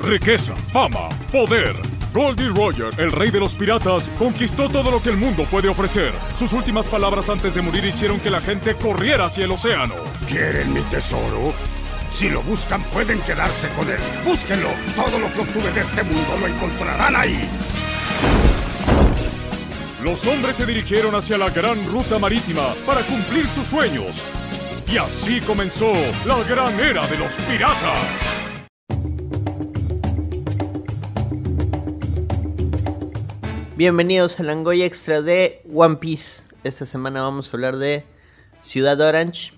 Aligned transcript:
riqueza, 0.00 0.54
fama, 0.72 1.08
poder. 1.30 1.76
Goldie 2.12 2.48
Roger, 2.48 2.90
el 2.98 3.12
rey 3.12 3.30
de 3.30 3.38
los 3.38 3.54
piratas, 3.54 4.10
conquistó 4.18 4.68
todo 4.68 4.90
lo 4.90 5.00
que 5.00 5.10
el 5.10 5.16
mundo 5.16 5.44
puede 5.44 5.68
ofrecer. 5.68 6.12
Sus 6.34 6.52
últimas 6.52 6.86
palabras 6.86 7.28
antes 7.28 7.54
de 7.54 7.62
morir 7.62 7.84
hicieron 7.84 8.18
que 8.18 8.30
la 8.30 8.40
gente 8.40 8.74
corriera 8.74 9.26
hacia 9.26 9.44
el 9.44 9.52
océano. 9.52 9.94
¿Quieren 10.26 10.72
mi 10.72 10.80
tesoro? 10.82 11.52
Si 12.10 12.28
lo 12.28 12.42
buscan, 12.42 12.82
pueden 12.84 13.20
quedarse 13.20 13.68
con 13.76 13.88
él. 13.88 14.00
Búsquenlo. 14.24 14.68
Todo 14.96 15.20
lo 15.20 15.32
que 15.32 15.40
obtuve 15.40 15.70
de 15.70 15.82
este 15.82 16.02
mundo 16.02 16.36
lo 16.40 16.48
encontrarán 16.48 17.14
ahí. 17.14 17.48
Los 20.02 20.26
hombres 20.26 20.56
se 20.56 20.66
dirigieron 20.66 21.14
hacia 21.14 21.38
la 21.38 21.50
gran 21.50 21.84
ruta 21.86 22.18
marítima 22.18 22.62
para 22.86 23.02
cumplir 23.02 23.46
sus 23.46 23.68
sueños. 23.68 24.24
Y 24.88 24.96
así 24.96 25.40
comenzó 25.42 25.92
la 26.26 26.42
gran 26.48 26.78
era 26.80 27.06
de 27.06 27.18
los 27.18 27.34
piratas. 27.34 28.49
Bienvenidos 33.80 34.38
al 34.38 34.48
Langoy 34.48 34.82
Extra 34.82 35.22
de 35.22 35.62
One 35.74 35.96
Piece. 35.96 36.42
Esta 36.64 36.84
semana 36.84 37.22
vamos 37.22 37.48
a 37.48 37.56
hablar 37.56 37.78
de 37.78 38.04
Ciudad 38.60 39.00
Orange. 39.00 39.54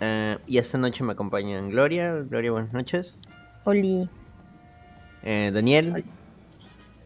Eh, 0.00 0.38
y 0.46 0.56
esta 0.56 0.78
noche 0.78 1.04
me 1.04 1.12
acompañan 1.12 1.68
Gloria. 1.68 2.14
Gloria, 2.14 2.50
buenas 2.50 2.72
noches. 2.72 3.18
Oli. 3.64 4.08
Eh, 5.22 5.50
Daniel. 5.52 6.02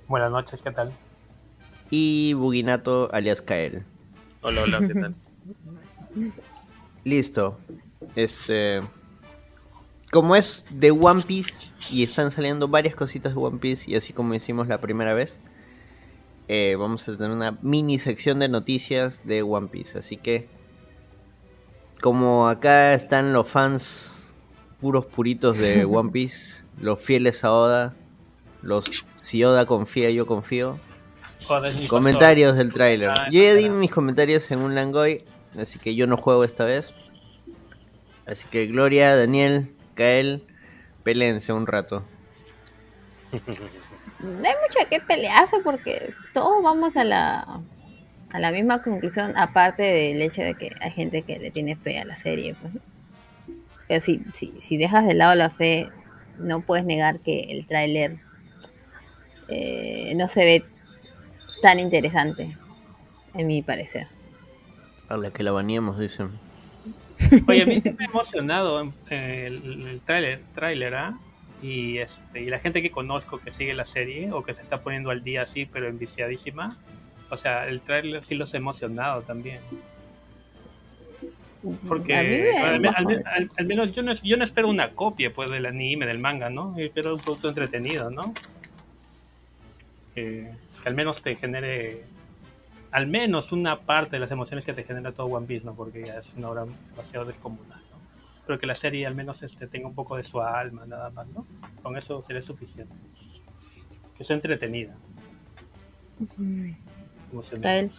Buenas 0.07 0.31
noches, 0.31 0.63
¿qué 0.63 0.71
tal? 0.71 0.93
Y 1.91 2.35
Buginato 2.35 3.13
alias 3.13 3.43
Kael. 3.43 3.83
Hola, 4.43 4.63
hola, 4.63 4.87
¿qué 4.87 4.95
tal? 4.95 5.15
Listo. 7.05 7.59
Este. 8.15 8.83
Como 10.13 10.37
es 10.37 10.65
de 10.71 10.93
One 10.93 11.23
Piece 11.23 11.73
y 11.91 12.05
están 12.05 12.31
saliendo 12.31 12.69
varias 12.69 12.95
cositas 12.95 13.35
de 13.35 13.41
One 13.41 13.59
Piece, 13.59 13.91
y 13.91 13.97
así 13.97 14.13
como 14.13 14.33
hicimos 14.33 14.69
la 14.69 14.81
primera 14.81 15.13
vez, 15.13 15.43
eh, 16.55 16.77
vamos 16.77 17.09
a 17.09 17.17
tener 17.17 17.31
una 17.31 17.57
mini 17.63 17.99
sección 17.99 18.39
de 18.39 18.47
noticias 18.47 19.25
de 19.25 19.41
One 19.43 19.69
Piece. 19.69 19.99
Así 19.99 20.19
que, 20.19 20.51
como 22.03 22.47
acá 22.47 22.93
están 22.93 23.33
los 23.33 23.49
fans 23.49 24.35
puros 24.79 25.07
puritos 25.07 25.57
de 25.57 25.85
One 25.87 26.11
Piece, 26.11 26.65
los 26.79 27.01
fieles 27.01 27.43
a 27.45 27.55
Oda, 27.55 27.95
los 28.61 28.85
si 29.17 29.43
Oda 29.43 29.65
confía, 29.65 30.11
yo 30.11 30.27
confío. 30.27 30.79
Comentarios 31.89 32.55
del 32.55 32.71
tráiler. 32.71 33.09
Ah, 33.09 33.29
Yo 33.31 33.43
ya 33.43 33.55
di 33.55 33.71
mis 33.71 33.91
comentarios 33.91 34.51
en 34.51 34.59
un 34.61 34.75
Langoy, 34.75 35.25
así 35.59 35.79
que 35.79 35.95
yo 35.95 36.07
no 36.07 36.19
juego 36.19 36.45
esta 36.45 36.67
vez. 36.67 37.11
Así 38.27 38.47
que 38.51 38.67
Gloria, 38.67 39.17
Daniel, 39.17 39.75
Kael, 39.95 40.45
peleense 41.03 41.55
un 41.55 41.67
rato. 41.67 42.05
No 44.23 44.49
hay 44.49 44.55
mucho 44.63 44.89
que 44.89 45.01
pelearse 45.01 45.59
porque 45.65 46.15
todos 46.33 46.63
vamos 46.63 46.97
a 46.97 47.05
la 47.05 47.63
a 48.33 48.39
la 48.39 48.51
misma 48.51 48.83
conclusión, 48.83 49.37
aparte 49.37 49.83
del 49.83 50.23
hecho 50.23 50.43
de 50.43 50.55
que 50.55 50.71
hay 50.81 50.91
gente 50.91 51.23
que 51.23 51.39
le 51.39 51.51
tiene 51.51 51.77
fe 51.77 51.99
a 51.99 52.05
la 52.05 52.17
serie. 52.17 52.55
Pues. 52.55 52.75
¿no? 52.75 52.81
Pero 53.87 54.01
si, 54.01 54.23
si, 54.33 54.55
si 54.61 54.79
dejas 54.79 55.07
de 55.07 55.13
lado 55.13 55.35
la 55.35 55.51
fe, 55.51 55.91
no 56.39 56.63
puedes 56.63 56.87
negar 56.87 57.21
que 57.21 57.41
el 57.51 57.67
tráiler 57.67 58.17
eh, 59.49 60.15
no 60.17 60.29
se 60.29 60.45
ve 60.45 60.65
tan 61.61 61.79
interesante, 61.79 62.57
en 63.35 63.47
mi 63.47 63.61
parecer. 63.61 64.07
A 65.09 65.19
la 65.19 65.31
que 65.31 65.43
la 65.43 65.53
baneamos, 65.53 65.99
dicen. 65.99 66.31
Oye, 67.47 67.63
a 67.63 67.67
mí 67.67 67.77
sí 67.77 67.91
me 67.99 68.07
ha 68.07 68.09
emocionado 68.09 68.83
eh, 69.11 69.45
el, 69.47 69.87
el 69.89 70.01
tráiler, 70.01 70.41
tráiler, 70.55 70.95
¿ah? 70.95 71.19
Y, 71.63 71.99
este, 71.99 72.43
y 72.43 72.47
la 72.51 72.59
gente 72.59 72.83
que 72.83 72.91
conozco 72.91 73.39
que 73.39 73.53
sigue 73.53 73.73
la 73.73 73.85
serie 73.85 74.33
o 74.33 74.43
que 74.43 74.53
se 74.53 74.63
está 74.63 74.83
poniendo 74.83 75.11
al 75.11 75.23
día 75.23 75.43
así, 75.43 75.65
pero 75.65 75.87
enviciadísima. 75.89 76.77
O 77.31 77.37
sea, 77.37 77.67
el 77.69 77.81
tráiler 77.81 78.25
sí 78.25 78.35
los 78.35 78.53
ha 78.53 78.57
emocionado 78.59 79.23
también. 79.23 79.61
Porque 81.87 82.17
al, 82.17 82.81
me- 82.81 82.89
al 82.89 83.07
me- 83.07 83.23
al- 83.25 83.51
al 83.57 83.67
menos 83.67 83.93
yo 83.93 84.03
no, 84.03 84.13
yo 84.15 84.37
no 84.37 84.43
espero 84.43 84.69
una 84.69 84.91
copia 84.91 85.33
pues 85.33 85.49
del 85.51 85.65
anime, 85.67 86.05
del 86.07 86.19
manga, 86.19 86.51
¿no? 86.51 86.77
Yo 86.77 86.85
espero 86.85 87.15
un 87.15 87.21
producto 87.21 87.49
entretenido, 87.49 88.11
¿no? 88.11 88.35
Que, 90.15 90.51
que 90.83 90.89
al 90.89 90.95
menos 90.95 91.23
te 91.23 91.37
genere 91.37 92.03
al 92.91 93.07
menos 93.07 93.53
una 93.53 93.79
parte 93.81 94.17
de 94.17 94.21
las 94.21 94.31
emociones 94.33 94.67
que 94.67 94.75
te 94.75 94.85
genera 94.85 95.13
todo 95.13 95.29
One 95.29 95.47
Piece, 95.47 95.65
¿no? 95.65 95.75
Porque 95.75 96.05
ya 96.05 96.19
es 96.19 96.35
una 96.37 96.51
obra 96.51 96.67
demasiado 96.91 97.25
descomunal. 97.25 97.81
Pero 98.47 98.59
que 98.59 98.67
la 98.67 98.75
serie 98.75 99.07
al 99.07 99.15
menos 99.15 99.43
este, 99.43 99.67
tenga 99.67 99.87
un 99.89 99.95
poco 99.95 100.17
de 100.17 100.25
su 100.25 100.41
alma, 100.41 100.85
nada 100.87 101.11
más, 101.11 101.27
¿no? 101.29 101.47
Con 101.83 101.97
eso 101.97 102.23
sería 102.23 102.43
suficiente. 102.43 102.95
Que 104.17 104.25
sea 104.25 104.35
entretenida. 104.37 104.97
Kael. 107.63 107.91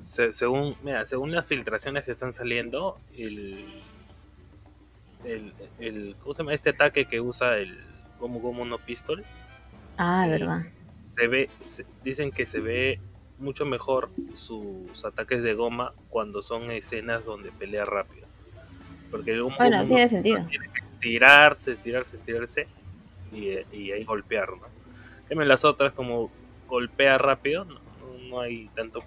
Se- 0.00 0.32
según, 0.32 0.74
mira, 0.82 1.06
según 1.06 1.32
las 1.34 1.46
filtraciones 1.46 2.04
que 2.04 2.12
están 2.12 2.32
saliendo, 2.32 2.98
el, 3.18 3.66
el, 5.24 5.52
el 5.78 6.16
¿cómo 6.20 6.34
se 6.34 6.38
llama? 6.42 6.54
Este 6.54 6.70
ataque 6.70 7.04
que 7.06 7.20
usa 7.20 7.56
el 7.58 7.78
Gomu 8.18 8.40
Gomu 8.40 8.64
no 8.64 8.78
Pistol, 8.78 9.24
Ah, 9.98 10.22
Sí. 10.24 10.30
verdad. 10.30 10.62
se 11.14 11.26
ve, 11.26 11.50
se- 11.74 11.84
dicen 12.04 12.30
que 12.30 12.46
se 12.46 12.60
ve 12.60 13.00
mucho 13.38 13.66
mejor 13.66 14.10
sus 14.34 15.04
ataques 15.04 15.42
de 15.42 15.54
goma 15.54 15.92
cuando 16.08 16.42
son 16.42 16.70
escenas 16.70 17.24
donde 17.24 17.50
pelea 17.50 17.84
rápido. 17.84 18.26
Porque 19.10 19.32
el 19.32 19.42
Gomu 19.42 19.56
Bueno, 19.56 19.86
tiene 19.86 20.08
sentido. 20.08 20.44
tiene 20.48 20.68
que 20.68 20.80
estirarse, 20.94 21.72
estirarse, 21.72 22.16
estirarse 22.16 22.66
y, 23.32 23.48
y 23.76 23.92
ahí 23.92 24.04
golpear, 24.04 24.48
¿no? 24.50 24.66
En 25.30 25.46
las 25.48 25.64
otras 25.64 25.92
como 25.92 26.30
golpea 26.66 27.18
rápido, 27.18 27.64
no, 27.64 27.78
no- 28.28 28.40
hay 28.40 28.68
tanto, 28.74 29.00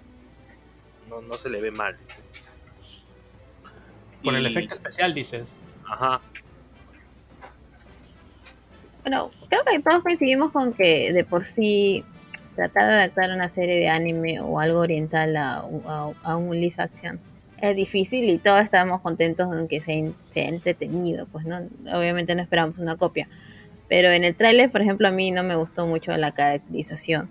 no, 1.08 1.20
no 1.22 1.34
se 1.34 1.48
le 1.50 1.60
ve 1.60 1.70
mal. 1.70 1.96
Por 4.22 4.34
el 4.34 4.44
Y- 4.44 4.48
efecto 4.48 4.74
especial, 4.74 5.14
dices. 5.14 5.54
Ajá, 5.88 6.20
Bueno, 9.02 9.28
creo 9.48 9.62
que 9.64 9.80
todos 9.80 10.02
coincidimos 10.02 10.52
con 10.52 10.72
que 10.72 11.12
de 11.12 11.24
por 11.24 11.44
sí 11.44 12.04
tratar 12.54 12.86
de 12.88 12.94
adaptar 12.94 13.30
una 13.32 13.48
serie 13.48 13.74
de 13.76 13.88
anime 13.88 14.38
o 14.40 14.60
algo 14.60 14.78
oriental 14.78 15.36
a, 15.36 15.54
a- 15.86 16.12
a 16.22 16.36
un 16.36 16.54
live 16.60 16.74
action 16.78 17.18
es 17.62 17.76
difícil 17.76 18.28
y 18.28 18.38
todos 18.38 18.60
estamos 18.60 19.00
contentos 19.00 19.48
en 19.56 19.68
que 19.68 19.80
sea, 19.80 20.10
sea 20.32 20.48
entretenido, 20.48 21.26
pues 21.30 21.46
no, 21.46 21.60
obviamente 21.96 22.34
no 22.34 22.42
esperamos 22.42 22.78
una 22.78 22.96
copia. 22.96 23.28
Pero 23.88 24.10
en 24.10 24.24
el 24.24 24.34
tráiler, 24.34 24.70
por 24.70 24.82
ejemplo, 24.82 25.06
a 25.06 25.12
mí 25.12 25.30
no 25.30 25.44
me 25.44 25.54
gustó 25.54 25.86
mucho 25.86 26.16
la 26.16 26.32
caracterización. 26.32 27.30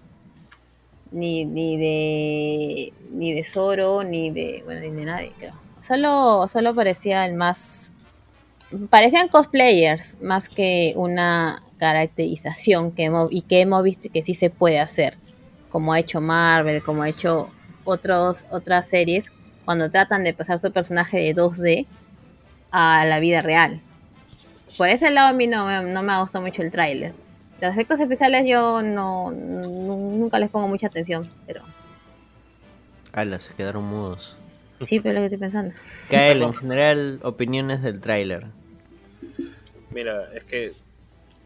Ni, 1.12 1.44
ni 1.44 1.76
de 1.76 2.94
ni 3.12 3.34
de 3.34 3.44
Zoro, 3.44 4.04
ni 4.04 4.32
de 4.32 4.62
bueno, 4.64 4.80
ni 4.80 4.92
de 4.92 5.06
nadie, 5.06 5.34
creo. 5.38 5.54
Solo, 5.82 6.48
solo 6.48 6.74
parecía 6.74 7.26
el 7.26 7.36
más 7.36 7.92
parecían 8.90 9.28
cosplayers 9.28 10.18
más 10.22 10.48
que 10.48 10.94
una 10.96 11.62
caracterización 11.78 12.94
que 12.94 13.04
hemos, 13.06 13.30
y 13.34 13.42
que 13.42 13.60
hemos 13.60 13.84
visto 13.84 14.08
que 14.14 14.24
sí 14.24 14.34
se 14.34 14.50
puede 14.50 14.80
hacer, 14.80 15.18
como 15.70 15.92
ha 15.92 16.00
hecho 16.00 16.22
Marvel, 16.22 16.82
como 16.84 17.02
ha 17.02 17.10
hecho 17.10 17.50
otros, 17.84 18.46
otras 18.50 18.88
series, 18.88 19.32
cuando 19.72 19.90
tratan 19.90 20.26
de 20.26 20.34
pasar 20.34 20.60
su 20.60 20.70
personaje 20.74 21.18
de 21.18 21.34
2D 21.34 21.86
a 22.72 23.06
la 23.06 23.20
vida 23.22 23.42
real. 23.42 23.80
Por 24.78 24.90
ese 24.90 25.10
lado 25.12 25.30
a 25.30 25.34
mí 25.34 25.48
no, 25.48 25.66
me- 25.66 25.94
no 25.94 26.04
me 26.04 26.12
ha 26.12 26.20
gustado 26.20 26.44
mucho 26.44 26.62
el 26.62 26.72
tráiler. 26.72 27.14
Los 27.62 27.72
efectos 27.72 27.98
especiales 28.02 28.44
yo 28.46 28.82
no, 28.82 29.32
nu- 29.32 30.18
nunca 30.18 30.40
les 30.40 30.52
pongo 30.52 30.68
mucha 30.68 30.88
atención, 30.88 31.30
pero 31.48 31.62
Ala, 33.14 33.40
se 33.40 33.54
quedaron 33.54 33.86
mudos. 33.86 34.36
sí, 34.82 35.00
pero 35.00 35.12
es 35.12 35.16
lo 35.16 35.22
que 35.22 35.26
estoy 35.36 35.40
pensando. 35.40 35.74
Kael, 36.10 36.42
en 36.42 36.54
general, 36.54 37.20
opiniones 37.24 37.82
del 37.82 38.02
tráiler. 38.02 38.48
mira, 39.92 40.34
es 40.34 40.44
que 40.44 40.74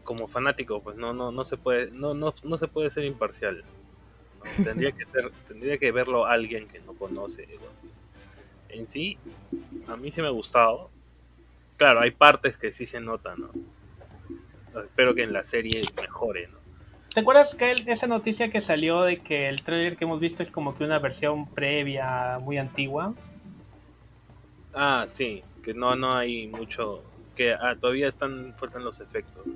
como 0.02 0.26
fanático, 0.26 0.82
pues 0.82 0.96
no, 0.96 1.12
no, 1.12 1.30
no 1.30 1.44
se 1.44 1.56
puede, 1.58 1.92
no, 1.92 2.12
no, 2.12 2.34
no 2.42 2.58
se 2.58 2.66
puede 2.66 2.90
ser 2.90 3.04
imparcial. 3.04 3.62
¿no? 4.38 4.64
Tendría 4.64 4.90
que 4.90 5.04
ser, 5.12 5.30
tendría 5.46 5.78
que 5.78 5.92
verlo 5.92 6.26
alguien 6.26 6.66
que 6.68 6.80
no 6.80 6.92
conoce. 6.94 7.46
En 8.76 8.86
sí, 8.88 9.18
a 9.88 9.96
mí 9.96 10.12
sí 10.12 10.20
me 10.20 10.28
ha 10.28 10.30
gustado. 10.30 10.90
Claro, 11.76 12.00
hay 12.00 12.10
partes 12.10 12.56
que 12.56 12.72
sí 12.72 12.86
se 12.86 13.00
notan, 13.00 13.36
¿no? 13.40 13.50
Espero 14.82 15.14
que 15.14 15.22
en 15.22 15.32
la 15.32 15.44
serie 15.44 15.82
mejore, 16.00 16.48
¿no? 16.48 16.58
¿Te 17.14 17.20
acuerdas 17.20 17.54
que 17.54 17.70
el- 17.72 17.88
esa 17.88 18.06
noticia 18.06 18.50
que 18.50 18.60
salió 18.60 19.02
de 19.02 19.18
que 19.22 19.48
el 19.48 19.62
trailer 19.62 19.96
que 19.96 20.04
hemos 20.04 20.20
visto 20.20 20.42
es 20.42 20.50
como 20.50 20.74
que 20.76 20.84
una 20.84 20.98
versión 20.98 21.48
previa, 21.54 22.38
muy 22.42 22.58
antigua? 22.58 23.14
Ah, 24.74 25.06
sí, 25.08 25.42
que 25.62 25.72
no, 25.72 25.96
no 25.96 26.14
hay 26.14 26.46
mucho, 26.48 27.02
que 27.34 27.52
ah, 27.54 27.74
todavía 27.80 28.08
están 28.08 28.54
faltan 28.58 28.84
los 28.84 29.00
efectos. 29.00 29.46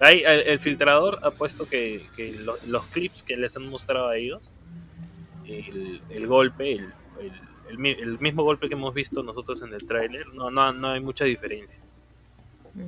Hay, 0.00 0.24
el, 0.24 0.40
el 0.40 0.58
filtrador 0.58 1.20
ha 1.22 1.30
puesto 1.30 1.68
que, 1.68 2.08
que 2.16 2.32
lo- 2.32 2.58
los 2.66 2.84
clips 2.88 3.22
que 3.22 3.36
les 3.36 3.56
han 3.56 3.68
mostrado 3.68 4.08
a 4.08 4.16
ellos, 4.16 4.42
el, 5.46 6.02
el 6.10 6.26
golpe, 6.26 6.72
el, 6.72 6.92
el, 7.66 7.72
el 7.72 7.78
mi- 7.78 7.90
el 7.90 8.18
mismo 8.18 8.42
golpe 8.42 8.68
que 8.68 8.74
hemos 8.74 8.94
visto 8.94 9.22
nosotros 9.22 9.60
en 9.62 9.72
el 9.74 9.84
tráiler, 9.86 10.26
no, 10.34 10.50
no, 10.50 10.72
no 10.72 10.88
hay 10.90 11.00
mucha 11.00 11.24
diferencia. 11.24 11.78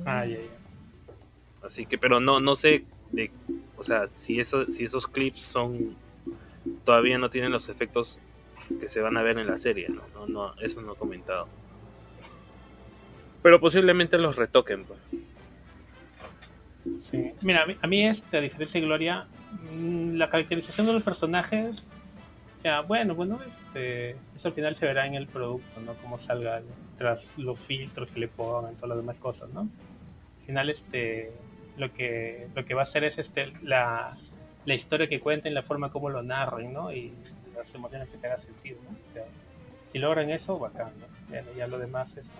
Ah, 0.05 0.25
ya, 0.25 0.37
ya. 0.37 1.65
Así 1.67 1.85
que, 1.85 1.97
pero 1.97 2.19
no, 2.19 2.39
no 2.39 2.55
sé 2.55 2.83
de, 3.11 3.31
o 3.77 3.83
sea, 3.83 4.07
si 4.09 4.39
eso, 4.39 4.65
si 4.71 4.83
esos 4.85 5.07
clips 5.07 5.41
son, 5.43 5.95
todavía 6.85 7.17
no 7.17 7.29
tienen 7.29 7.51
los 7.51 7.69
efectos 7.69 8.19
que 8.79 8.89
se 8.89 9.01
van 9.01 9.17
a 9.17 9.21
ver 9.23 9.37
en 9.37 9.47
la 9.47 9.57
serie, 9.57 9.87
no, 9.89 10.03
no, 10.13 10.27
no 10.27 10.53
eso 10.61 10.81
no 10.81 10.93
he 10.93 10.95
comentado. 10.95 11.47
Pero 13.41 13.59
posiblemente 13.59 14.17
los 14.17 14.35
retoquen, 14.35 14.83
pues. 14.85 14.99
Sí. 16.99 17.31
Mira, 17.41 17.63
a 17.63 17.65
mí, 17.65 17.75
a 17.81 17.87
mí 17.87 18.05
este, 18.07 18.37
a 18.37 18.41
diferencia 18.41 18.79
de 18.81 18.87
Gloria, 18.87 19.25
mm, 19.73 20.15
la 20.15 20.29
caracterización 20.29 20.87
de 20.87 20.93
los 20.93 21.03
personajes, 21.03 21.87
sea, 22.67 22.81
bueno, 22.81 23.15
bueno, 23.15 23.39
este, 23.47 24.17
eso 24.35 24.49
al 24.49 24.53
final 24.53 24.75
se 24.75 24.85
verá 24.85 25.07
en 25.07 25.15
el 25.15 25.25
producto, 25.27 25.79
¿no? 25.79 25.93
Cómo 25.95 26.17
salga 26.17 26.61
tras 26.97 27.37
los 27.37 27.57
filtros 27.57 28.11
que 28.11 28.19
le 28.19 28.27
pongan, 28.27 28.75
todas 28.75 28.89
las 28.89 28.97
demás 28.97 29.19
cosas, 29.19 29.49
¿no? 29.51 29.61
Al 29.61 30.45
final, 30.45 30.69
este, 30.69 31.31
lo 31.77 31.93
que, 31.93 32.49
lo 32.55 32.65
que 32.65 32.73
va 32.73 32.81
a 32.81 32.83
hacer 32.83 33.05
es 33.05 33.19
este, 33.19 33.53
la, 33.63 34.17
la 34.65 34.73
historia 34.73 35.07
que 35.07 35.21
cuenten, 35.21 35.53
la 35.53 35.63
forma 35.63 35.91
como 35.91 36.09
lo 36.09 36.23
narren, 36.23 36.73
¿no? 36.73 36.91
Y 36.91 37.13
las 37.55 37.73
emociones 37.73 38.09
que 38.09 38.17
te 38.17 38.27
haga 38.27 38.37
sentido, 38.37 38.79
¿no? 38.83 38.89
O 38.89 39.13
sea, 39.13 39.23
si 39.85 39.97
logran 39.97 40.29
eso, 40.29 40.59
bacán, 40.59 40.91
¿no? 40.99 41.33
Ya, 41.33 41.45
ya 41.55 41.67
lo 41.67 41.79
demás, 41.79 42.17
este, 42.17 42.33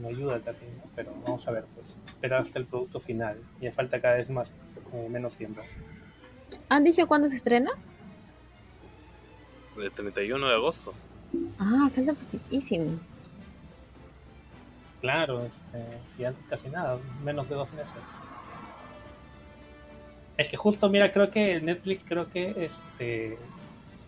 me 0.00 0.08
ayuda 0.08 0.40
también, 0.40 0.74
¿no? 0.78 0.84
Pero 0.96 1.12
vamos 1.26 1.46
a 1.46 1.50
ver, 1.50 1.66
pues, 1.74 1.98
esperar 2.06 2.40
hasta 2.40 2.58
el 2.58 2.64
producto 2.64 2.98
final. 2.98 3.36
Ya 3.60 3.72
falta 3.72 4.00
cada 4.00 4.14
vez 4.14 4.30
más, 4.30 4.50
eh, 4.94 5.08
menos 5.10 5.36
tiempo. 5.36 5.60
¿Han 6.70 6.82
dicho 6.82 7.06
cuándo 7.06 7.28
se 7.28 7.36
estrena? 7.36 7.72
El 9.82 9.92
31 9.92 10.48
de 10.48 10.54
agosto. 10.54 10.94
Ah, 11.58 11.88
falta 11.94 12.12
poquitísimo. 12.12 12.98
Claro, 15.00 15.44
este, 15.44 15.98
ya 16.18 16.34
casi 16.48 16.68
nada, 16.68 16.98
menos 17.24 17.48
de 17.48 17.54
dos 17.54 17.72
meses. 17.72 17.94
Es 20.36 20.48
que 20.48 20.56
justo, 20.56 20.88
mira, 20.88 21.12
creo 21.12 21.30
que 21.30 21.60
Netflix 21.60 22.04
creo 22.04 22.28
que 22.28 22.64
este 22.64 23.38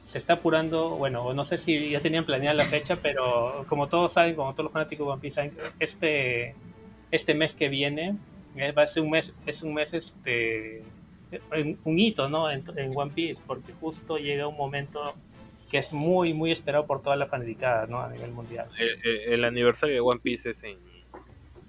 se 0.04 0.18
está 0.18 0.34
apurando, 0.34 0.96
bueno, 0.96 1.32
no 1.32 1.44
sé 1.44 1.58
si 1.58 1.90
ya 1.90 2.00
tenían 2.00 2.26
planeada 2.26 2.54
la 2.56 2.64
fecha, 2.64 2.96
pero 2.96 3.64
como 3.68 3.88
todos 3.88 4.14
saben, 4.14 4.34
como 4.34 4.52
todos 4.52 4.64
los 4.64 4.72
fanáticos 4.72 5.06
de 5.06 5.12
One 5.12 5.20
Piece 5.20 5.34
saben, 5.36 5.56
este 5.78 6.54
este 7.10 7.34
mes 7.34 7.54
que 7.54 7.68
viene 7.68 8.16
eh, 8.56 8.72
va 8.72 8.82
a 8.82 8.86
ser 8.86 9.02
un 9.02 9.10
mes, 9.10 9.32
es 9.46 9.62
un 9.62 9.74
mes 9.74 9.94
este 9.94 10.82
un 11.84 11.98
hito, 11.98 12.28
¿no? 12.28 12.50
En, 12.50 12.64
en 12.76 12.90
One 12.94 13.12
Piece, 13.14 13.42
porque 13.46 13.72
justo 13.72 14.18
llega 14.18 14.46
un 14.46 14.56
momento 14.56 15.14
que 15.72 15.78
es 15.78 15.92
muy, 15.92 16.32
muy 16.34 16.52
esperado 16.52 16.86
por 16.86 17.02
toda 17.02 17.16
la 17.16 17.26
fanaticada, 17.26 17.86
¿no? 17.86 18.00
A 18.00 18.08
nivel 18.10 18.30
mundial. 18.30 18.68
El, 18.78 18.90
el- 19.04 19.32
el 19.32 19.44
aniversario 19.44 19.94
de 19.96 20.00
One 20.02 20.20
Piece 20.22 20.50
es 20.50 20.62
en 20.62 20.76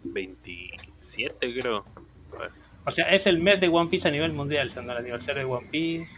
27, 0.03 1.59
creo. 1.59 1.83
O 2.85 2.91
sea, 2.91 3.05
es 3.13 3.25
el 3.27 3.39
mes 3.39 3.61
de 3.61 3.69
One 3.69 3.89
Piece 3.89 4.07
a 4.07 4.11
nivel 4.11 4.33
mundial, 4.33 4.69
siendo 4.69 4.91
el 4.91 4.97
aniversario 4.99 5.47
de 5.47 5.51
One 5.53 5.67
Piece. 5.71 6.11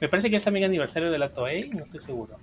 Me 0.00 0.08
parece 0.08 0.28
que 0.30 0.36
es 0.36 0.44
también 0.44 0.66
aniversario 0.66 1.10
de 1.10 1.18
la 1.18 1.32
Toei, 1.32 1.70
no 1.70 1.82
estoy 1.82 2.00
seguro. 2.00 2.36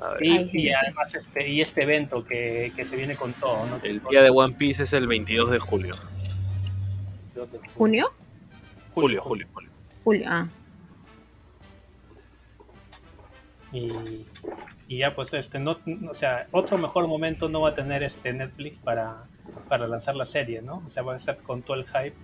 A 0.00 0.10
ver. 0.10 0.24
Y, 0.24 0.50
y 0.66 0.72
además 0.72 1.14
este, 1.14 1.48
y 1.48 1.60
este 1.60 1.82
evento 1.82 2.24
que, 2.24 2.72
que 2.76 2.84
se 2.84 2.96
viene 2.96 3.16
con 3.16 3.32
todo, 3.34 3.64
¿no? 3.66 3.76
El 3.82 4.02
día 4.10 4.22
de 4.22 4.30
One 4.30 4.54
Piece 4.56 4.82
es 4.82 4.92
el 4.92 5.06
22 5.06 5.50
de 5.50 5.58
julio. 5.58 5.94
¿Junio? 7.74 8.10
Julio, 8.92 9.22
julio, 9.22 9.46
julio. 9.52 9.70
Julio, 10.04 10.24
ah. 10.28 10.48
Y, 13.72 14.24
y 14.88 14.98
ya 14.98 15.14
pues 15.14 15.34
este 15.34 15.58
no 15.58 15.78
o 16.08 16.14
sea 16.14 16.46
otro 16.52 16.78
mejor 16.78 17.08
momento 17.08 17.48
no 17.48 17.62
va 17.62 17.70
a 17.70 17.74
tener 17.74 18.02
este 18.04 18.32
Netflix 18.32 18.78
para, 18.78 19.24
para 19.68 19.88
lanzar 19.88 20.14
la 20.14 20.24
serie 20.24 20.62
no 20.62 20.82
o 20.86 20.88
sea 20.88 21.02
va 21.02 21.14
a 21.14 21.16
estar 21.16 21.36
con 21.42 21.62
todo 21.62 21.76
el 21.76 21.84
hype 21.84 22.14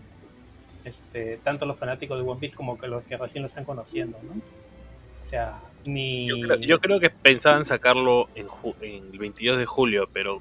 este 0.84 1.38
tanto 1.38 1.66
los 1.66 1.78
fanáticos 1.78 2.16
de 2.22 2.28
One 2.28 2.38
Piece 2.40 2.54
como 2.56 2.78
que 2.78 2.86
los 2.86 3.02
que 3.04 3.16
recién 3.16 3.42
lo 3.42 3.46
están 3.46 3.64
conociendo 3.64 4.18
no 4.22 4.30
o 4.32 5.24
sea 5.24 5.60
ni 5.84 6.28
Yo 6.60 6.78
creo, 6.78 7.00
que 7.00 7.10
pensaban 7.10 7.64
sacarlo 7.64 8.28
en, 8.36 8.46
ju- 8.46 8.76
en 8.80 9.10
el 9.12 9.18
22 9.18 9.58
de 9.58 9.66
julio, 9.66 10.08
pero. 10.12 10.40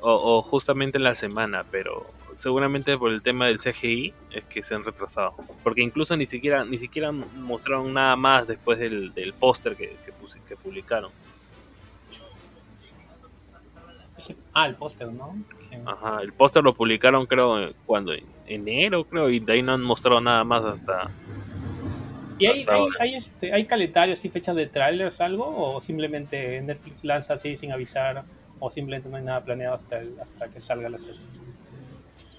O 0.00 0.42
justamente 0.42 0.98
en 0.98 1.04
la 1.04 1.14
semana, 1.14 1.64
pero 1.70 2.06
seguramente 2.38 2.96
por 2.96 3.10
el 3.12 3.20
tema 3.20 3.46
del 3.46 3.58
CGI 3.58 4.14
es 4.30 4.44
que 4.44 4.62
se 4.62 4.74
han 4.74 4.84
retrasado. 4.84 5.34
Porque 5.64 5.82
incluso 5.82 6.16
ni 6.16 6.24
siquiera 6.24 6.64
ni 6.64 6.78
siquiera 6.78 7.10
mostraron 7.12 7.90
nada 7.90 8.14
más 8.16 8.46
después 8.46 8.78
del, 8.78 9.12
del 9.12 9.32
póster 9.34 9.74
que, 9.76 9.96
que, 10.48 10.56
publicaron. 10.56 11.10
ah 14.54 14.66
el 14.66 14.74
póster 14.74 15.12
no 15.12 15.36
Ajá, 15.86 16.20
el 16.22 16.32
póster 16.32 16.62
lo 16.64 16.74
publicaron 16.74 17.26
creo 17.26 17.72
cuando 17.86 18.12
en 18.14 18.24
enero 18.46 19.04
creo 19.04 19.30
y 19.30 19.38
de 19.40 19.52
ahí 19.52 19.62
no 19.62 19.72
han 19.72 19.82
mostrado 19.82 20.20
nada 20.20 20.42
más 20.44 20.64
hasta 20.64 21.10
y 22.38 22.46
hay, 22.46 22.60
hasta 22.60 22.74
hay, 22.74 22.82
hay, 23.00 23.14
este, 23.14 23.52
hay 23.52 23.66
calendarios 23.66 24.24
y 24.24 24.28
fechas 24.28 24.56
de 24.56 24.66
trailers 24.66 25.20
algo 25.20 25.44
o 25.74 25.80
simplemente 25.80 26.60
Netflix 26.62 27.04
lanza 27.04 27.34
así 27.34 27.56
sin 27.56 27.72
avisar 27.72 28.24
o 28.60 28.70
simplemente 28.70 29.08
no 29.08 29.16
hay 29.16 29.24
nada 29.24 29.44
planeado 29.44 29.74
hasta 29.74 29.98
el- 30.00 30.18
hasta 30.20 30.48
que 30.48 30.60
salga 30.60 30.88
la 30.88 30.98
serie 30.98 31.20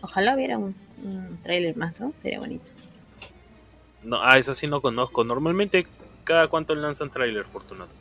Ojalá 0.02 0.36
hubiera 0.36 0.58
un, 0.58 0.76
un 1.04 1.38
trailer 1.44 1.76
más, 1.76 2.00
¿no? 2.00 2.14
Sería 2.22 2.40
bonito. 2.40 2.72
no, 4.04 4.20
ah, 4.24 4.38
eso 4.38 4.56
sí 4.56 4.68
no 4.68 4.82
conozco. 4.82 5.24
Normalmente 5.24 5.86
cada 6.30 6.48
cuánto 6.48 6.76
lanzan 6.76 7.10
trailer, 7.10 7.44
Fortunato. 7.46 7.92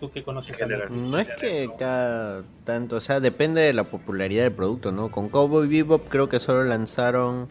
tú 0.00 0.10
que 0.10 0.24
conoces 0.24 0.58
No 0.90 1.16
es 1.16 1.28
que 1.40 1.70
cada 1.78 2.42
tanto, 2.64 2.96
o 2.96 3.00
sea, 3.00 3.20
depende 3.20 3.60
de 3.60 3.72
la 3.72 3.84
popularidad 3.84 4.42
del 4.42 4.52
producto, 4.52 4.90
¿no? 4.90 5.10
Con 5.12 5.28
Cowboy 5.28 5.68
Bebop 5.68 6.08
creo 6.08 6.28
que 6.28 6.40
solo 6.40 6.64
lanzaron 6.64 7.48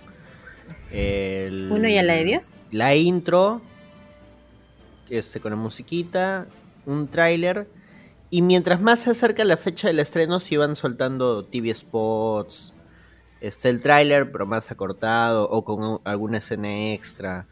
el... 0.91 1.69
¿Uno 1.71 1.87
y 1.87 1.97
a 1.97 2.03
la 2.03 2.15
de 2.15 2.25
Dios? 2.25 2.47
La 2.71 2.93
intro, 2.95 3.61
este, 5.09 5.39
con 5.39 5.51
la 5.51 5.55
musiquita, 5.55 6.47
un 6.85 7.07
tráiler, 7.07 7.67
y 8.29 8.41
mientras 8.41 8.81
más 8.81 8.99
se 8.99 9.11
acerca 9.11 9.45
la 9.45 9.55
fecha 9.55 9.87
del 9.87 9.99
estreno 9.99 10.41
se 10.41 10.55
iban 10.55 10.75
soltando 10.75 11.45
TV 11.45 11.73
spots, 11.73 12.73
este, 13.41 13.69
el 13.69 13.81
tráiler 13.81 14.31
pero 14.31 14.45
más 14.45 14.71
acortado 14.71 15.49
o 15.49 15.63
con 15.63 16.01
alguna 16.03 16.37
escena 16.37 16.91
extra. 16.93 17.45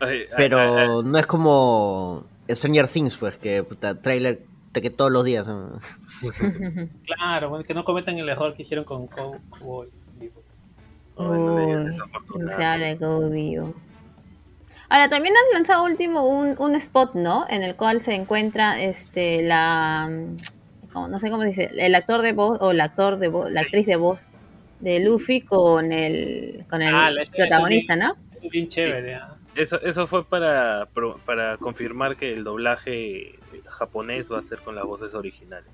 Ay, 0.00 0.08
ay, 0.08 0.16
ay, 0.18 0.26
ay. 0.30 0.34
Pero 0.36 1.02
no 1.02 1.18
es 1.18 1.26
como 1.26 2.24
Stranger 2.50 2.88
Things, 2.88 3.16
pues, 3.16 3.38
que 3.38 3.62
puta, 3.62 4.00
tráiler 4.00 4.44
de 4.72 4.80
que 4.80 4.90
todos 4.90 5.10
los 5.10 5.24
días. 5.24 5.46
¿no? 5.48 5.78
claro 7.06 7.50
bueno, 7.50 7.64
que 7.64 7.74
no 7.74 7.84
cometan 7.84 8.18
el 8.18 8.28
error 8.28 8.54
que 8.54 8.62
hicieron 8.62 8.84
con 8.84 9.06
Cowboy 9.06 9.88
no 11.16 11.84
no 12.38 12.56
se 12.56 12.64
habla 12.64 12.86
de 12.86 12.96
Cowboy. 12.96 13.56
Ahora, 14.88 15.08
también 15.08 15.34
han 15.36 15.54
lanzado 15.54 15.84
último 15.84 16.26
un, 16.26 16.54
un 16.58 16.74
spot, 16.76 17.14
¿no? 17.14 17.46
En 17.48 17.62
el 17.62 17.76
cual 17.76 18.00
se 18.02 18.14
encuentra 18.14 18.80
este 18.82 19.42
la 19.42 20.10
como- 20.92 21.08
no 21.08 21.18
sé 21.18 21.30
cómo 21.30 21.42
se 21.42 21.48
dice, 21.48 21.70
el 21.78 21.94
actor 21.94 22.20
de 22.20 22.32
voz 22.32 22.58
o 22.60 22.72
el 22.72 22.80
actor 22.80 23.18
de 23.18 23.28
voz, 23.28 23.50
la 23.50 23.62
actriz 23.62 23.86
de 23.86 23.96
voz 23.96 24.28
de 24.82 25.00
Luffy 25.00 25.40
con 25.40 25.90
el 25.92 26.64
con 26.68 26.82
el 26.82 26.94
Ah, 26.94 27.10
protagonista, 27.34 27.96
¿no? 27.96 28.14
Bien 28.50 28.68
chévere. 28.68 29.14
ah. 29.14 29.36
Eso, 29.54 29.80
eso 29.82 30.06
fue 30.06 30.24
para, 30.24 30.86
pro- 30.94 31.18
para 31.26 31.56
confirmar 31.58 32.16
que 32.16 32.32
el 32.32 32.42
doblaje 32.44 33.38
japonés 33.66 34.30
va 34.30 34.38
a 34.38 34.42
ser 34.42 34.58
con 34.60 34.74
las 34.74 34.84
voces 34.84 35.14
originales. 35.14 35.68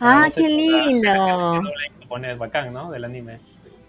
Ah, 0.00 0.28
qué 0.34 0.48
lindo. 0.48 1.54
En 1.56 2.00
japonés, 2.00 2.38
bacán, 2.38 2.72
¿no? 2.72 2.90
Del 2.90 3.04
anime. 3.04 3.38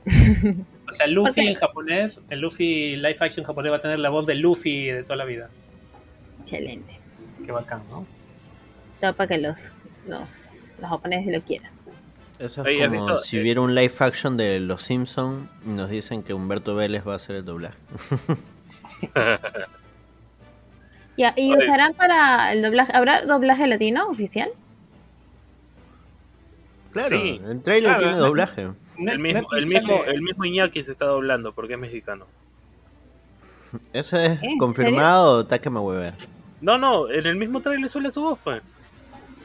O 0.86 0.91
sea, 0.91 1.08
Luffy 1.08 1.41
en 1.48 1.55
japonés, 1.55 2.20
el 2.29 2.39
Luffy 2.41 2.96
live 2.98 3.15
action 3.20 3.43
japonés 3.46 3.72
va 3.72 3.77
a 3.77 3.82
tener 3.82 3.98
la 4.00 4.10
voz 4.10 4.27
de 4.27 4.36
Luffy 4.36 4.88
de 4.91 5.01
toda 5.03 5.15
la 5.15 5.25
vida. 5.25 5.50
Excelente. 6.41 7.00
Qué 7.43 7.51
bacán, 7.51 7.82
¿no? 7.89 8.05
Todo 9.01 9.13
para 9.15 9.27
que 9.29 9.38
los 9.39 9.58
los 10.08 10.29
los 10.79 10.89
japoneses 10.89 11.34
lo 11.34 11.41
quieran. 11.41 11.72
Eso 12.44 12.62
es 12.62 12.68
Oye, 12.68 12.84
¿has 12.84 12.90
como 12.90 13.00
visto? 13.02 13.18
si 13.20 13.38
Eh, 13.38 13.42
hubiera 13.42 13.62
un 13.62 13.74
live 13.74 13.94
action 14.00 14.36
de 14.38 14.60
Los 14.60 14.82
Simpson 14.84 15.50
y 15.66 15.70
nos 15.70 15.90
dicen 15.90 16.24
que 16.24 16.34
Humberto 16.34 16.76
Vélez 16.76 17.08
va 17.08 17.14
a 17.14 17.16
hacer 17.16 17.38
el 17.38 17.46
doblaje. 17.46 17.78
Ya, 21.16 21.32
¿y 21.38 21.54
Oye. 21.54 21.64
usarán 21.64 21.94
para 21.94 22.52
el 22.54 22.64
doblaje? 22.64 22.92
¿Habrá 22.96 23.22
doblaje 23.24 23.68
latino 23.68 24.08
oficial? 24.08 24.50
Claro, 26.92 27.10
Sí. 27.20 27.40
el 27.48 27.62
trailer 27.62 27.92
Claro, 27.92 28.00
tiene 28.04 28.18
doblaje. 28.18 28.62
El 28.98 29.20
mismo, 29.20 29.48
el, 29.54 29.66
mismo, 29.68 30.04
el 30.06 30.22
mismo 30.22 30.46
Iñaki 30.46 30.82
se 30.84 30.92
está 30.92 31.06
doblando 31.06 31.54
porque 31.54 31.74
es 31.74 31.80
mexicano. 31.80 32.26
¿Eso 33.92 34.18
es 34.18 34.42
¿En 34.42 34.58
confirmado 34.58 35.40
o 35.40 35.46
Take 35.46 35.70
me 35.70 35.80
huever? 35.80 36.14
No, 36.62 36.78
no, 36.80 37.10
en 37.12 37.26
el 37.28 37.36
mismo 37.36 37.62
trailer 37.62 37.90
suele 37.92 38.10
su 38.12 38.22
voz, 38.22 38.40
pues. 38.44 38.62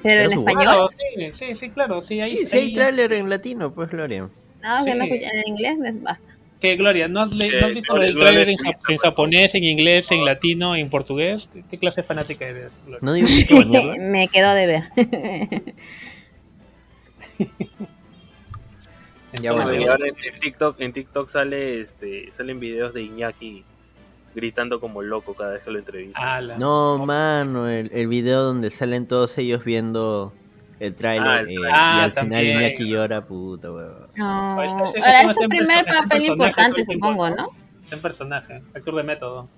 Pero 0.03 0.23
en 0.23 0.29
Pero 0.31 0.41
español. 0.41 0.63
Claro, 0.65 0.91
sí, 1.17 1.33
sí, 1.33 1.55
sí, 1.55 1.69
claro. 1.71 2.03
Sí, 2.03 2.21
ahí, 2.21 2.37
Sí, 2.37 2.47
sí 2.47 2.57
hay 2.59 2.73
trailer 2.73 3.13
en 3.13 3.29
latino, 3.29 3.73
pues 3.75 3.91
Gloria. 3.91 4.29
No, 4.63 4.85
que 4.85 4.95
no 4.95 5.05
Sí. 5.05 5.11
en 5.13 5.43
inglés 5.47 5.79
me 5.79 5.93
basta. 5.93 6.35
¿Qué, 6.61 6.75
Gloria? 6.77 7.07
¿No 7.07 7.21
has, 7.21 7.33
le- 7.33 7.47
Eh, 7.47 7.61
¿no 7.61 7.67
has 7.69 7.75
visto 7.75 7.97
el 8.03 8.17
trailer 8.19 8.49
en, 8.49 8.57
ja- 8.57 8.73
en 8.89 8.97
japonés, 8.99 9.55
en 9.55 9.63
inglés, 9.63 10.11
en 10.11 10.25
latino, 10.25 10.75
en 10.75 10.91
portugués? 10.91 11.49
¿Qué, 11.53 11.63
qué 11.71 11.79
clase 11.79 12.01
de 12.01 12.07
fanática 12.09 12.47
eres, 12.47 12.73
Gloria? 12.85 12.99
No 13.03 13.13
digo 13.13 13.29
que 13.29 13.99
me 14.01 14.27
quedó 14.29 14.55
de 14.55 14.67
ver. 14.67 14.83
Ya, 19.43 19.53
bueno. 19.53 19.75
Y 19.75 19.85
ahora 19.85 20.07
en, 20.07 20.35
en 20.35 20.41
TikTok, 20.41 20.81
en 20.81 20.93
TikTok 20.93 21.29
sale, 21.29 21.83
este, 21.83 22.33
salen 22.33 22.59
videos 22.61 22.95
de 22.95 23.03
Iñaki 23.03 23.63
gritando 24.35 24.81
como 24.81 25.03
loco 25.03 25.35
cada 25.35 25.53
vez 25.55 25.63
que 25.63 25.71
lo 25.71 25.79
entrevistan. 25.79 26.23
ala. 26.23 26.59
No, 26.59 26.99
mano, 27.05 27.69
el, 27.69 27.91
el 27.93 28.07
video 28.09 28.43
donde 28.43 28.71
salen 28.71 29.07
todos 29.07 29.37
ellos 29.39 29.65
viendo 29.65 30.33
el 30.81 30.95
tráiler 30.95 31.27
Ah, 31.29 31.41
el 31.41 31.49
eh, 31.49 31.53
y 31.55 31.57
Ah, 31.71 32.05
al 32.05 32.13
final. 32.13 32.45
Iñaki 32.45 32.89
llora, 32.89 33.25
puta, 33.25 33.73
weón. 33.73 33.95
No. 34.17 34.55
Pues 34.57 34.71
ese- 34.91 34.99
ese 34.99 35.07
Ahora, 35.17 35.31
es 35.33 35.37
en 35.41 35.49
primer 35.49 35.85
papel 35.87 36.25
importante, 36.25 36.85
supongo, 36.85 37.31
¿no? 37.31 37.49
Está 37.83 37.97
en 37.97 38.03
personaje, 38.03 38.63
actor 38.75 38.95
de 38.95 39.03
método. 39.03 39.49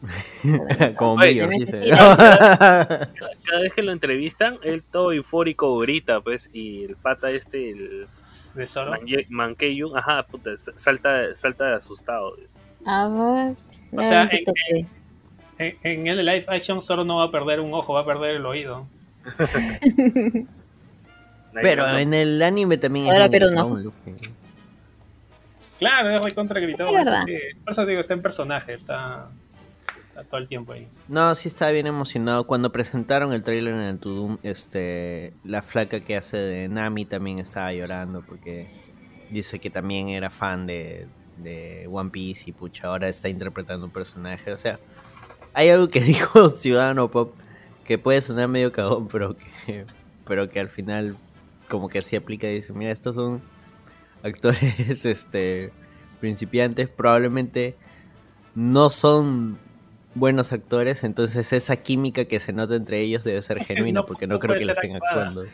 Como 0.96 1.14
Oye, 1.14 1.34
mío, 1.46 1.48
sí 1.50 1.66
se-. 1.66 1.88
Cada, 1.90 2.16
cada 3.44 3.60
vez 3.62 3.72
que 3.74 3.82
lo 3.82 3.90
entrevistan, 3.92 4.58
él 4.62 4.84
todo 4.88 5.12
eufórico 5.12 5.76
grita, 5.78 6.20
pues, 6.20 6.48
y 6.52 6.84
el 6.84 6.94
pata 6.96 7.30
este, 7.30 7.70
el 7.70 8.06
De 8.54 9.26
Mankeyun, 9.30 9.96
ajá, 9.98 10.22
puta, 10.24 10.50
salta, 10.76 11.34
salta 11.34 11.64
de 11.66 11.74
asustado. 11.76 12.36
A 12.86 13.08
ver. 13.08 13.56
O 13.96 14.02
sea, 14.02 14.28
en 15.58 16.06
el 16.06 16.24
live 16.24 16.44
action 16.48 16.80
Zoro 16.82 17.04
no 17.04 17.16
va 17.16 17.24
a 17.24 17.30
perder 17.30 17.60
un 17.60 17.72
ojo, 17.74 17.92
va 17.92 18.00
a 18.00 18.06
perder 18.06 18.36
el 18.36 18.46
oído. 18.46 18.86
Pero 21.52 21.98
en 21.98 22.14
el 22.14 22.40
anime 22.42 22.76
también 22.76 23.06
Ahora 23.06 23.24
es 23.24 23.30
bien 23.30 23.42
pero 23.42 23.54
no. 23.54 23.64
gritón, 23.64 23.82
Luffy. 23.84 24.14
Claro, 25.78 26.10
es 26.10 26.22
recontra 26.22 26.60
gritón. 26.60 26.88
Sí, 26.88 26.94
sí. 27.26 27.56
Por 27.64 27.72
eso 27.72 27.86
digo, 27.86 28.00
está 28.00 28.14
en 28.14 28.22
personaje, 28.22 28.74
está, 28.74 29.28
está 30.08 30.24
todo 30.24 30.38
el 30.40 30.48
tiempo 30.48 30.72
ahí. 30.72 30.86
No, 31.08 31.34
sí 31.34 31.48
estaba 31.48 31.70
bien 31.70 31.86
emocionado. 31.86 32.46
Cuando 32.46 32.70
presentaron 32.70 33.32
el 33.32 33.42
trailer 33.42 33.74
en 33.74 33.80
el 33.80 33.98
Tudum, 33.98 34.38
este, 34.42 35.32
la 35.44 35.62
flaca 35.62 36.00
que 36.00 36.16
hace 36.16 36.36
de 36.36 36.68
Nami 36.68 37.04
también 37.06 37.38
estaba 37.38 37.72
llorando 37.72 38.22
porque 38.22 38.66
dice 39.30 39.58
que 39.58 39.70
también 39.70 40.08
era 40.08 40.30
fan 40.30 40.66
de, 40.66 41.06
de 41.42 41.86
One 41.90 42.10
Piece 42.10 42.50
y 42.50 42.52
pucha, 42.52 42.88
ahora 42.88 43.08
está 43.08 43.28
interpretando 43.28 43.86
un 43.86 43.92
personaje. 43.92 44.52
O 44.52 44.58
sea, 44.58 44.78
hay 45.54 45.68
algo 45.68 45.88
que 45.88 46.00
dijo 46.00 46.48
Ciudadano 46.48 47.10
Pop 47.10 47.34
que 47.84 47.98
puede 47.98 48.20
sonar 48.20 48.48
medio 48.48 48.70
cagón, 48.72 49.08
pero 49.08 49.36
que, 49.36 49.86
pero 50.26 50.48
que 50.50 50.60
al 50.60 50.68
final 50.68 51.16
como 51.68 51.88
que 51.88 52.02
sí 52.02 52.16
aplica 52.16 52.46
y 52.48 52.56
dice, 52.56 52.72
mira, 52.72 52.90
estos 52.92 53.14
son 53.14 53.40
actores 54.22 54.62
este 55.04 55.72
principiantes, 56.20 56.88
probablemente 56.88 57.76
no 58.54 58.90
son 58.90 59.56
buenos 60.14 60.52
actores, 60.52 61.04
entonces 61.04 61.52
esa 61.52 61.76
química 61.76 62.24
que 62.24 62.40
se 62.40 62.52
nota 62.52 62.74
entre 62.74 63.00
ellos 63.00 63.22
debe 63.22 63.40
ser 63.42 63.64
genuina, 63.64 64.00
No- 64.00 64.06
porque 64.06 64.26
no, 64.26 64.34
no 64.34 64.40
creo 64.40 64.58
que 64.58 64.64
la 64.64 64.72
estén 64.72 64.96
actuada. 64.96 65.28
actuando. 65.28 65.50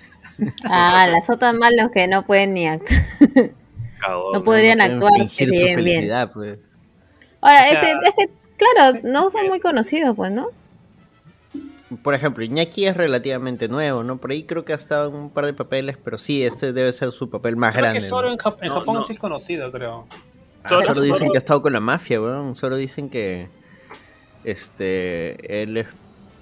Ah, 0.65 1.07
las 1.11 1.29
otras 1.31 1.55
malos 1.55 1.91
que 1.93 2.09
no 2.09 2.25
pueden 2.27 2.55
ni 2.55 2.67
actuar. 2.67 3.05
Cagón. 4.07 4.33
No 4.33 4.45
podrían 4.45 4.79
pueden 4.79 4.93
actuar 4.93 5.13
fingir 5.29 5.49
su 5.49 5.61
bien, 5.61 5.85
bien. 5.85 6.29
pues. 6.33 6.61
Ahora, 7.41 7.61
O 7.61 7.69
sea- 7.69 7.81
este, 7.83 8.09
es 8.09 8.15
que, 8.17 8.31
claro, 8.57 8.99
no 9.05 9.31
son 9.31 9.49
muy 9.49 9.61
conocidos, 9.61 10.15
pues, 10.17 10.31
¿no? 10.31 10.49
Por 12.03 12.15
ejemplo, 12.15 12.43
Iñaki 12.43 12.87
es 12.87 12.97
relativamente 12.97 13.69
nuevo, 13.69 14.03
¿no? 14.03 14.17
Por 14.17 14.31
ahí 14.33 14.43
creo 14.45 14.65
que 14.65 14.73
ha 14.73 14.77
estado 14.77 15.09
en 15.11 15.15
un 15.15 15.31
par 15.31 15.47
de 15.47 15.53
papeles, 15.53 15.97
pero 16.03 16.19
sí, 16.19 16.43
este 16.43 16.73
debe 16.73 16.93
ser 16.93 17.13
su 17.13 17.31
papel 17.31 17.57
más 17.57 17.73
Creo 17.73 17.83
grande. 17.85 18.01
que 18.01 18.11
¿no? 18.11 18.31
en, 18.33 18.39
Jap- 18.39 18.57
en 18.63 18.69
No, 18.69 18.75
Japón 18.81 18.95
no. 18.97 19.03
sí 19.03 19.13
es 19.13 19.19
conocido, 19.19 19.71
creo. 19.71 20.07
Ah, 20.65 20.81
solo 20.85 21.03
dicen 21.03 21.31
que 21.31 21.37
ha 21.37 21.39
estado 21.39 21.61
con 21.63 21.73
la 21.75 21.81
mafia, 21.81 22.21
weón. 22.21 22.57
Solo 22.57 22.77
dicen 22.77 23.11
que. 23.11 23.49
Este. 24.45 25.63
Él 25.63 25.77
es. 25.77 25.87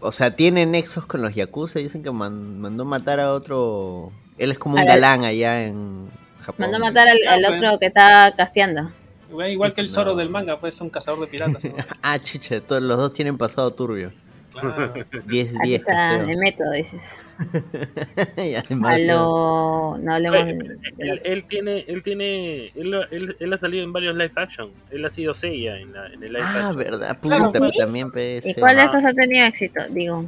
O 0.01 0.13
sea, 0.13 0.35
tiene 0.35 0.65
nexos 0.65 1.07
con 1.07 1.23
los 1.23 1.35
yakuza. 1.35 1.81
Dicen 1.81 2.03
que 2.03 2.11
man- 2.13 2.61
mandó 2.61 2.85
matar 2.85 3.21
a 3.21 3.33
otro. 3.33 4.13
Él 4.39 4.53
es 4.53 4.59
como 4.59 4.75
un 4.77 4.81
A 4.81 4.85
ver. 4.85 4.93
galán 5.01 5.25
allá 5.25 5.65
en 5.67 6.09
Japón. 6.43 6.57
Mandó 6.59 6.77
a 6.77 6.81
matar 6.81 7.09
al, 7.09 7.19
Ah, 7.29 7.49
bueno. 7.51 7.67
otro 7.69 7.79
que 7.79 7.87
está 7.87 8.33
casteando. 8.37 8.91
Igual, 9.31 9.51
igual 9.51 9.75
que 9.75 9.81
el 9.81 9.89
Zoro 9.89 10.13
No. 10.13 10.17
del 10.19 10.29
manga, 10.31 10.59
pues 10.61 10.75
es 10.75 10.81
un 10.81 10.91
cazador 10.91 11.21
de 11.21 11.27
piratas. 11.29 11.65
¿no? 11.65 11.75
Ah, 12.03 12.19
chucha, 12.19 12.61
todos 12.61 12.83
los 12.83 12.97
dos 12.99 13.13
tienen 13.13 13.39
pasado 13.39 13.73
turbio. 13.73 14.13
Claro. 14.53 14.93
10 15.25 15.49
Aquí 15.57 15.69
10 15.69 15.81
está 15.81 15.93
casteo. 15.95 16.29
el 16.31 16.37
método, 16.37 16.73
dices. 16.73 17.03
Y 18.37 18.55
además, 18.55 19.01
lo... 19.01 19.97
No 19.99 20.15
hablemos 20.15 20.41
Él, 20.99 21.21
él 21.25 21.45
tiene, 21.49 21.87
él 21.89 22.03
tiene, 22.03 22.67
él, 22.75 22.95
él, 23.11 23.37
él 23.41 23.53
ha 23.55 23.57
salido 23.57 23.83
en 23.83 23.95
varios 23.95 24.15
live 24.15 24.33
action. 24.37 24.71
Él 24.91 25.07
ha 25.07 25.11
sido 25.11 25.33
Seiya 25.33 25.79
en, 25.79 25.95
la, 25.95 26.07
en 26.09 26.23
el 26.23 26.33
live 26.35 26.45
Ah, 26.45 26.59
action. 26.59 26.77
verdad, 26.77 27.19
Claro, 27.23 27.47
puta, 27.47 27.59
¿sí? 27.59 27.65
pero 27.73 27.87
también 27.87 28.11
PS. 28.11 28.47
¿Y 28.51 28.55
cuál 28.57 28.77
de 28.77 28.85
esos 28.85 29.03
ha 29.03 29.13
tenido 29.15 29.47
éxito? 29.47 29.81
Digo. 29.89 30.27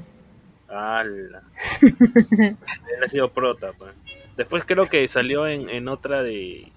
Ala. 0.68 1.42
él 1.82 2.56
ha 3.04 3.08
sido 3.10 3.28
prota, 3.30 3.72
pues. 3.76 3.92
Después 4.36 4.64
creo 4.66 4.86
que 4.86 5.06
salió 5.08 5.46
en, 5.46 5.68
en 5.68 5.88
otra 5.88 6.22
de. 6.22 6.72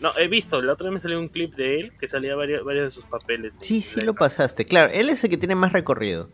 No, 0.00 0.10
he 0.16 0.28
visto, 0.28 0.60
la 0.62 0.72
otra 0.74 0.84
vez 0.86 0.94
me 0.94 1.00
salió 1.00 1.18
un 1.18 1.28
clip 1.28 1.54
de 1.56 1.80
él 1.80 1.92
que 1.98 2.06
salía 2.08 2.36
varios, 2.36 2.64
varios 2.64 2.84
de 2.86 2.90
sus 2.92 3.04
papeles. 3.04 3.52
en 3.54 3.62
Sí, 3.64 3.80
sí 3.80 4.00
lo 4.00 4.14
pasaste. 4.14 4.64
Claro, 4.64 4.92
él 4.92 5.10
es 5.10 5.22
el 5.24 5.30
que 5.30 5.36
tiene 5.36 5.54
más 5.56 5.72
recorrido. 5.72 6.28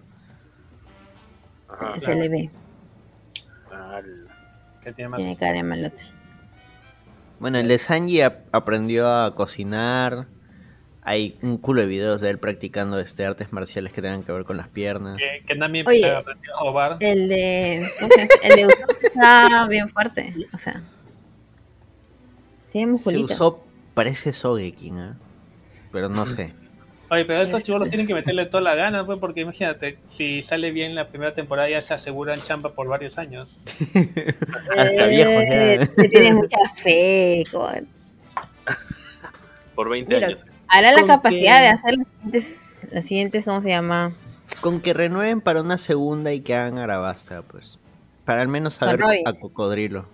Ajá. 1.69 1.99
se 2.01 2.15
le 2.15 2.29
ve. 2.29 2.51
Que 4.83 4.93
tiene 4.93 5.09
más. 5.09 5.19
Tiene 5.19 5.37
cara 5.37 5.53
de 5.55 5.63
malote. 5.63 6.05
Bueno, 7.41 7.59
el 7.59 7.69
de 7.69 7.79
Sanji 7.79 8.21
ap- 8.21 8.47
aprendió 8.53 9.09
a 9.11 9.35
cocinar. 9.35 10.27
Hay 11.07 11.37
un 11.43 11.59
culo 11.59 11.83
de 11.83 11.87
videos 11.87 12.23
de 12.23 12.31
él 12.31 12.39
practicando 12.39 12.99
este 12.99 13.27
artes 13.27 13.53
marciales 13.53 13.93
que 13.93 14.01
tengan 14.01 14.23
que 14.23 14.33
ver 14.33 14.45
con 14.45 14.57
las 14.57 14.69
piernas. 14.69 15.19
Que, 15.19 15.43
que 15.47 15.55
Nami 15.55 15.85
Oye. 15.87 16.11
aprendió 16.11 16.57
a 16.57 16.61
robar. 16.65 16.97
El 17.01 17.29
de. 17.29 17.87
¿cómo 18.01 18.11
se 18.15 18.21
llama? 18.21 18.31
El 18.43 18.57
de 18.57 18.67
Usopp 18.67 18.91
está 19.03 19.67
bien 19.69 19.89
fuerte. 19.91 20.35
O 20.55 20.59
sea. 20.59 20.83
Tiene 22.73 22.87
Se 22.87 22.93
musculito. 22.93 23.35
usó, 23.35 23.65
parece 23.93 24.33
Sogeking, 24.33 24.99
¿ah? 24.99 25.17
Pero 25.93 26.09
no 26.09 26.27
sé. 26.27 26.53
Oye, 27.11 27.25
pero 27.27 27.43
estos 27.43 27.63
chivolos 27.63 27.89
tienen 27.91 28.07
que 28.07 28.15
meterle 28.15 28.47
toda 28.47 28.63
la 28.63 28.75
gana, 28.75 29.05
pues, 29.07 29.19
porque 29.21 29.43
imagínate, 29.43 29.99
si 30.09 30.41
sale 30.43 30.71
bien 30.73 30.95
la 30.95 31.09
primera 31.09 31.33
temporada 31.35 31.69
ya 31.69 31.81
se 31.83 31.93
aseguran 31.95 32.41
chamba 32.41 32.73
por 32.73 32.89
varios 32.89 33.19
años. 33.19 33.59
Hasta 34.77 35.07
viejos 35.07 35.43
ya. 35.49 35.73
Eh, 35.75 35.87
te 35.97 36.09
tienes 36.09 36.35
mucha 36.35 36.57
fe. 36.83 37.45
co- 37.53 37.71
Por 39.75 39.91
20 39.91 40.15
Mira, 40.15 40.27
años. 40.29 40.45
Hará 40.69 40.93
la 40.93 41.05
capacidad 41.07 41.57
que- 41.59 41.63
de 41.63 41.69
hacer 41.69 41.95
las 41.97 42.07
siguientes, 42.09 42.57
las 42.91 43.05
siguientes, 43.07 43.45
¿cómo 43.45 43.63
se 43.63 43.69
llama? 43.69 44.13
Con 44.61 44.81
que 44.81 44.95
renueven 44.95 45.41
para 45.41 45.61
una 45.61 45.79
segunda 45.79 46.33
y 46.33 46.41
que 46.41 46.55
hagan 46.55 46.79
Arabasta, 46.79 47.43
pues. 47.43 47.79
Para 48.25 48.41
al 48.43 48.49
menos 48.49 48.75
saber 48.75 49.01
a 49.27 49.33
Cocodrilo. 49.35 50.07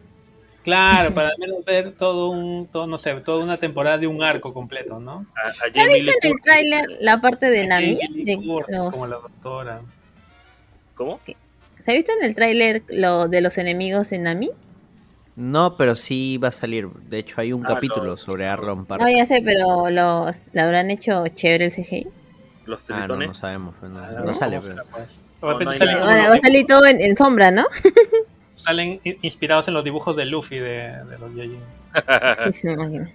Claro, 0.64 1.14
para 1.14 1.28
al 1.28 1.38
menos 1.38 1.64
ver 1.64 1.92
todo 1.92 2.30
un, 2.30 2.66
todo, 2.66 2.86
no 2.86 2.98
sé, 2.98 3.14
toda 3.20 3.42
una 3.42 3.56
temporada 3.58 3.98
de 3.98 4.06
un 4.06 4.22
arco 4.22 4.52
completo, 4.52 4.98
¿no? 5.00 5.24
A, 5.36 5.48
a 5.48 5.72
¿Ya 5.72 5.86
viste 5.86 6.10
en 6.22 6.32
el 6.32 6.40
tráiler 6.42 6.84
la 7.00 7.20
parte 7.20 7.48
de 7.50 7.66
Nami? 7.66 7.98
De 8.24 8.36
los- 8.68 8.88
como 8.92 9.06
la 9.06 9.16
doctora. 9.16 9.80
¿Cómo? 10.94 11.20
¿Se 11.84 11.92
ha 11.92 11.94
visto 11.94 12.12
en 12.18 12.24
el 12.26 12.34
tráiler 12.34 12.82
lo 12.88 13.28
de 13.28 13.40
los 13.40 13.56
enemigos 13.56 14.10
de 14.10 14.18
Nami? 14.18 14.50
No, 15.40 15.74
pero 15.74 15.94
sí 15.94 16.36
va 16.36 16.48
a 16.48 16.50
salir. 16.50 16.86
De 16.88 17.18
hecho, 17.20 17.40
hay 17.40 17.54
un 17.54 17.64
Ah, 17.64 17.68
capítulo 17.68 18.16
sobre 18.18 18.46
Arlon 18.46 18.84
Park. 18.84 19.00
No, 19.00 19.08
ya 19.08 19.24
sé, 19.24 19.40
pero 19.42 19.88
los, 19.88 20.36
¿lo 20.52 20.62
habrán 20.62 20.90
hecho 20.90 21.24
chévere 21.28 21.64
el 21.66 21.72
CGI? 21.72 22.06
Los 22.66 22.82
Ah, 22.90 23.06
no, 23.08 23.16
no 23.16 23.32
sabemos. 23.34 23.74
no, 23.82 23.98
Ah, 23.98 24.10
no 24.18 24.24
¿no? 24.26 24.34
sale. 24.34 24.58
¿Cómo 24.60 24.68
pero- 24.74 24.84
pues? 24.90 25.22
Repente 25.40 25.86
va 25.96 26.34
a 26.34 26.40
salir 26.40 26.66
todo 26.66 26.84
en, 26.86 27.00
en 27.00 27.16
sombra, 27.16 27.50
¿no? 27.50 27.64
salen 28.54 29.00
in- 29.02 29.16
inspirados 29.22 29.66
en 29.68 29.72
los 29.74 29.82
dibujos 29.82 30.14
de 30.14 30.26
Luffy 30.26 30.58
de, 30.58 30.82
de 31.04 31.18
los 31.18 31.34
Yojin. 31.34 31.58
Sí, 32.40 32.52
sí, 32.52 32.66
me 32.66 32.74
imagino. 32.74 33.08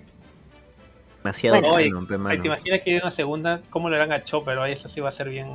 Demasiado 1.24 1.60
Bueno. 1.62 1.75
Oye, 1.75 1.89
canon, 1.89 2.08
pe, 2.08 2.17
Ay. 2.25 2.39
¿Te 2.39 2.48
imaginas 2.48 2.82
que 2.82 2.91
hay 2.91 2.98
una 2.98 3.12
segunda? 3.12 3.62
¿Cómo 3.70 3.88
le 3.91 3.98
harán 3.98 4.12
a 4.12 4.24
Chopper? 4.24 4.58
Ay, 4.58 4.74
eso 4.74 4.89
sí 4.89 5.00
va 5.00 5.10
a 5.10 5.12
ser 5.12 5.29
bien. 5.29 5.48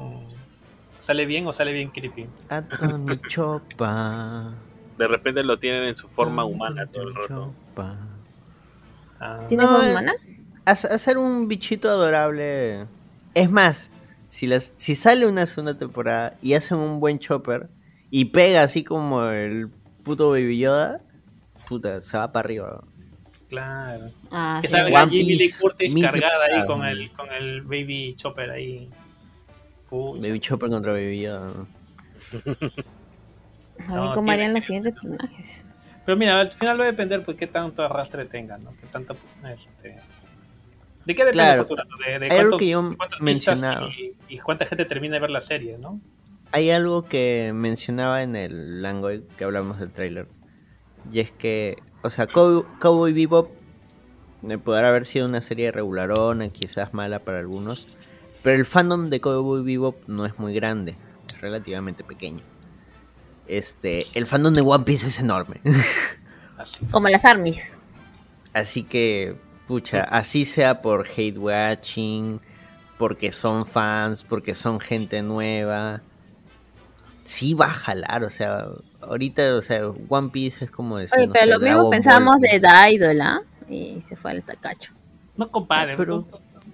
¿Sale 1.01 1.27
bien 1.27 1.47
o 1.49 1.53
sale 1.53 1.73
bien 1.73 1.91
creepy? 1.91 2.29
A 2.49 2.63
Tony 2.63 3.19
Chopa. 3.27 4.53
De 5.01 5.09
repente 5.09 5.43
lo 5.43 5.59
tienen 5.59 5.85
en 5.85 5.97
su 5.97 6.09
forma 6.09 6.45
humana 6.45 6.87
todo 6.87 7.05
el 7.05 7.15
rato. 7.15 7.55
Ah, 9.19 9.45
¿Tiene 9.49 9.63
No, 9.65 9.71
forma 9.71 9.87
eh, 9.89 9.91
humana? 9.93 10.13
Hace- 10.67 10.89
Hacer 10.89 11.17
un 11.19 11.49
bichito 11.49 11.89
adorable. 11.89 12.87
Es 13.35 13.51
más, 13.51 13.91
si, 14.29 14.47
las, 14.47 14.73
si 14.77 14.95
sale 14.95 15.27
una 15.27 15.47
segunda 15.47 15.79
temporada 15.79 16.37
y 16.43 16.53
hacen 16.55 16.79
un 16.79 17.01
buen 17.01 17.19
chopper 17.19 17.69
y 18.11 18.27
pega 18.27 18.63
así 18.63 18.85
como 18.85 19.25
el 19.25 19.69
puto 20.05 20.31
Baby 20.31 20.59
Yoda, 20.59 21.01
puta, 21.69 22.03
se 22.03 22.19
va 22.19 22.31
para 22.33 22.45
arriba. 22.47 22.85
claro. 23.49 24.07
Ah, 24.31 24.59
Que 24.61 24.69
sí. 24.69 24.75
salga 24.75 25.03
One 25.03 25.11
Jamie 25.11 25.37
Lee 25.37 25.51
Curtis 25.61 25.95
mil 25.95 26.05
cargada 26.05 26.45
ahí 26.45 26.67
con 26.67 26.85
el, 26.85 27.11
con 27.13 27.33
el 27.33 27.63
Baby 27.63 28.15
Chopper 28.17 28.51
ahí. 28.51 28.91
Pucha. 29.89 30.21
Baby 30.29 30.41
Chopper 30.41 30.69
contra 30.71 30.93
Baby 30.93 31.23
Yoda. 31.23 31.53
¿no? 33.89 33.95
A 33.95 34.01
ver 34.01 34.09
No, 34.11 34.15
cómo 34.15 34.31
harían 34.31 34.55
los 34.55 34.65
siguientes 34.65 34.95
personajes. 34.95 35.65
Pero 36.05 36.17
mira, 36.17 36.41
al 36.41 36.51
final 36.51 36.79
va 36.81 36.85
a 36.85 36.87
depender 36.87 37.23
pues 37.23 37.37
qué 37.37 37.47
tanto 37.47 37.85
arrastre 37.85 38.25
tenga, 38.25 38.59
¿no? 38.59 38.71
Qué 38.81 38.87
tanto 38.87 39.17
este 39.53 39.97
¿De 41.07 41.15
qué 41.15 41.25
depende 41.25 41.33
Claro. 41.33 41.63
el 41.63 41.69
futuro? 41.69 41.83
De, 42.19 42.29
algo 42.29 42.59
que 42.59 42.69
yo 42.69 42.97
mencionaba. 43.21 43.89
Y, 43.89 44.15
y 44.29 44.39
cuánta 44.39 44.67
gente 44.67 44.85
termina 44.85 45.15
de 45.15 45.21
ver 45.21 45.31
la 45.31 45.41
serie, 45.41 45.79
¿no? 45.79 46.01
Hay 46.53 46.71
algo 46.71 47.07
que 47.07 47.53
mencionaba 47.55 48.23
en 48.23 48.35
el 48.37 48.83
Langoy 48.83 49.25
que 49.37 49.45
hablamos 49.45 49.79
del 49.79 49.91
tráiler. 49.93 50.27
Y 51.11 51.21
es 51.21 51.31
que, 51.31 51.77
o 52.03 52.11
sea, 52.11 52.27
Cow- 52.27 52.67
Cowboy 52.81 53.13
Bebop 53.13 53.51
eh, 54.49 54.59
podrá 54.59 54.89
haber 54.89 55.05
sido 55.07 55.27
una 55.27 55.41
serie 55.41 55.71
regularona, 55.71 56.49
quizás 56.49 56.93
mala 56.93 57.21
para 57.21 57.39
algunos, 57.39 57.97
pero 58.43 58.57
el 58.57 58.67
fandom 58.67 59.09
de 59.09 59.21
Cowboy 59.21 59.63
Bebop 59.63 60.09
no 60.09 60.27
es 60.27 60.39
muy 60.39 60.53
grande, 60.55 60.97
es 61.29 61.41
relativamente 61.41 62.05
pequeño. 62.05 62.43
Este, 63.51 64.07
el 64.15 64.27
fandom 64.27 64.55
de 64.55 64.61
One 64.61 64.85
Piece 64.85 65.07
es 65.09 65.19
enorme. 65.19 65.61
Así. 66.57 66.85
Como 66.87 67.09
las 67.09 67.25
armies. 67.25 67.77
Así 68.53 68.83
que, 68.83 69.37
pucha, 69.67 70.03
así 70.03 70.45
sea 70.45 70.83
por 70.83 71.07
hate 71.07 71.39
watching, 71.39 72.41
porque 72.99 73.33
son 73.33 73.65
fans, 73.67 74.25
porque 74.29 74.55
son 74.55 74.79
gente 74.81 75.23
nueva. 75.23 76.01
Sí 77.25 77.55
va 77.55 77.67
a 77.67 77.71
jalar, 77.71 78.25
o 78.25 78.31
sea, 78.31 78.67
ahorita, 79.01 79.55
o 79.55 79.63
sea, 79.63 79.87
One 80.09 80.29
Piece 80.31 80.65
es 80.65 80.71
como 80.71 80.99
decir, 80.99 81.17
Oye, 81.19 81.27
no 81.29 81.33
pero 81.33 81.45
sé, 81.45 81.51
lo 81.51 81.59
mismo 81.61 81.75
Dragon 81.75 81.91
pensábamos 81.91 82.33
Ball, 82.35 82.41
de 82.41 82.49
pues. 82.49 82.63
The 82.63 82.93
Idol, 82.93 83.21
¿ah? 83.21 83.41
Y 83.69 84.01
se 84.03 84.17
fue 84.17 84.33
al 84.33 84.43
tacacho. 84.43 84.93
No 85.37 85.49
comparen. 85.51 85.97
Pero- 85.97 86.27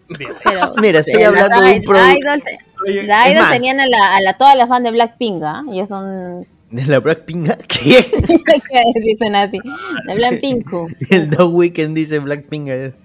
Mira, 0.81 1.01
estoy 1.01 1.15
pero 1.15 1.29
hablando 1.29 1.57
la 1.61 1.67
de 1.69 1.73
un 1.75 1.81
The 1.81 1.87
producto 1.87 2.19
Idol, 2.19 2.43
te- 2.43 2.59
Oye, 2.87 3.07
The 3.07 3.31
Idol 3.33 3.43
más. 3.43 3.53
tenían 3.53 3.81
a, 3.81 3.87
la, 3.87 4.17
a 4.17 4.21
la, 4.21 4.37
todas 4.39 4.57
las 4.57 4.69
fans 4.69 4.85
de 4.85 4.91
Blackpink, 4.93 5.43
¿ah? 5.43 5.63
Ellos 5.71 5.89
son... 5.89 6.41
de 6.71 6.85
la 6.87 7.01
Blackpink, 7.01 7.49
¿qué? 7.69 8.05
¿Qué 8.05 9.01
dicen 9.01 9.35
así? 9.35 9.59
De 10.07 10.15
Blackpink. 10.15 10.71
El 11.11 11.31
Dog 11.31 11.55
Weekend 11.55 11.97
dice 11.97 12.19
Blackpink. 12.19 12.69
eh. 12.69 12.93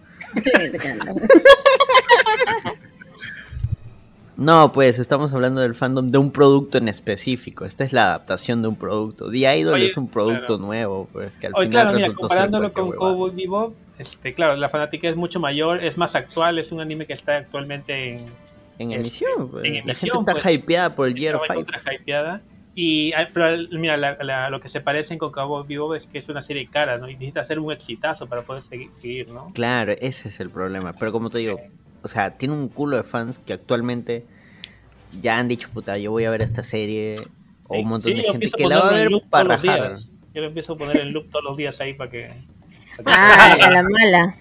No, 4.38 4.72
pues 4.72 4.98
estamos 4.98 5.32
hablando 5.34 5.62
del 5.62 5.76
fandom 5.76 6.08
de 6.08 6.18
un 6.18 6.32
producto 6.32 6.80
en 6.80 6.88
específico. 6.88 7.64
Esta 7.64 7.84
es 7.84 7.94
la 7.94 8.06
adaptación 8.06 8.64
de 8.64 8.70
un 8.70 8.76
producto. 8.76 9.30
The 9.30 9.60
Idol 9.60 9.76
Oye, 9.76 9.86
es 9.86 9.98
un 9.98 10.08
producto 10.08 10.58
claro. 10.58 10.66
nuevo, 10.66 11.08
pues 11.14 11.38
que 11.38 11.46
al 11.46 11.54
Oye, 11.56 11.68
final 11.68 11.84
claro, 11.84 11.98
mira, 11.98 12.12
comparándolo 12.12 12.72
con. 12.72 12.92
Cowboy 12.92 13.30
Bebop, 13.36 13.76
este, 14.00 14.34
claro, 14.34 14.56
la 14.56 14.68
fanática 14.68 15.08
es 15.08 15.16
mucho 15.16 15.40
mayor, 15.40 15.84
es 15.84 15.96
más 15.96 16.16
actual, 16.16 16.58
es 16.58 16.72
un 16.72 16.82
anime 16.82 17.06
que 17.06 17.14
está 17.14 17.38
actualmente 17.38 18.14
en... 18.14 18.20
En 18.80 18.94
este, 18.94 18.96
emisión, 18.96 19.52
pues. 19.52 19.66
en 19.66 19.74
la 19.74 19.80
emisión, 19.82 20.12
gente 20.12 20.32
está 20.32 20.42
pues, 20.42 20.56
hypeada 20.56 20.96
por 20.96 21.08
el 21.08 21.14
Year 21.14 21.36
está 21.40 21.54
5. 21.54 21.72
Y, 22.74 23.12
ah, 23.14 23.28
pero 23.34 23.58
mira, 23.72 23.98
la- 23.98 24.18
la- 24.24 24.50
lo 24.50 24.60
que 24.62 24.70
se 24.70 24.80
parecen 24.80 25.18
con 25.18 25.32
Cowboy 25.32 25.66
Bebop 25.68 25.94
es 25.96 26.08
que 26.08 26.20
es 26.20 26.30
una 26.30 26.42
serie 26.42 26.66
cara, 26.68 26.98
¿no? 26.98 27.10
Y 27.10 27.14
necesita 27.16 27.42
hacer 27.42 27.60
un 27.60 27.72
exitazo 27.72 28.28
para 28.28 28.44
poder 28.44 28.62
seguir, 28.62 28.90
seguir, 28.94 29.30
¿no? 29.32 29.48
Claro, 29.54 29.92
ese 30.00 30.30
es 30.30 30.40
el 30.40 30.50
problema. 30.50 30.94
Pero 30.94 31.12
como 31.12 31.30
te 31.30 31.40
digo, 31.40 31.60
o 32.02 32.08
sea, 32.08 32.38
tiene 32.38 32.54
un 32.54 32.70
culo 32.70 32.96
de 32.98 33.04
fans 33.04 33.40
que 33.40 33.54
actualmente 33.54 34.26
ya 35.22 35.38
han 35.38 35.50
dicho, 35.50 35.70
puta, 35.74 35.98
yo 35.98 36.12
voy 36.12 36.24
a 36.24 36.30
ver 36.32 36.42
esta 36.42 36.64
serie. 36.64 37.16
O 37.68 37.78
un 37.80 37.88
montón 37.90 38.12
Sí, 38.14 38.18
de 38.18 38.24
gente 38.24 38.50
que 38.56 38.68
la 38.68 38.80
va 38.80 38.90
a 38.90 38.94
ver 38.94 39.10
para 39.30 39.50
rajar. 39.56 39.94
Yo 40.34 40.42
lo 40.42 40.48
empiezo 40.48 40.74
a 40.74 40.78
poner 40.78 40.98
en 40.98 41.12
loop 41.12 41.30
todos 41.30 41.44
los 41.44 41.58
días 41.58 41.80
ahí 41.82 41.94
para 41.94 42.10
que... 42.10 42.32
para 43.04 43.04
que- 43.04 43.04
Ah, 43.06 43.54
a 43.66 43.70
la 43.70 43.84
mala. 43.84 44.36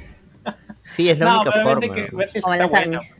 Sí, 0.84 1.08
es 1.10 1.18
la 1.18 1.26
no, 1.26 1.40
única 1.40 1.52
forma. 1.62 1.94
que 1.94 2.08
ver 2.12 2.28
si 2.28 2.40
Como 2.40 2.54
las 2.56 2.70
buena. 2.70 2.84
armies. 2.98 3.19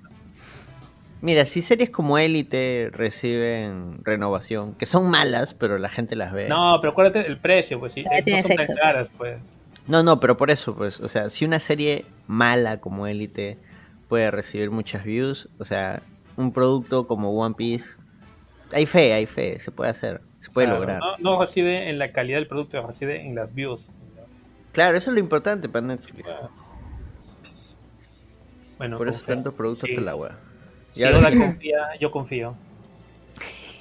Mira, 1.22 1.44
si 1.44 1.60
series 1.60 1.90
como 1.90 2.16
Élite 2.18 2.88
reciben 2.92 4.00
renovación, 4.04 4.74
que 4.74 4.86
son 4.86 5.10
malas, 5.10 5.52
pero 5.54 5.76
la 5.76 5.88
gente 5.90 6.16
las 6.16 6.32
ve. 6.32 6.48
No, 6.48 6.78
pero 6.80 6.92
acuérdate 6.92 7.22
del 7.22 7.36
precio, 7.38 7.78
pues 7.78 7.92
sí. 7.92 8.02
Todavía 8.02 8.20
No 8.20 8.24
tiene 8.24 8.42
son 8.42 8.66
tan 8.66 8.76
caras, 8.76 9.10
pues. 9.16 9.38
No, 9.86 10.02
no, 10.02 10.18
pero 10.20 10.36
por 10.36 10.50
eso, 10.50 10.74
pues, 10.74 11.00
o 11.00 11.08
sea, 11.08 11.28
si 11.28 11.44
una 11.44 11.60
serie 11.60 12.06
mala 12.26 12.80
como 12.80 13.06
Élite 13.06 13.58
puede 14.08 14.30
recibir 14.30 14.70
muchas 14.70 15.04
views, 15.04 15.48
o 15.58 15.64
sea, 15.64 16.02
un 16.36 16.52
producto 16.52 17.06
como 17.06 17.30
One 17.32 17.54
Piece, 17.54 18.00
hay 18.72 18.86
fe, 18.86 19.12
hay 19.12 19.26
fe, 19.26 19.58
se 19.58 19.70
puede 19.72 19.90
hacer, 19.90 20.22
se 20.38 20.50
puede 20.50 20.68
Claro, 20.68 20.80
lograr. 20.80 21.00
No, 21.00 21.16
no 21.34 21.40
reside 21.40 21.90
en 21.90 21.98
la 21.98 22.12
calidad 22.12 22.38
del 22.38 22.46
producto, 22.46 22.80
reside 22.86 23.20
en 23.26 23.34
las 23.34 23.54
views. 23.54 23.90
Claro, 24.72 24.96
eso 24.96 25.10
es 25.10 25.14
lo 25.14 25.20
importante 25.20 25.68
para 25.68 25.86
Netflix. 25.86 26.28
Bueno, 28.78 28.96
por 28.96 29.08
eso 29.08 29.26
tantos 29.26 29.52
productos 29.54 29.88
Sí. 29.88 29.94
te 29.94 30.00
la 30.00 30.14
wea. 30.14 30.38
Si 30.92 31.00
Y 31.00 31.04
ahora 31.04 31.30
confía, 31.30 31.78
yo 32.00 32.10
confío. 32.10 32.54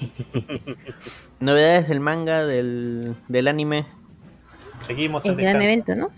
Novedades 1.40 1.88
del 1.88 2.00
manga, 2.00 2.46
del, 2.46 3.14
del 3.28 3.48
anime. 3.48 3.86
Seguimos 4.80 5.24
en 5.26 5.36
gran 5.36 5.58
descanso. 5.58 5.64
evento, 5.64 5.94
¿no? 5.96 6.10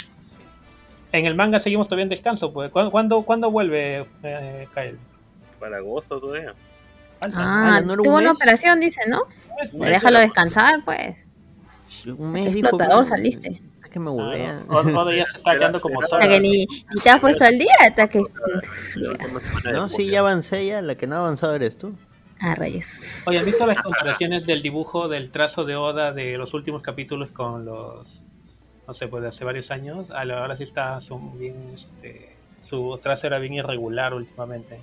En 1.13 1.27
el 1.27 1.35
manga 1.35 1.61
seguimos 1.61 1.89
todavía 1.89 2.05
en 2.05 2.09
descanso. 2.09 2.53
Pues. 2.53 2.71
¿Cuándo, 2.71 2.91
cuándo, 2.91 3.23
cuándo 3.23 3.51
vuelve 3.51 4.07
eh, 4.23 4.69
Kyle? 4.75 4.99
Para 5.59 5.77
agosto 5.79 6.21
todavía. 6.21 6.55
Falta. 7.21 7.39
Ah, 7.39 7.77
Ah, 7.77 7.81
¿no 7.81 7.93
era 7.93 8.03
un 8.03 8.07
tuvo 8.07 8.17
una 8.17 8.33
operación, 8.33 8.81
dice, 8.81 9.01
¿no? 9.09 9.23
Pues, 9.57 9.71
Pues 9.73 9.91
déjalo 9.91 10.21
descansar, 10.21 10.85
pues. 10.85 11.17
Un 12.07 12.33
mes 12.33 12.53
dijo, 12.55 12.71
saliste. 13.05 13.61
Que 13.93 14.01
me. 14.01 14.11
Oda 14.11 14.65
Oda 14.69 15.15
ya 15.15 15.27
se 15.27 15.37
está 15.37 15.53
quedando 15.53 15.79
como 15.79 16.01
que 16.01 16.41
ni, 16.41 16.67
ni 16.67 17.03
te 17.03 17.11
has 17.11 17.21
puesto 17.21 17.45
al 17.45 17.59
día, 17.59 17.75
hasta 17.81 18.09
que... 18.09 18.23
No, 19.71 19.89
sí, 19.91 20.07
ya 20.09 20.21
avancé 20.21 20.65
ya, 20.67 20.81
la 20.81 20.95
que 20.95 21.07
no 21.07 21.17
ha 21.17 21.19
avanzado 21.19 21.55
eres 21.55 21.77
tú. 21.77 21.95
Ah, 22.41 22.55
rayos. 22.55 22.87
Oye, 23.27 23.39
¿han 23.39 23.45
visto 23.45 23.67
las 23.67 23.79
comparaciones 23.79 24.47
del 24.47 24.63
dibujo, 24.63 25.09
del 25.09 25.31
trazo 25.31 25.65
de 25.65 25.77
Oda 25.77 26.13
de 26.13 26.39
los 26.39 26.55
últimos 26.55 26.83
capítulos 26.83 27.31
con 27.31 27.67
los, 27.67 28.23
no 28.89 28.95
sé, 28.95 29.09
pues 29.09 29.23
de 29.23 29.29
hace 29.29 29.45
varios 29.45 29.71
años? 29.71 30.11
Ah, 30.11 30.23
Ahora 30.23 30.57
sí 30.57 30.65
está 30.65 30.99
su, 31.01 31.21
bien, 31.33 31.55
este, 31.75 32.35
su 32.65 32.99
trazo 33.03 33.27
era 33.27 33.39
bien 33.39 33.53
irregular 33.53 34.15
últimamente. 34.15 34.81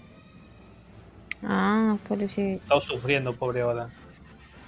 Ah, 1.43 1.97
pobrecito. 2.07 2.61
Está 2.61 2.79
sufriendo, 2.79 3.33
pobre 3.33 3.63
Oda. 3.63 3.89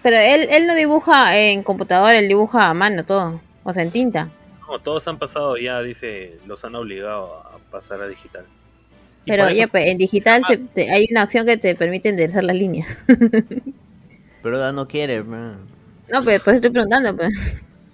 Pero 0.02 0.18
él, 0.18 0.48
él 0.50 0.66
no 0.66 0.74
dibuja 0.74 1.38
en 1.38 1.62
computadora, 1.62 2.18
él 2.18 2.28
dibuja 2.28 2.70
a 2.70 2.74
mano 2.74 3.06
todo. 3.06 3.40
O 3.64 3.74
sea, 3.74 3.84
en 3.84 3.92
tinta. 3.92 4.30
No, 4.68 4.80
todos 4.80 5.08
han 5.08 5.20
pasado 5.20 5.58
ya, 5.58 5.82
dice, 5.82 6.38
los 6.48 6.64
han 6.64 6.76
obligado 6.76 7.36
a 7.40 7.58
pasar 7.72 8.02
a 8.02 8.08
digital. 8.08 8.46
Y 9.26 9.32
Pero 9.32 9.50
ya, 9.52 9.68
pues, 9.68 9.86
en 9.88 9.98
digital 9.98 10.44
te- 10.48 10.58
te- 10.58 10.90
hay 10.92 11.08
una 11.12 11.24
opción 11.24 11.46
que 11.46 11.58
te 11.58 11.76
permite 11.76 12.10
enderezar 12.10 12.44
las 12.44 12.56
líneas. 12.56 12.88
Pero 14.42 14.58
Oda 14.58 14.72
no 14.72 14.88
quiere. 14.88 15.24
man. 15.24 15.58
No, 16.10 16.24
pues, 16.24 16.42
pues 16.42 16.56
estoy 16.56 16.72
preguntando, 16.72 17.16
pues. 17.16 17.30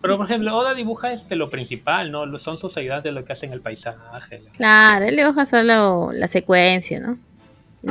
Pero 0.02 0.16
por 0.18 0.26
ejemplo, 0.28 0.56
Oda 0.56 0.74
dibuja 0.74 1.12
este 1.12 1.36
lo 1.36 1.50
principal, 1.50 2.12
¿no? 2.12 2.38
Son 2.38 2.58
sus 2.58 2.78
ayudantes 2.78 3.12
lo 3.14 3.26
que 3.26 3.34
hacen 3.34 3.52
el 3.52 3.62
paisaje. 3.62 4.40
la- 4.40 4.52
Claro, 4.52 5.06
él 5.06 5.16
dibuja 5.18 5.46
solo 5.46 6.12
la 6.14 6.28
secuencia, 6.28 7.00
¿no? 7.00 7.18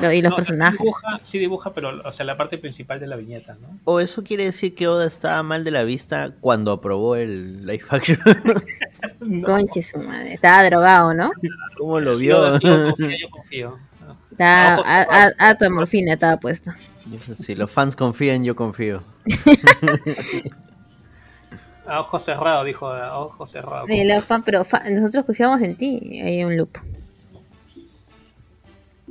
Lo- 0.00 0.12
y 0.12 0.22
los 0.22 0.30
No, 0.30 0.36
sea, 0.36 0.44
sí 0.44 0.48
personajes. 0.50 0.78
dibuja, 0.80 1.20
sí 1.22 1.38
dibuja, 1.38 1.72
pero 1.74 2.00
o 2.04 2.12
sea, 2.12 2.26
la 2.26 2.36
parte 2.36 2.58
principal 2.58 3.00
de 3.00 3.06
la 3.06 3.16
viñeta, 3.16 3.56
¿no? 3.60 3.78
O 3.84 4.00
eso 4.00 4.22
quiere 4.22 4.44
decir 4.44 4.74
que 4.74 4.88
Oda 4.88 5.06
estaba 5.06 5.42
mal 5.42 5.64
de 5.64 5.70
la 5.70 5.84
vista 5.84 6.32
cuando 6.40 6.70
aprobó 6.72 7.16
el 7.16 7.66
live 7.66 7.84
action. 7.88 8.18
Conche 9.44 9.82
su 9.82 9.98
madre. 9.98 10.34
Estaba 10.34 10.64
drogado, 10.64 11.14
¿no? 11.14 11.30
¿Cómo 11.78 12.00
lo 12.00 12.16
Sí, 12.16 12.22
vio? 12.26 12.58
Sí, 12.58 12.66
yo 12.66 12.84
confío, 12.96 13.16
yo 13.18 13.30
confío. 13.30 13.68
Ojos 14.38 14.86
a, 14.86 15.32
a- 15.38 15.68
morfina 15.70 16.12
estaba 16.12 16.38
puesto. 16.38 16.72
Si 17.14 17.54
los 17.54 17.70
fans 17.70 17.96
confían, 17.96 18.44
yo 18.44 18.54
confío. 18.54 19.02
A 21.86 22.00
ojo 22.00 22.18
cerrado, 22.18 22.64
dijo, 22.64 22.88
a 22.88 23.18
ojo 23.20 23.46
cerrado. 23.46 23.86
Y 23.88 24.04
los 24.04 24.24
fan- 24.24 24.42
pero 24.42 24.64
fa- 24.64 24.82
nosotros 24.90 25.24
confiamos 25.24 25.60
en 25.62 25.76
ti. 25.76 26.20
Hay 26.20 26.42
un 26.44 26.56
loop. 26.56 26.76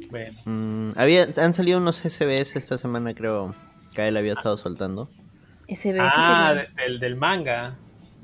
Bueno, 0.10 0.34
Mm, 0.46 0.91
había, 0.98 1.28
han 1.38 1.54
salido 1.54 1.78
unos 1.80 1.98
SBS 2.06 2.58
esta 2.58 2.78
semana, 2.78 3.13
creo. 3.13 3.54
Que 3.94 4.08
él 4.08 4.18
había 4.18 4.34
estado 4.34 4.58
soltando. 4.58 5.10
Beso 5.68 5.89
ah, 6.00 6.54
del, 6.78 7.00
del 7.00 7.15
manga. 7.15 7.76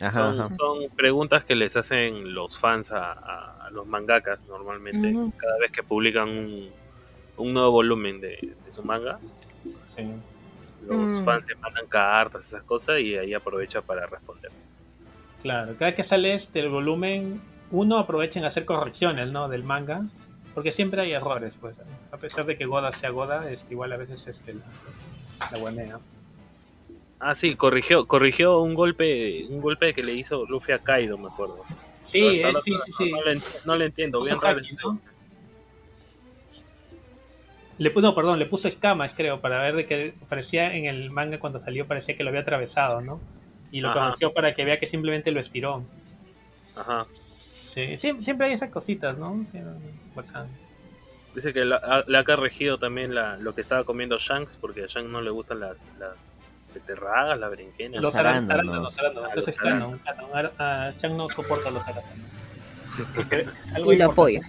Ajá, 0.02 0.12
Son, 0.12 0.42
ajá. 0.42 0.56
son 0.56 0.90
preguntas 0.96 1.44
que 1.46 1.56
les 1.56 1.76
hacen 1.78 2.34
los 2.34 2.60
fans 2.60 2.92
a, 2.92 3.12
a- 3.14 3.68
a 3.68 3.70
los 3.72 3.88
mangakas 3.88 4.40
normalmente. 4.48 5.16
Cada 5.38 5.58
vez 5.60 5.72
que 5.72 5.82
publican 5.84 6.28
un, 6.30 6.70
un 7.38 7.54
nuevo 7.54 7.72
volumen 7.72 8.20
de, 8.20 8.30
de 8.66 8.72
su 8.76 8.84
manga, 8.84 9.18
Sí. 9.96 10.04
los 10.88 10.98
Mm. 10.98 11.24
fans 11.26 11.46
le 11.48 11.56
mandan 11.56 11.88
cartas, 11.88 12.46
esas 12.48 12.64
cosas, 12.64 13.00
y 13.00 13.16
ahí 13.16 13.34
aprovecha 13.34 13.82
para 13.82 14.06
responder. 14.08 14.52
Claro, 15.42 15.74
cada 15.74 15.86
vez 15.88 15.96
que 15.96 16.04
sale 16.04 16.34
este 16.34 16.60
el 16.60 16.70
volumen, 16.70 17.42
uno 17.72 17.98
aprovecha 17.98 18.40
en 18.40 18.46
hacer 18.46 18.66
correcciones, 18.66 19.32
¿no? 19.32 19.48
Del 19.50 19.64
manga, 19.64 20.04
porque 20.54 20.72
siempre 20.72 21.02
hay 21.02 21.14
errores, 21.14 21.54
pues. 21.60 21.80
A 22.12 22.18
pesar 22.18 22.46
de 22.46 22.58
que 22.58 22.66
Goda 22.66 22.92
sea 22.92 23.10
Goda, 23.10 23.50
este, 23.52 23.74
igual 23.74 23.92
a 23.94 23.98
veces 23.98 24.28
este, 24.28 24.54
la, 24.54 24.66
la 25.52 25.58
guanea. 25.58 26.00
Ah, 27.20 27.36
sí, 27.36 27.56
corrigió, 27.56 28.08
corrigió 28.08 28.62
un 28.62 28.74
golpe, 28.74 29.46
un 29.48 29.62
golpe 29.62 29.94
que 29.94 30.04
le 30.04 30.14
hizo 30.14 30.46
Luffy 30.48 30.72
a 30.72 30.80
Kaido, 30.80 31.18
me 31.18 31.28
acuerdo. 31.28 31.64
Sí, 32.04 32.42
No, 32.42 32.50
eh, 32.50 32.54
sí, 32.64 32.76
sí, 32.86 32.92
sí. 32.92 33.12
No, 33.12 33.20
no 33.66 33.76
le 33.76 33.86
entiendo, 33.86 34.24
bien 34.24 34.42
raro 34.42 34.60
¿no? 34.84 35.00
Le 37.78 37.90
puso, 37.90 38.02
no, 38.08 38.14
perdón, 38.14 38.38
le 38.38 38.46
puso 38.46 38.68
escamas, 38.68 39.14
creo, 39.14 39.40
para 39.40 39.62
ver 39.62 39.76
de 39.76 39.86
que 39.86 40.14
parecía 40.30 40.76
en 40.76 40.86
el 40.86 41.10
manga 41.10 41.40
cuando 41.40 41.60
salió, 41.60 41.88
parecía 41.88 42.16
que 42.16 42.24
lo 42.24 42.30
había 42.30 42.42
atravesado, 42.42 43.02
¿no? 43.02 43.20
Y 43.72 43.82
lo 43.82 43.90
Ajá. 43.90 44.00
corrigió 44.00 44.34
para 44.34 44.54
que 44.54 44.66
vea 44.66 44.78
que 44.78 44.86
simplemente 44.86 45.32
lo 45.32 45.40
estiró. 45.40 45.84
Ajá. 46.76 47.08
Sí, 47.74 47.98
siempre 47.98 48.48
hay 48.48 48.54
esas 48.54 48.70
cositas, 48.70 49.18
¿no? 49.18 49.46
Sí, 49.52 49.60
bacán. 50.16 50.48
Dice 51.36 51.54
que 51.54 51.64
la- 51.64 51.78
a- 51.78 52.04
le 52.08 52.18
ha 52.18 52.24
corregido 52.26 52.78
también 52.78 53.16
la, 53.16 53.38
lo 53.38 53.56
que 53.56 53.62
estaba 53.62 53.86
comiendo 53.86 54.18
Shanks, 54.20 54.58
porque 54.60 54.84
a 54.84 54.88
Shanks 54.88 55.10
no 55.10 55.22
le 55.22 55.30
gustan 55.32 55.62
las, 55.62 55.78
las 55.98 56.12
beterragas, 56.74 57.40
las 57.40 57.50
berenjenas. 57.50 58.02
Los 58.02 58.16
arándanos. 58.16 58.52
arándanos, 58.54 58.84
los 58.84 59.00
arándanos, 59.00 59.30
Ah, 59.36 59.40
eso 59.40 59.50
es 59.50 59.58
canon, 59.58 60.00
ah, 60.60 60.92
Chan 60.98 61.16
no 61.16 61.30
soporta 61.30 61.72
los 61.72 61.88
arándanos. 61.88 62.20
Y 63.78 63.84
lo 63.84 63.94
importante. 63.94 64.42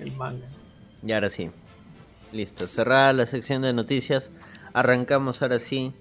El 0.00 0.12
manga. 0.12 0.46
Y 1.02 1.12
ahora 1.12 1.30
sí. 1.30 1.50
Listo. 2.32 2.68
Cerrada 2.68 3.12
la 3.14 3.24
sección 3.26 3.62
de 3.62 3.72
noticias. 3.72 4.30
Arrancamos 4.74 5.40
ahora 5.42 5.58
sí. 5.58 5.94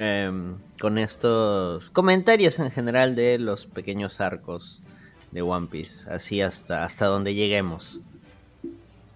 Em, 0.00 0.56
con 0.80 0.98
estos 0.98 1.90
comentarios 1.90 2.58
en 2.58 2.72
general 2.72 3.14
de 3.14 3.38
los 3.38 3.66
pequeños 3.66 4.20
arcos 4.20 4.82
de 5.30 5.42
One 5.42 5.68
Piece. 5.70 6.10
Así 6.10 6.40
hasta, 6.40 6.82
hasta 6.82 7.06
donde 7.06 7.34
lleguemos. 7.34 8.00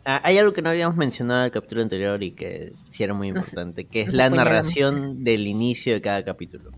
Ah, 0.05 0.20
hay 0.23 0.37
algo 0.37 0.53
que 0.53 0.61
no 0.61 0.68
habíamos 0.68 0.97
mencionado 0.97 1.40
en 1.40 1.47
el 1.47 1.51
capítulo 1.51 1.81
anterior 1.81 2.23
y 2.23 2.33
que 2.33 2.75
sí 2.87 3.03
era 3.03 3.14
muy 3.14 3.29
importante, 3.29 3.87
que 3.87 4.03
es 4.03 4.12
la 4.12 4.29
narración 4.29 5.25
del 5.25 5.47
inicio 5.47 5.94
de 5.94 6.03
cada 6.03 6.23
capítulo. 6.23 6.70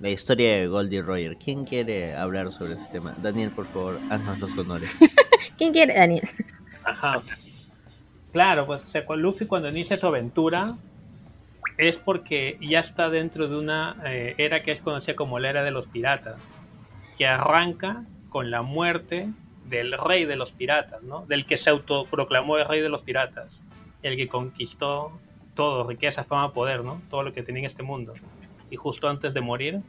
La 0.00 0.10
historia 0.10 0.58
de 0.58 0.66
Goldie 0.68 1.02
Roger. 1.02 1.38
¿Quién 1.42 1.64
quiere 1.64 2.14
hablar 2.14 2.52
sobre 2.52 2.74
ese 2.74 2.86
tema? 2.92 3.16
Daniel, 3.22 3.50
por 3.50 3.66
favor, 3.66 3.98
haznos 4.10 4.38
los 4.38 4.58
honores. 4.58 4.90
¿Quién 5.58 5.72
quiere? 5.72 5.94
Daniel. 5.94 6.28
Ajá. 6.84 7.20
Claro, 8.32 8.66
pues 8.66 8.84
o 8.84 8.86
sea, 8.86 9.06
con 9.06 9.20
Luffy 9.22 9.46
cuando 9.46 9.70
inicia 9.70 9.96
su 9.96 10.06
aventura 10.06 10.76
es 11.78 11.96
porque 11.96 12.58
ya 12.60 12.80
está 12.80 13.08
dentro 13.08 13.48
de 13.48 13.56
una 13.56 13.96
eh, 14.04 14.34
era 14.36 14.62
que 14.62 14.72
es 14.72 14.82
conocida 14.82 15.14
como 15.14 15.38
la 15.38 15.48
era 15.48 15.62
de 15.62 15.70
los 15.70 15.86
piratas, 15.86 16.40
que 17.16 17.26
arranca 17.26 18.04
con 18.28 18.50
la 18.50 18.62
muerte 18.62 19.30
del 19.64 19.92
rey 19.92 20.24
de 20.24 20.36
los 20.36 20.50
piratas, 20.50 21.02
¿no? 21.02 21.24
Del 21.26 21.46
que 21.46 21.56
se 21.56 21.70
autoproclamó 21.70 22.58
el 22.58 22.66
rey 22.66 22.80
de 22.80 22.88
los 22.88 23.02
piratas, 23.02 23.62
el 24.02 24.16
que 24.16 24.28
conquistó 24.28 25.12
todo, 25.54 25.88
riqueza, 25.88 26.24
fama, 26.24 26.52
poder, 26.52 26.82
¿no? 26.82 27.00
Todo 27.08 27.22
lo 27.22 27.32
que 27.32 27.42
tenía 27.42 27.60
en 27.60 27.66
este 27.66 27.84
mundo. 27.84 28.14
Y 28.70 28.76
justo 28.76 29.08
antes 29.08 29.32
de 29.32 29.40
morir, 29.40 29.80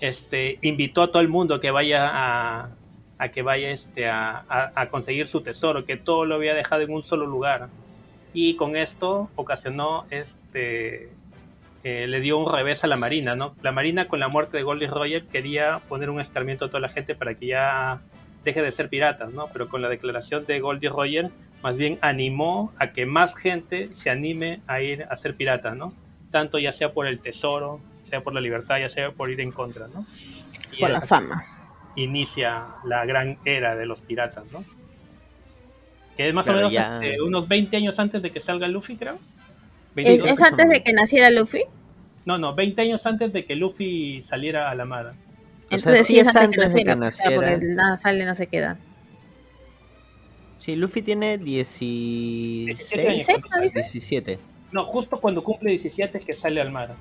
este, 0.00 0.58
invitó 0.62 1.02
a 1.02 1.10
todo 1.10 1.20
el 1.20 1.28
mundo 1.28 1.60
que 1.60 1.70
vaya 1.70 2.08
a, 2.10 2.70
que 3.32 3.42
vaya 3.42 3.70
este, 3.70 4.08
a 4.08 4.88
conseguir 4.90 5.26
su 5.26 5.42
tesoro, 5.42 5.84
que 5.84 5.96
todo 5.96 6.24
lo 6.24 6.36
había 6.36 6.54
dejado 6.54 6.82
en 6.82 6.92
un 6.92 7.02
solo 7.02 7.26
lugar. 7.26 7.68
Y 8.32 8.54
con 8.56 8.76
esto 8.76 9.30
ocasionó, 9.34 10.06
este, 10.10 11.10
eh, 11.90 12.06
le 12.06 12.20
dio 12.20 12.36
un 12.38 12.52
revés 12.52 12.84
a 12.84 12.86
la 12.86 12.96
Marina, 12.96 13.34
¿no? 13.34 13.54
La 13.62 13.72
Marina 13.72 14.06
con 14.08 14.20
la 14.20 14.28
muerte 14.28 14.56
de 14.58 14.62
Goldie 14.62 14.88
Roger 14.88 15.24
quería 15.24 15.78
poner 15.88 16.10
un 16.10 16.20
escarmiento 16.20 16.66
a 16.66 16.68
toda 16.68 16.80
la 16.80 16.88
gente 16.90 17.14
para 17.14 17.34
que 17.34 17.46
ya 17.46 18.00
deje 18.44 18.60
de 18.62 18.72
ser 18.72 18.88
piratas, 18.90 19.32
¿no? 19.32 19.48
Pero 19.52 19.68
con 19.68 19.80
la 19.80 19.88
declaración 19.88 20.44
de 20.46 20.60
Goldie 20.60 20.90
Roger, 20.90 21.30
más 21.62 21.76
bien 21.78 21.98
animó 22.02 22.72
a 22.78 22.92
que 22.92 23.06
más 23.06 23.34
gente 23.34 23.88
se 23.92 24.10
anime 24.10 24.60
a 24.66 24.80
ir 24.82 25.06
a 25.10 25.16
ser 25.16 25.34
piratas, 25.34 25.76
¿no? 25.76 25.94
Tanto 26.30 26.58
ya 26.58 26.72
sea 26.72 26.92
por 26.92 27.06
el 27.06 27.20
tesoro, 27.20 27.80
sea 28.02 28.20
por 28.20 28.34
la 28.34 28.40
libertad, 28.40 28.78
ya 28.80 28.88
sea 28.90 29.10
por 29.12 29.30
ir 29.30 29.40
en 29.40 29.50
contra, 29.50 29.86
¿no? 29.88 30.04
Y 30.76 30.80
Por 30.80 30.90
la 30.90 31.00
fama. 31.00 31.44
inicia 31.96 32.66
la 32.84 33.04
gran 33.06 33.38
era 33.46 33.74
de 33.76 33.86
los 33.86 34.00
piratas, 34.00 34.44
¿no? 34.52 34.62
Que 36.16 36.28
es 36.28 36.34
más 36.34 36.46
o 36.48 36.52
menos 36.52 36.72
ya- 36.72 37.00
este, 37.02 37.22
unos 37.22 37.48
20 37.48 37.76
años 37.76 37.98
antes 37.98 38.22
de 38.22 38.30
que 38.30 38.40
salga 38.40 38.68
Luffy, 38.68 38.96
creo. 38.96 39.14
¿Es, 39.14 40.04
22 40.06 40.30
es 40.32 40.40
antes 40.42 40.68
de 40.68 40.82
que 40.84 40.92
naciera 40.92 41.30
Luffy? 41.30 41.64
No, 42.28 42.36
no, 42.36 42.54
20 42.54 42.82
años 42.82 43.06
antes 43.06 43.32
de 43.32 43.46
que 43.46 43.56
Luffy 43.56 44.22
saliera 44.22 44.70
a 44.70 44.74
la 44.74 44.84
mar. 44.84 45.14
O 45.70 45.78
sea, 45.78 45.78
Entonces 45.78 46.06
sí 46.06 46.16
sí 46.16 46.18
es 46.18 46.28
es 46.28 46.36
antes 46.36 46.62
antes 46.62 46.74
de 46.74 46.84
que 46.84 46.94
naciera, 46.94 47.10
sea, 47.10 47.34
porque 47.34 47.50
naciera. 47.52 47.74
nada 47.74 47.96
sale 47.96 48.26
no 48.26 48.34
se 48.34 48.46
queda. 48.48 48.78
Sí, 50.58 50.76
Luffy 50.76 51.00
tiene 51.00 51.38
16, 51.38 52.66
17 52.66 53.08
años. 53.08 53.26
¿Seis, 53.26 53.38
no 53.50 53.62
dice? 53.62 53.80
17. 53.80 54.38
No, 54.72 54.84
justo 54.84 55.18
cuando 55.20 55.42
cumple 55.42 55.70
17 55.70 56.18
es 56.18 56.24
que 56.26 56.34
sale 56.34 56.60
al 56.60 56.70
mar. 56.70 57.00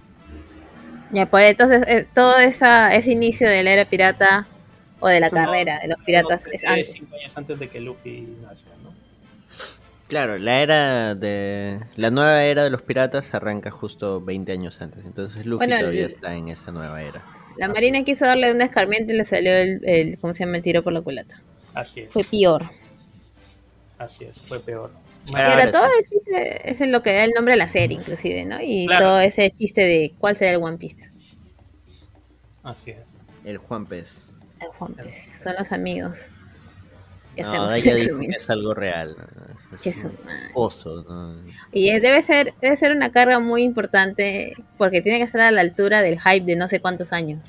Ya, 1.11 1.25
por 1.29 1.41
entonces 1.41 1.83
eh, 1.87 2.07
todo 2.13 2.37
esa, 2.37 2.95
ese 2.95 3.11
inicio 3.11 3.49
de 3.49 3.63
la 3.63 3.71
era 3.73 3.85
pirata 3.85 4.47
o 4.99 5.09
de 5.09 5.19
la 5.19 5.29
Son 5.29 5.39
carrera 5.39 5.79
de 5.79 5.89
los 5.89 5.97
piratas 6.05 6.47
unos 6.47 6.55
es 6.55 6.63
antes. 6.65 6.93
cinco 6.93 7.15
años 7.17 7.37
antes 7.37 7.59
de 7.59 7.69
que 7.69 7.81
Luffy 7.81 8.21
nazca, 8.41 8.71
¿no? 8.83 8.96
Claro, 10.07 10.37
la 10.37 10.61
era 10.61 11.15
de. 11.15 11.79
La 11.95 12.11
nueva 12.11 12.43
era 12.45 12.63
de 12.63 12.69
los 12.69 12.81
piratas 12.81 13.33
arranca 13.33 13.71
justo 13.71 14.21
20 14.21 14.51
años 14.53 14.81
antes. 14.81 15.05
Entonces 15.05 15.45
Luffy 15.45 15.65
Bueno, 15.65 15.79
todavía 15.79 16.01
el- 16.01 16.05
está 16.07 16.33
en 16.35 16.47
esa 16.47 16.71
nueva 16.71 17.01
era. 17.01 17.23
La 17.57 17.67
marina 17.67 18.03
quiso 18.03 18.25
darle 18.25 18.51
un 18.53 18.61
escarmiento 18.61 19.11
y 19.13 19.17
le 19.17 19.25
salió 19.25 19.51
el, 19.51 19.81
el 19.83 20.17
¿cómo 20.19 20.33
se 20.33 20.45
llama? 20.45 20.57
El 20.57 20.63
tiro 20.63 20.83
por 20.83 20.93
la 20.93 21.01
culata. 21.01 21.41
Así 21.73 22.01
es, 22.01 22.09
Fue 22.11 22.23
peor. 22.23 22.69
así 23.97 24.23
es, 24.25 24.39
fue 24.41 24.59
peor. 24.59 24.91
Y 25.27 25.35
Ahora 25.35 25.65
sí. 25.65 25.71
todo 25.73 25.85
el 25.85 26.05
chiste 26.05 26.71
es 26.71 26.89
lo 26.89 27.01
que 27.03 27.13
da 27.13 27.23
el 27.25 27.31
nombre 27.31 27.55
a 27.55 27.57
la 27.57 27.67
serie, 27.67 27.97
inclusive, 27.97 28.45
¿no? 28.45 28.57
Y 28.61 28.85
Claro. 28.87 29.05
todo 29.05 29.19
ese 29.19 29.51
chiste 29.51 29.81
de 29.81 30.13
cuál 30.19 30.37
será 30.37 30.51
el 30.51 30.63
One 30.63 30.77
Piece. 30.77 31.09
Así 32.63 32.91
es. 32.91 32.99
El 33.43 33.57
Juan 33.57 33.85
Pez. 33.85 34.33
El 34.61 34.67
One 34.79 34.95
Piece. 35.03 35.41
Son 35.43 35.53
los 35.57 35.71
amigos. 35.71 36.25
Que 37.37 37.43
No, 37.43 37.49
hacemos 37.49 37.69
Daya 37.69 37.91
el 37.93 37.99
dijo 38.01 38.11
camino. 38.13 38.31
que 38.31 38.37
es 38.37 38.49
algo 38.49 38.73
real. 38.73 39.15
¿no? 39.17 39.77
Es 39.85 40.07
oso, 40.53 41.03
¿no? 41.07 41.35
Y 41.71 41.89
es- 41.89 42.01
debe 42.01 42.21
ser, 42.23 42.53
debe 42.61 42.75
ser 42.75 42.91
una 42.91 43.11
carga 43.11 43.39
muy 43.39 43.63
importante 43.63 44.53
porque 44.77 45.01
tiene 45.01 45.19
que 45.19 45.23
estar 45.25 45.41
a 45.41 45.51
la 45.51 45.61
altura 45.61 46.01
del 46.01 46.19
hype 46.19 46.45
de 46.45 46.55
no 46.55 46.67
sé 46.67 46.79
cuántos 46.79 47.13
años. 47.13 47.45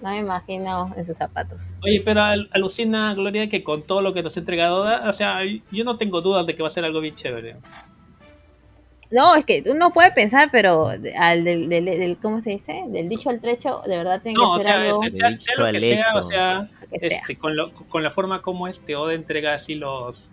No 0.00 0.10
me 0.10 0.18
imagino 0.18 0.94
en 0.96 1.04
sus 1.06 1.16
zapatos. 1.16 1.74
Oye, 1.82 2.00
pero 2.04 2.22
al- 2.22 2.48
alucina, 2.52 3.12
Gloria, 3.14 3.48
que 3.48 3.64
con 3.64 3.82
todo 3.82 4.00
lo 4.00 4.14
que 4.14 4.22
nos 4.22 4.36
ha 4.36 4.40
entregado, 4.40 4.86
o 5.08 5.12
sea, 5.12 5.40
yo 5.72 5.84
no 5.84 5.96
tengo 5.96 6.20
dudas 6.20 6.46
de 6.46 6.54
que 6.54 6.62
va 6.62 6.68
a 6.68 6.70
ser 6.70 6.84
algo 6.84 7.00
bien 7.00 7.14
chévere. 7.16 7.56
No, 9.10 9.34
es 9.36 9.44
que 9.46 9.62
uno 9.70 9.90
puede 9.90 10.12
pensar, 10.12 10.50
pero 10.52 10.88
al 11.18 11.44
del, 11.44 11.68
del- 11.68 11.84
del- 11.86 12.18
¿cómo 12.18 12.42
se 12.42 12.50
dice? 12.50 12.84
Del 12.88 13.08
dicho 13.08 13.30
al 13.30 13.40
trecho, 13.40 13.80
de 13.86 13.96
verdad 13.96 14.20
tiene 14.20 14.36
No, 14.36 14.52
o 14.52 14.58
que 14.58 14.64
ser 14.64 14.72
sea, 14.72 14.82
algo 14.82 15.04
este, 15.04 15.18
sea, 15.18 15.28
Dicho 15.30 15.40
sea 15.44 15.54
lo 15.56 15.64
al 15.64 15.72
que 15.72 15.80
sea, 15.80 16.14
o 16.14 16.22
sea, 16.22 16.70
este, 16.90 17.36
con, 17.36 17.56
lo- 17.56 17.72
con 17.72 18.02
la 18.02 18.10
forma 18.10 18.42
como 18.42 18.68
este 18.68 18.96
Oda 18.96 19.14
entrega 19.14 19.54
así 19.54 19.76
los, 19.76 20.28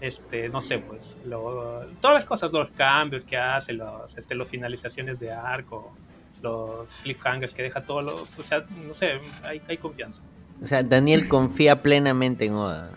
este, 0.00 0.48
no 0.48 0.60
sé, 0.60 0.78
pues, 0.78 1.16
lo- 1.24 1.86
todas 2.00 2.14
las 2.14 2.24
cosas, 2.24 2.52
los 2.52 2.70
cambios 2.70 3.24
que 3.24 3.36
hace, 3.36 3.72
los, 3.72 4.16
este, 4.16 4.34
las 4.36 4.48
finalizaciones 4.48 5.18
de 5.18 5.32
arco, 5.32 5.92
los 6.40 6.88
cliffhangers 7.02 7.52
que 7.54 7.64
deja 7.64 7.82
todo, 7.82 8.00
lo, 8.00 8.14
o 8.14 8.42
sea, 8.42 8.64
no 8.86 8.94
sé, 8.94 9.14
hay, 9.42 9.60
hay 9.68 9.76
confianza. 9.76 10.22
O 10.62 10.66
sea, 10.66 10.82
Daniel 10.84 11.28
confía 11.28 11.82
plenamente 11.82 12.44
en 12.44 12.54
Oda. 12.54 12.90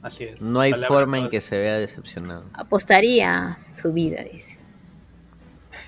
Así 0.00 0.24
es. 0.24 0.40
No 0.40 0.60
hay 0.60 0.72
forma 0.72 1.18
en 1.18 1.28
que 1.28 1.40
se 1.40 1.58
vea 1.58 1.74
decepcionado. 1.74 2.44
Apostaría 2.54 3.58
su 3.80 3.92
vida, 3.92 4.22
dice. 4.22 4.57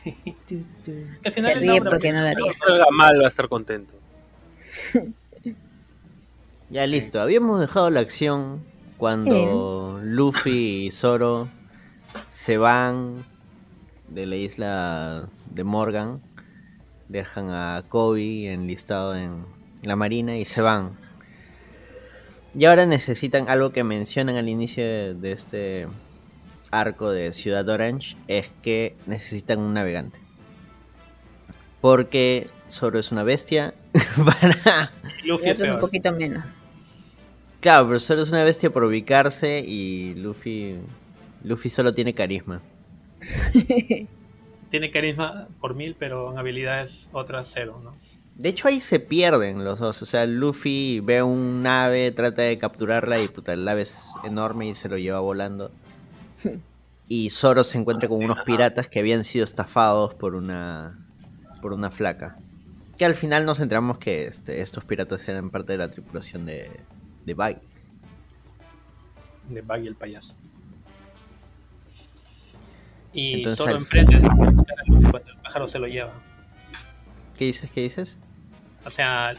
Al 1.25 1.33
final 1.33 1.55
Se 1.55 1.61
ríe 1.61 1.81
obra, 1.81 1.91
porque 1.91 2.13
no 2.13 2.21
la 2.23 2.31
haría. 2.31 2.47
No 2.47 2.67
salga 2.67 2.87
mal, 2.97 3.21
va 3.21 3.25
a 3.25 3.29
estar 3.29 3.49
contento. 3.49 3.93
Ya 6.73 6.85
Sí. 6.85 6.93
listo, 6.93 7.21
habíamos 7.21 7.59
dejado 7.59 7.91
la 7.91 7.99
acción 7.99 8.63
cuando 8.97 9.99
Luffy 10.05 10.87
y 10.87 10.91
Zoro 10.93 11.49
se 12.29 12.59
van 12.59 13.25
de 14.07 14.27
la 14.27 14.37
isla 14.37 15.27
de 15.51 15.65
Morgan, 15.65 16.21
dejan 17.09 17.51
a 17.51 17.83
Kobe 17.89 18.53
enlistado 18.53 19.17
en 19.17 19.45
la 19.83 19.97
marina 19.97 20.37
y 20.37 20.45
se 20.45 20.63
van. 20.63 20.93
Y 22.55 22.67
ahora 22.67 22.87
necesitan 22.87 23.49
algo 23.49 23.71
que 23.71 23.83
mencionan 23.83 24.37
al 24.37 24.49
inicio 24.49 24.85
de, 24.85 25.15
de 25.15 25.33
este 25.33 25.89
arco 26.71 27.11
de 27.11 27.33
Ciudad 27.33 27.69
Orange, 27.69 28.17
es 28.29 28.53
que 28.63 28.97
necesitan 29.07 29.59
un 29.59 29.75
navegante. 29.75 30.19
Porque 31.81 32.47
Zoro 32.69 32.99
es 32.99 33.11
una 33.11 33.23
bestia 33.23 33.75
para... 34.25 34.93
Luffy 35.25 35.51
es 35.51 35.61
un 35.61 35.79
poquito 35.79 36.13
menos. 36.13 36.45
Claro, 37.61 37.87
pero 37.89 38.01
solo 38.01 38.23
es 38.23 38.31
una 38.31 38.43
bestia 38.43 38.71
por 38.71 38.85
ubicarse 38.85 39.61
y 39.61 40.15
Luffy. 40.15 40.77
Luffy 41.45 41.69
solo 41.69 41.93
tiene 41.95 42.15
carisma. 42.15 42.63
Tiene 44.71 44.93
carisma 44.93 45.49
por 45.61 45.75
mil, 45.75 45.97
pero 45.99 46.31
en 46.31 46.39
habilidades 46.39 47.09
otras 47.13 47.51
cero, 47.53 47.81
¿no? 47.83 47.93
De 48.37 48.49
hecho, 48.49 48.69
ahí 48.69 48.81
se 48.81 49.01
pierden 49.01 49.65
los 49.65 49.81
dos. 49.81 50.01
O 50.01 50.07
sea, 50.07 50.25
Luffy 50.27 51.01
ve 51.01 51.23
un 51.23 51.67
ave, 51.67 52.13
trata 52.13 52.43
de 52.43 52.57
capturarla 52.57 53.21
y 53.21 53.29
puta, 53.29 53.53
el 53.53 53.69
ave 53.69 53.83
es 53.83 54.07
enorme 54.25 54.69
y 54.69 54.75
se 54.75 54.89
lo 54.89 54.97
lleva 54.97 55.19
volando. 55.21 55.73
Y 57.13 57.31
Zoro 57.31 57.65
se 57.65 57.77
encuentra 57.77 58.09
con 58.09 58.23
unos 58.23 58.39
piratas 58.43 58.89
que 58.89 59.01
habían 59.01 59.25
sido 59.25 59.45
estafados 59.45 60.15
por 60.15 60.37
una. 60.37 60.97
por 61.61 61.73
una 61.73 61.91
flaca. 61.91 62.39
Que 62.97 63.05
al 63.05 63.17
final 63.17 63.45
nos 63.45 63.59
enteramos 63.59 63.99
que 63.99 64.27
este, 64.27 64.61
estos 64.61 64.85
piratas 64.85 65.29
eran 65.29 65.51
parte 65.51 65.73
de 65.73 65.79
la 65.79 65.91
tripulación 65.91 66.47
de. 66.47 66.71
de 67.25 67.35
Bug. 67.35 67.59
de 69.49 69.61
Buggy 69.63 69.89
el 69.89 69.97
payaso. 69.97 70.37
Y 73.13 73.35
Entonces, 73.35 73.67
al- 73.67 73.77
a 73.77 73.79
Luffy 73.81 75.11
cuando 75.11 75.33
el 75.33 75.39
pájaro 75.39 75.67
se 75.67 75.79
lo 75.81 75.87
lleva. 75.89 76.13
¿Qué 77.37 77.47
dices? 77.47 77.71
¿Qué 77.73 77.81
dices? 77.83 78.21
O 78.85 78.91
sea, 78.91 79.35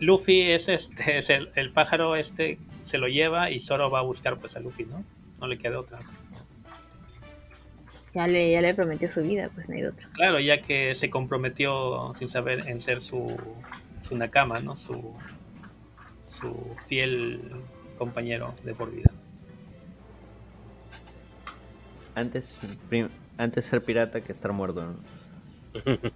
Luffy 0.00 0.40
es 0.40 0.68
este, 0.70 1.18
es 1.18 1.28
el, 1.30 1.50
el 1.54 1.70
pájaro 1.72 2.16
este 2.16 2.58
se 2.84 2.96
lo 2.98 3.08
lleva 3.08 3.50
y 3.50 3.60
Zoro 3.60 3.90
va 3.90 3.98
a 3.98 4.02
buscar 4.02 4.38
pues 4.38 4.56
a 4.56 4.60
Luffy, 4.60 4.84
¿no? 4.84 5.04
No 5.40 5.46
le 5.46 5.58
queda 5.58 5.80
otra. 5.80 5.98
Ya 8.14 8.26
le, 8.28 8.50
ya 8.52 8.60
le 8.60 8.74
prometió 8.74 9.10
su 9.10 9.22
vida, 9.22 9.50
pues 9.54 9.68
no 9.68 9.74
hay 9.74 9.82
de 9.82 9.88
otra. 9.88 10.08
Claro, 10.12 10.38
ya 10.38 10.60
que 10.62 10.94
se 10.94 11.10
comprometió 11.10 12.14
sin 12.14 12.28
saber 12.28 12.68
en 12.68 12.80
ser 12.80 13.00
su, 13.00 13.36
su 14.08 14.16
nakama, 14.16 14.60
¿no? 14.60 14.76
Su, 14.76 15.14
su 16.40 16.76
fiel 16.86 17.40
compañero 17.98 18.54
de 18.62 18.72
por 18.74 18.92
vida. 18.92 19.10
Antes, 22.14 22.60
prim- 22.88 23.08
antes 23.36 23.64
ser 23.64 23.82
pirata 23.82 24.20
que 24.20 24.30
estar 24.32 24.52
muerto. 24.52 24.84
¿no? 24.86 24.94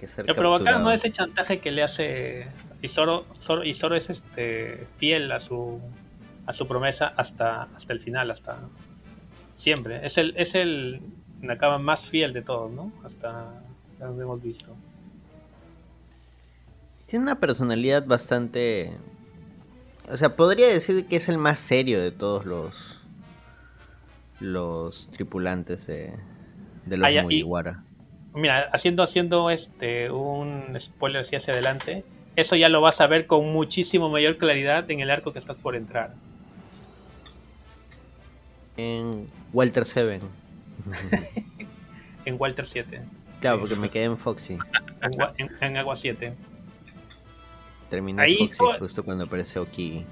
que 0.00 0.08
ser 0.08 0.24
Pero. 0.24 0.78
¿no? 0.78 0.90
Ese 0.90 1.10
chantaje 1.10 1.60
que 1.60 1.70
le 1.70 1.82
hace. 1.82 2.46
Y 2.80 2.88
Zoro, 2.88 3.26
Zoro- 3.40 3.64
y 3.64 3.74
Zoro 3.74 3.94
es 3.96 4.08
este 4.08 4.86
fiel 4.96 5.30
a 5.32 5.40
su 5.40 5.80
a 6.46 6.52
su 6.52 6.66
promesa 6.66 7.06
hasta, 7.16 7.62
hasta 7.62 7.92
el 7.94 8.00
final, 8.00 8.30
hasta 8.30 8.58
siempre. 9.54 10.04
Es 10.04 10.18
el, 10.18 10.34
es 10.36 10.54
el 10.54 11.00
Nakama 11.40 11.78
más 11.78 12.08
fiel 12.08 12.32
de 12.32 12.42
todos, 12.42 12.70
¿no? 12.70 12.92
Hasta 13.04 13.52
donde 13.98 14.22
hemos 14.22 14.42
visto. 14.42 14.74
Tiene 17.06 17.24
una 17.24 17.38
personalidad 17.38 18.06
bastante... 18.06 18.92
O 20.10 20.16
sea, 20.16 20.36
podría 20.36 20.68
decir 20.68 21.06
que 21.06 21.16
es 21.16 21.28
el 21.28 21.38
más 21.38 21.60
serio 21.60 22.00
de 22.00 22.10
todos 22.10 22.44
los... 22.44 23.00
Los 24.40 25.08
tripulantes 25.10 25.86
de, 25.86 26.12
de 26.84 26.96
los 26.96 27.08
ya, 27.08 27.20
y- 27.20 27.22
Mugiwara. 27.22 27.82
Mira, 28.34 28.68
haciendo, 28.72 29.04
haciendo 29.04 29.48
este 29.48 30.10
un 30.10 30.74
spoiler 30.78 31.20
así 31.20 31.36
hacia 31.36 31.54
adelante, 31.54 32.04
eso 32.34 32.56
ya 32.56 32.68
lo 32.68 32.80
vas 32.80 33.00
a 33.00 33.06
ver 33.06 33.28
con 33.28 33.52
muchísimo 33.52 34.10
mayor 34.10 34.36
claridad 34.36 34.90
en 34.90 34.98
el 34.98 35.10
arco 35.10 35.32
que 35.32 35.38
estás 35.38 35.56
por 35.56 35.76
entrar. 35.76 36.14
En 38.76 39.28
Walter 39.54 39.84
Seven. 39.86 40.20
En 42.26 42.36
Walter 42.38 42.66
7. 42.66 43.00
Claro, 43.40 43.60
porque 43.60 43.76
me 43.76 43.88
quedé 43.90 44.04
en 44.04 44.18
Foxy. 44.18 44.54
En, 44.54 45.10
Gua- 45.12 45.32
en- 45.38 45.50
en 45.60 45.76
Agua 45.76 45.96
7. 45.96 46.34
Terminé 47.90 48.22
Ahí 48.22 48.36
Foxy 48.38 48.78
justo 48.78 49.04
cuando 49.04 49.24
aparece 49.24 49.58
Okigi. 49.58 50.04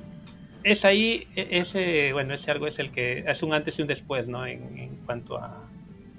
es 0.62 0.84
ahí, 0.84 1.26
e- 1.34 1.48
ese, 1.58 2.12
bueno, 2.12 2.34
ese 2.34 2.50
algo 2.50 2.66
es 2.66 2.78
el 2.78 2.90
que 2.92 3.24
es 3.26 3.42
un 3.42 3.54
antes 3.54 3.78
y 3.78 3.82
un 3.82 3.88
después, 3.88 4.28
¿no? 4.28 4.46
En, 4.46 4.78
en 4.78 4.96
cuanto 5.06 5.38
a, 5.38 5.66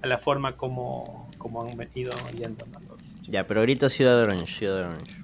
a 0.01 0.07
la 0.07 0.17
forma 0.17 0.57
como, 0.57 1.29
como 1.37 1.61
han 1.63 1.69
ido 1.95 2.11
yendo 2.35 2.65
¿no? 2.65 2.79
los 2.89 2.97
chicos. 2.97 3.27
Ya, 3.27 3.45
pero 3.47 3.59
ahorita 3.61 3.89
Ciudad 3.89 4.19
Orange, 4.19 4.45
Ciudad 4.53 4.79
Orange. 4.79 5.17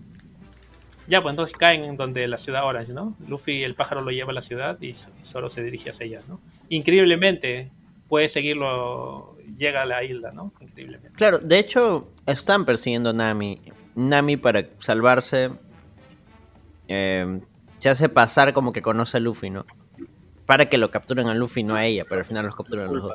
Ya, 1.07 1.23
pues 1.23 1.33
entonces 1.33 1.57
caen 1.57 1.83
en 1.85 1.97
donde 1.97 2.27
la 2.27 2.38
ciudad 2.38 2.63
Orange, 2.65 2.93
¿no? 2.93 3.15
Luffy, 3.27 3.63
el 3.63 3.73
pájaro, 3.73 4.01
lo 4.01 4.12
lleva 4.12 4.29
a 4.29 4.35
la 4.35 4.41
ciudad 4.43 4.77
y, 4.79 4.89
y 4.89 4.95
Zoro 5.23 5.49
se 5.49 5.63
dirige 5.63 5.89
hacia 5.89 6.05
ella, 6.05 6.21
¿no? 6.27 6.39
Increíblemente, 6.69 7.71
puede 8.10 8.28
seguirlo, 8.28 9.38
llega 9.58 9.84
a 9.84 9.86
la 9.86 10.04
isla, 10.04 10.32
¿no? 10.34 10.52
Increíblemente. 10.60 11.12
Claro, 11.15 11.38
de 11.38 11.60
hecho, 11.60 12.10
están 12.26 12.65
persiguiendo 12.65 13.12
a 13.12 13.13
Nami. 13.13 13.62
Nami, 13.95 14.36
para 14.36 14.65
salvarse, 14.80 15.52
eh, 16.88 17.39
se 17.78 17.89
hace 17.89 18.10
pasar 18.10 18.52
como 18.54 18.74
que 18.74 18.82
conoce 18.82 19.17
a 19.17 19.19
Luffy, 19.19 19.50
¿no? 19.50 19.65
Para 20.45 20.67
que 20.67 20.78
lo 20.78 20.89
capturen 20.89 21.28
a 21.28 21.36
Luffy, 21.36 21.63
no 21.63 21.76
a 21.76 21.86
ella, 21.86 22.04
pero 22.10 22.19
al 22.19 22.26
final 22.26 22.45
los 22.45 22.56
capturan 22.56 22.89
a 22.89 22.91
los 22.91 23.04
dos. 23.04 23.13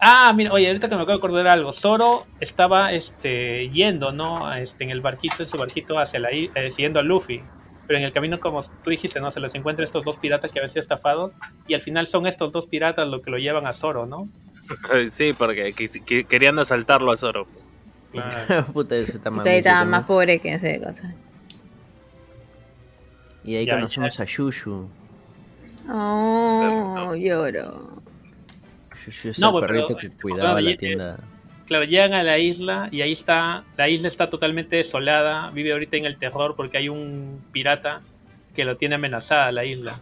Ah, 0.00 0.32
mira, 0.32 0.52
oye, 0.52 0.66
ahorita 0.66 0.88
que 0.88 0.96
me 0.96 1.02
acabo 1.02 1.16
de 1.16 1.20
acordar 1.20 1.46
algo. 1.46 1.72
Zoro 1.72 2.26
estaba 2.40 2.92
este, 2.92 3.68
yendo, 3.68 4.10
¿no? 4.10 4.52
Este, 4.52 4.82
en 4.82 4.90
el 4.90 5.00
barquito, 5.00 5.44
en 5.44 5.48
su 5.48 5.56
barquito 5.56 5.96
hacia 5.96 6.18
la 6.18 6.30
eh, 6.32 6.50
siguiendo 6.72 6.98
a 6.98 7.04
Luffy. 7.04 7.40
Pero 7.86 7.98
en 7.98 8.04
el 8.04 8.12
camino, 8.12 8.38
como 8.40 8.62
tú 8.62 8.90
dijiste, 8.90 9.20
¿no? 9.20 9.30
Se 9.32 9.40
les 9.40 9.54
encuentra 9.54 9.84
estos 9.84 10.04
dos 10.04 10.16
piratas 10.16 10.52
que 10.52 10.58
habían 10.60 10.70
sido 10.70 10.80
estafados. 10.80 11.32
Y 11.66 11.74
al 11.74 11.80
final 11.80 12.06
son 12.06 12.26
estos 12.26 12.52
dos 12.52 12.66
piratas 12.66 13.08
los 13.08 13.22
que 13.22 13.30
lo 13.30 13.38
llevan 13.38 13.66
a 13.66 13.72
Zoro, 13.72 14.06
¿no? 14.06 14.28
Sí, 15.10 15.32
porque 15.32 15.74
querían 16.28 16.58
asaltarlo 16.58 17.10
a 17.12 17.16
Zoro. 17.16 17.46
Claro. 18.12 18.66
Puta, 18.72 18.96
ese 18.96 19.16
está 19.16 19.30
Usted 19.30 19.50
estaba 19.56 19.84
más 19.84 20.04
pobre 20.04 20.38
que 20.38 20.54
ese 20.54 20.80
cosa. 20.80 21.14
Y 23.44 23.56
ahí 23.56 23.66
Ya, 23.66 23.74
conocemos 23.74 24.20
a 24.20 24.24
Shushu. 24.24 24.88
Oh, 25.90 27.14
lloro. 27.16 28.00
Shushu 29.04 29.28
es 29.30 29.38
No, 29.40 29.58
el 29.58 29.66
perrito 29.66 29.86
pero- 29.88 29.98
que 29.98 30.10
cuidaba 30.10 30.60
la 30.60 30.70
es- 30.70 30.78
tienda. 30.78 31.18
Claro, 31.72 31.84
llegan 31.86 32.12
a 32.12 32.22
la 32.22 32.38
isla 32.38 32.88
y 32.92 33.00
ahí 33.00 33.12
está, 33.12 33.64
la 33.78 33.88
isla 33.88 34.08
está 34.08 34.28
totalmente 34.28 34.76
desolada, 34.76 35.50
vive 35.52 35.72
ahorita 35.72 35.96
en 35.96 36.04
el 36.04 36.18
terror 36.18 36.54
porque 36.54 36.76
hay 36.76 36.90
un 36.90 37.42
pirata 37.50 38.02
que 38.54 38.66
lo 38.66 38.76
tiene 38.76 38.96
amenazada 38.96 39.50
la 39.52 39.64
isla. 39.64 39.98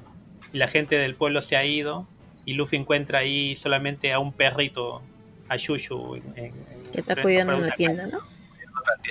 Y 0.52 0.58
la 0.58 0.66
gente 0.66 0.96
del 0.98 1.14
pueblo 1.14 1.40
se 1.42 1.56
ha 1.56 1.64
ido 1.64 2.08
y 2.44 2.54
Luffy 2.54 2.76
encuentra 2.76 3.20
ahí 3.20 3.54
solamente 3.54 4.12
a 4.12 4.18
un 4.18 4.32
perrito, 4.32 5.00
a 5.48 5.56
Shushu. 5.56 6.16
En, 6.16 6.22
en- 6.34 6.52
Que 6.92 7.00
está 7.02 7.14
cuidando 7.22 7.56
una 7.56 7.70
tienda, 7.70 8.06
¿no? 8.08 8.18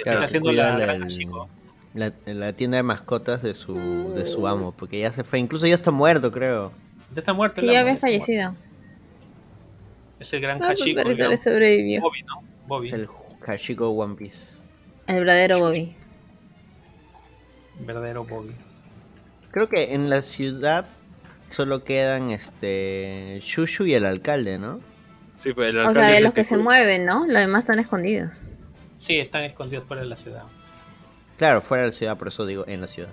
Claro, 0.03 0.25
haciendo 0.25 0.51
la 0.51 0.71
la, 0.71 0.79
granja 0.79 1.03
el- 1.05 1.09
chico. 1.09 1.47
la- 1.93 2.11
la 2.25 2.51
tienda 2.51 2.75
de 2.75 2.83
mascotas 2.83 3.41
de 3.41 3.53
su, 3.53 4.11
de 4.15 4.25
su 4.25 4.45
amo, 4.47 4.73
porque 4.73 4.99
ya 4.99 5.13
se 5.13 5.23
fue, 5.23 5.39
incluso 5.39 5.65
ya 5.65 5.75
está 5.75 5.91
muerto, 5.91 6.29
creo. 6.29 6.73
Ya 7.13 7.19
está 7.21 7.31
muerto. 7.31 7.61
Que 7.61 7.67
ya 7.67 7.79
había 7.79 7.95
fallecido. 7.95 8.53
Es 10.19 10.33
el 10.33 10.41
gran 10.41 10.57
Ah, 10.57 10.71
el 10.71 10.75
Hashiko. 10.77 11.01
perrito 11.01 11.29
le 11.29 11.37
sobrevivió. 11.37 12.01
Bobby. 12.69 12.87
Es 12.87 12.93
el 12.93 13.09
Hashiko 13.45 13.89
One 13.89 14.15
Piece. 14.15 14.61
El 15.07 15.19
verdadero 15.19 15.59
Bobby. 15.59 15.95
Verdadero 17.79 18.23
Bobby. 18.23 18.55
Creo 19.51 19.67
que 19.67 19.93
en 19.95 20.09
la 20.09 20.21
ciudad 20.21 20.85
solo 21.49 21.83
quedan 21.83 22.29
este 22.29 23.39
Shushu 23.43 23.85
y 23.85 23.93
el 23.95 24.05
alcalde, 24.05 24.59
¿no? 24.59 24.79
Sí, 25.35 25.53
pues 25.53 25.69
el 25.69 25.77
O 25.77 25.81
alcalde 25.81 25.99
sea, 26.01 26.09
de 26.13 26.21
los 26.21 26.29
el 26.29 26.33
que 26.35 26.43
se 26.43 26.57
mueven, 26.57 27.05
¿no? 27.05 27.25
Los 27.25 27.39
demás 27.39 27.63
están 27.63 27.79
escondidos. 27.79 28.41
Sí, 28.99 29.17
están 29.17 29.43
escondidos 29.43 29.85
fuera 29.85 30.03
de 30.03 30.09
la 30.09 30.15
ciudad. 30.15 30.43
Claro, 31.37 31.61
fuera 31.61 31.83
de 31.83 31.89
la 31.89 31.93
ciudad, 31.93 32.17
por 32.17 32.27
eso 32.27 32.45
digo 32.45 32.65
en 32.67 32.81
la 32.81 32.87
ciudad. 32.87 33.09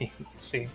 Sí. 0.40 0.66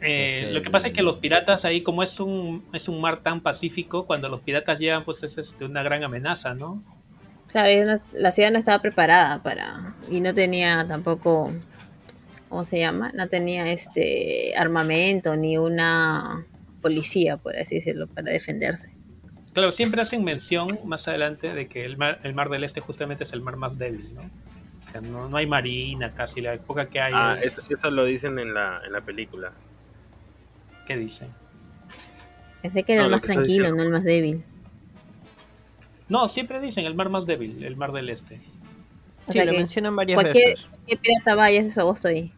Eh, 0.00 0.44
Es 0.46 0.52
Lo 0.54 0.62
que 0.62 0.70
pasa 0.70 0.88
es 0.88 0.92
que 0.92 1.02
los 1.02 1.16
piratas 1.16 1.64
ahí, 1.64 1.82
como 1.82 2.02
es 2.02 2.18
un, 2.20 2.64
es 2.72 2.88
un 2.88 3.00
mar 3.00 3.22
tan 3.22 3.40
pacífico, 3.40 4.06
cuando 4.06 4.28
los 4.28 4.40
piratas 4.40 4.78
llegan, 4.78 5.04
pues 5.04 5.22
es 5.22 5.38
este, 5.38 5.64
una 5.64 5.82
gran 5.82 6.02
amenaza, 6.04 6.54
¿no? 6.54 6.82
Claro, 7.48 8.00
la 8.12 8.32
ciudad 8.32 8.50
no 8.50 8.58
estaba 8.58 8.80
preparada 8.80 9.42
para. 9.42 9.94
Y 10.10 10.20
no 10.20 10.32
tenía 10.32 10.86
tampoco. 10.88 11.52
¿Cómo 12.48 12.64
se 12.64 12.78
llama? 12.78 13.10
No 13.14 13.28
tenía 13.28 13.66
este 13.70 14.54
armamento 14.56 15.36
ni 15.36 15.56
una 15.56 16.44
policía, 16.82 17.36
por 17.38 17.56
así 17.56 17.76
decirlo, 17.76 18.06
para 18.08 18.30
defenderse. 18.30 18.94
Claro, 19.54 19.70
siempre 19.70 20.00
hacen 20.02 20.24
mención 20.24 20.78
más 20.84 21.08
adelante 21.08 21.52
de 21.54 21.66
que 21.68 21.84
el 21.84 21.96
mar, 21.96 22.20
el 22.22 22.34
mar 22.34 22.48
del 22.50 22.64
Este 22.64 22.80
justamente 22.80 23.24
es 23.24 23.32
el 23.32 23.40
mar 23.42 23.56
más 23.56 23.78
débil, 23.78 24.14
¿no? 24.14 24.20
O 24.22 24.90
sea, 24.90 25.00
no, 25.00 25.28
no 25.28 25.36
hay 25.36 25.46
marina 25.46 26.12
casi, 26.12 26.40
la 26.40 26.54
época 26.54 26.88
que 26.88 27.00
hay 27.00 27.12
Ah, 27.14 27.36
es- 27.40 27.58
eso, 27.58 27.62
eso 27.70 27.90
lo 27.90 28.04
dicen 28.04 28.38
en 28.38 28.52
la, 28.52 28.80
en 28.84 28.92
la 28.92 29.00
película. 29.02 29.52
¿Qué 30.86 30.96
dicen? 30.96 31.28
Pensé 32.62 32.82
que 32.82 32.92
era 32.92 33.02
No, 33.02 33.06
el 33.06 33.12
más 33.12 33.22
tranquilo, 33.22 33.74
no 33.74 33.82
el 33.82 33.90
más 33.90 34.04
débil. 34.04 34.42
No, 36.08 36.28
siempre 36.28 36.60
dicen 36.60 36.84
el 36.84 36.94
mar 36.94 37.08
más 37.08 37.26
débil, 37.26 37.62
el 37.64 37.76
mar 37.76 37.92
del 37.92 38.08
Este. 38.10 38.40
O 39.26 39.32
Sí, 39.32 39.42
lo 39.44 39.52
mencionan 39.52 39.96
varias 39.96 40.20
cualquier, 40.20 40.50
veces. 40.50 40.66
cualquier 40.66 40.98
pirata 40.98 41.34
vaya 41.34 41.60
ese 41.60 41.80
agosto 41.80 42.08
ahí. 42.08 42.32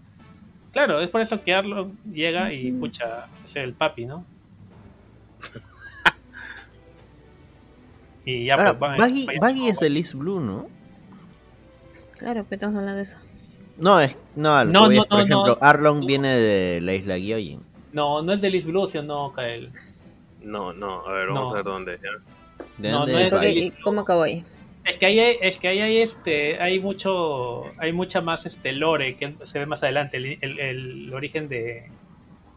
Claro, 0.73 1.01
es 1.01 1.11
por 1.11 1.21
eso 1.21 1.43
que 1.43 1.55
Arlong 1.55 1.93
llega 2.13 2.53
y 2.53 2.73
pucha, 2.73 3.27
es 3.45 3.57
el 3.57 3.75
papi, 3.75 4.07
¿no? 4.07 4.25
y 8.25 8.45
ya 8.47 8.55
Ahora, 8.55 8.79
pues, 8.79 8.91
van- 8.91 8.99
Baggy, 8.99 9.27
vayan- 9.27 9.41
Baggy 9.41 9.69
es 9.69 9.79
del 9.79 9.97
East 9.97 10.15
Blue, 10.15 10.41
¿no? 10.41 10.67
Claro, 12.19 12.45
pero 12.49 12.55
estamos 12.57 12.77
hablando 12.77 12.97
de 12.97 13.03
eso. 13.03 13.17
No, 13.77 14.01
es, 14.01 14.17
no, 14.37 14.61
es, 14.61 14.67
por 14.69 14.73
no, 14.73 14.91
ejemplo, 15.19 15.47
no. 15.47 15.59
Arlong 15.61 16.07
viene 16.07 16.29
de 16.29 16.81
la 16.81 16.95
isla 16.95 17.19
Gyojin. 17.19 17.61
No, 17.95 18.21
no 18.23 18.33
es 18.33 18.41
de 18.43 18.51
Liz 18.51 18.67
Blue, 18.67 18.87
no, 19.05 19.33
Kael. 19.33 19.71
No, 20.43 20.73
no, 20.73 21.07
a 21.07 21.13
ver, 21.13 21.29
vamos 21.29 21.45
No. 21.45 21.51
a 21.51 21.55
ver 21.55 21.65
dónde. 21.65 21.99
¿De 22.77 22.91
No, 22.91 23.07
dónde 23.07 23.31
no 23.31 23.41
es 23.41 23.73
¿Cómo 23.83 24.01
acabó 24.03 24.25
ahí? 24.25 24.45
Es 24.85 24.99
que 24.99 25.07
ahí 25.07 25.19
hay, 25.21 25.37
es 25.41 25.59
que 25.59 25.69
ahí 25.69 25.81
hay 25.81 25.99
este, 26.03 26.61
hay 26.61 26.81
mucho, 26.81 27.63
hay 27.79 27.93
mucha 27.93 28.21
más 28.21 28.45
este 28.47 28.73
lore 28.73 29.15
que 29.17 29.31
se 29.33 29.59
ve 29.61 29.65
más 29.65 29.83
adelante, 29.83 30.17
el, 30.19 30.39
el- 30.43 30.61
el 30.61 31.15
origen 31.15 31.49
de, 31.49 31.89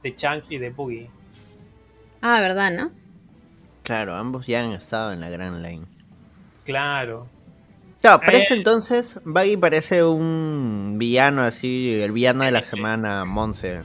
de 0.04 0.13
Shanks 0.17 0.52
y 0.52 0.58
de 0.58 0.71
Boogie. 0.71 1.10
Ah, 2.21 2.41
¿verdad, 2.41 2.71
no? 2.71 2.91
Claro, 3.84 4.15
ambos 4.15 4.47
ya 4.47 4.60
han 4.62 4.71
estado 4.73 5.13
en 5.13 5.21
la 5.21 5.30
Grand 5.30 5.63
Line. 5.65 5.86
Claro. 6.65 7.28
Claro, 8.02 8.19
para 8.19 8.38
Eh. 8.39 8.41
este 8.41 8.56
entonces, 8.56 9.19
Baggy 9.23 9.56
parece 9.56 10.04
un 10.04 10.95
villano 10.97 11.43
así, 11.43 11.93
el 12.02 12.12
villano 12.12 12.43
de 12.43 12.52
la 12.52 12.62
Sí. 12.63 12.71
semana, 12.71 13.23
Monse. 13.23 13.84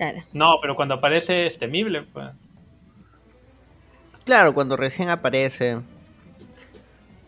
Claro. 0.00 0.22
No, 0.32 0.54
pero 0.62 0.74
cuando 0.76 0.94
aparece 0.94 1.44
es 1.44 1.58
temible, 1.58 2.00
pues. 2.04 2.30
Claro, 4.24 4.54
cuando 4.54 4.74
recién 4.78 5.10
aparece. 5.10 5.78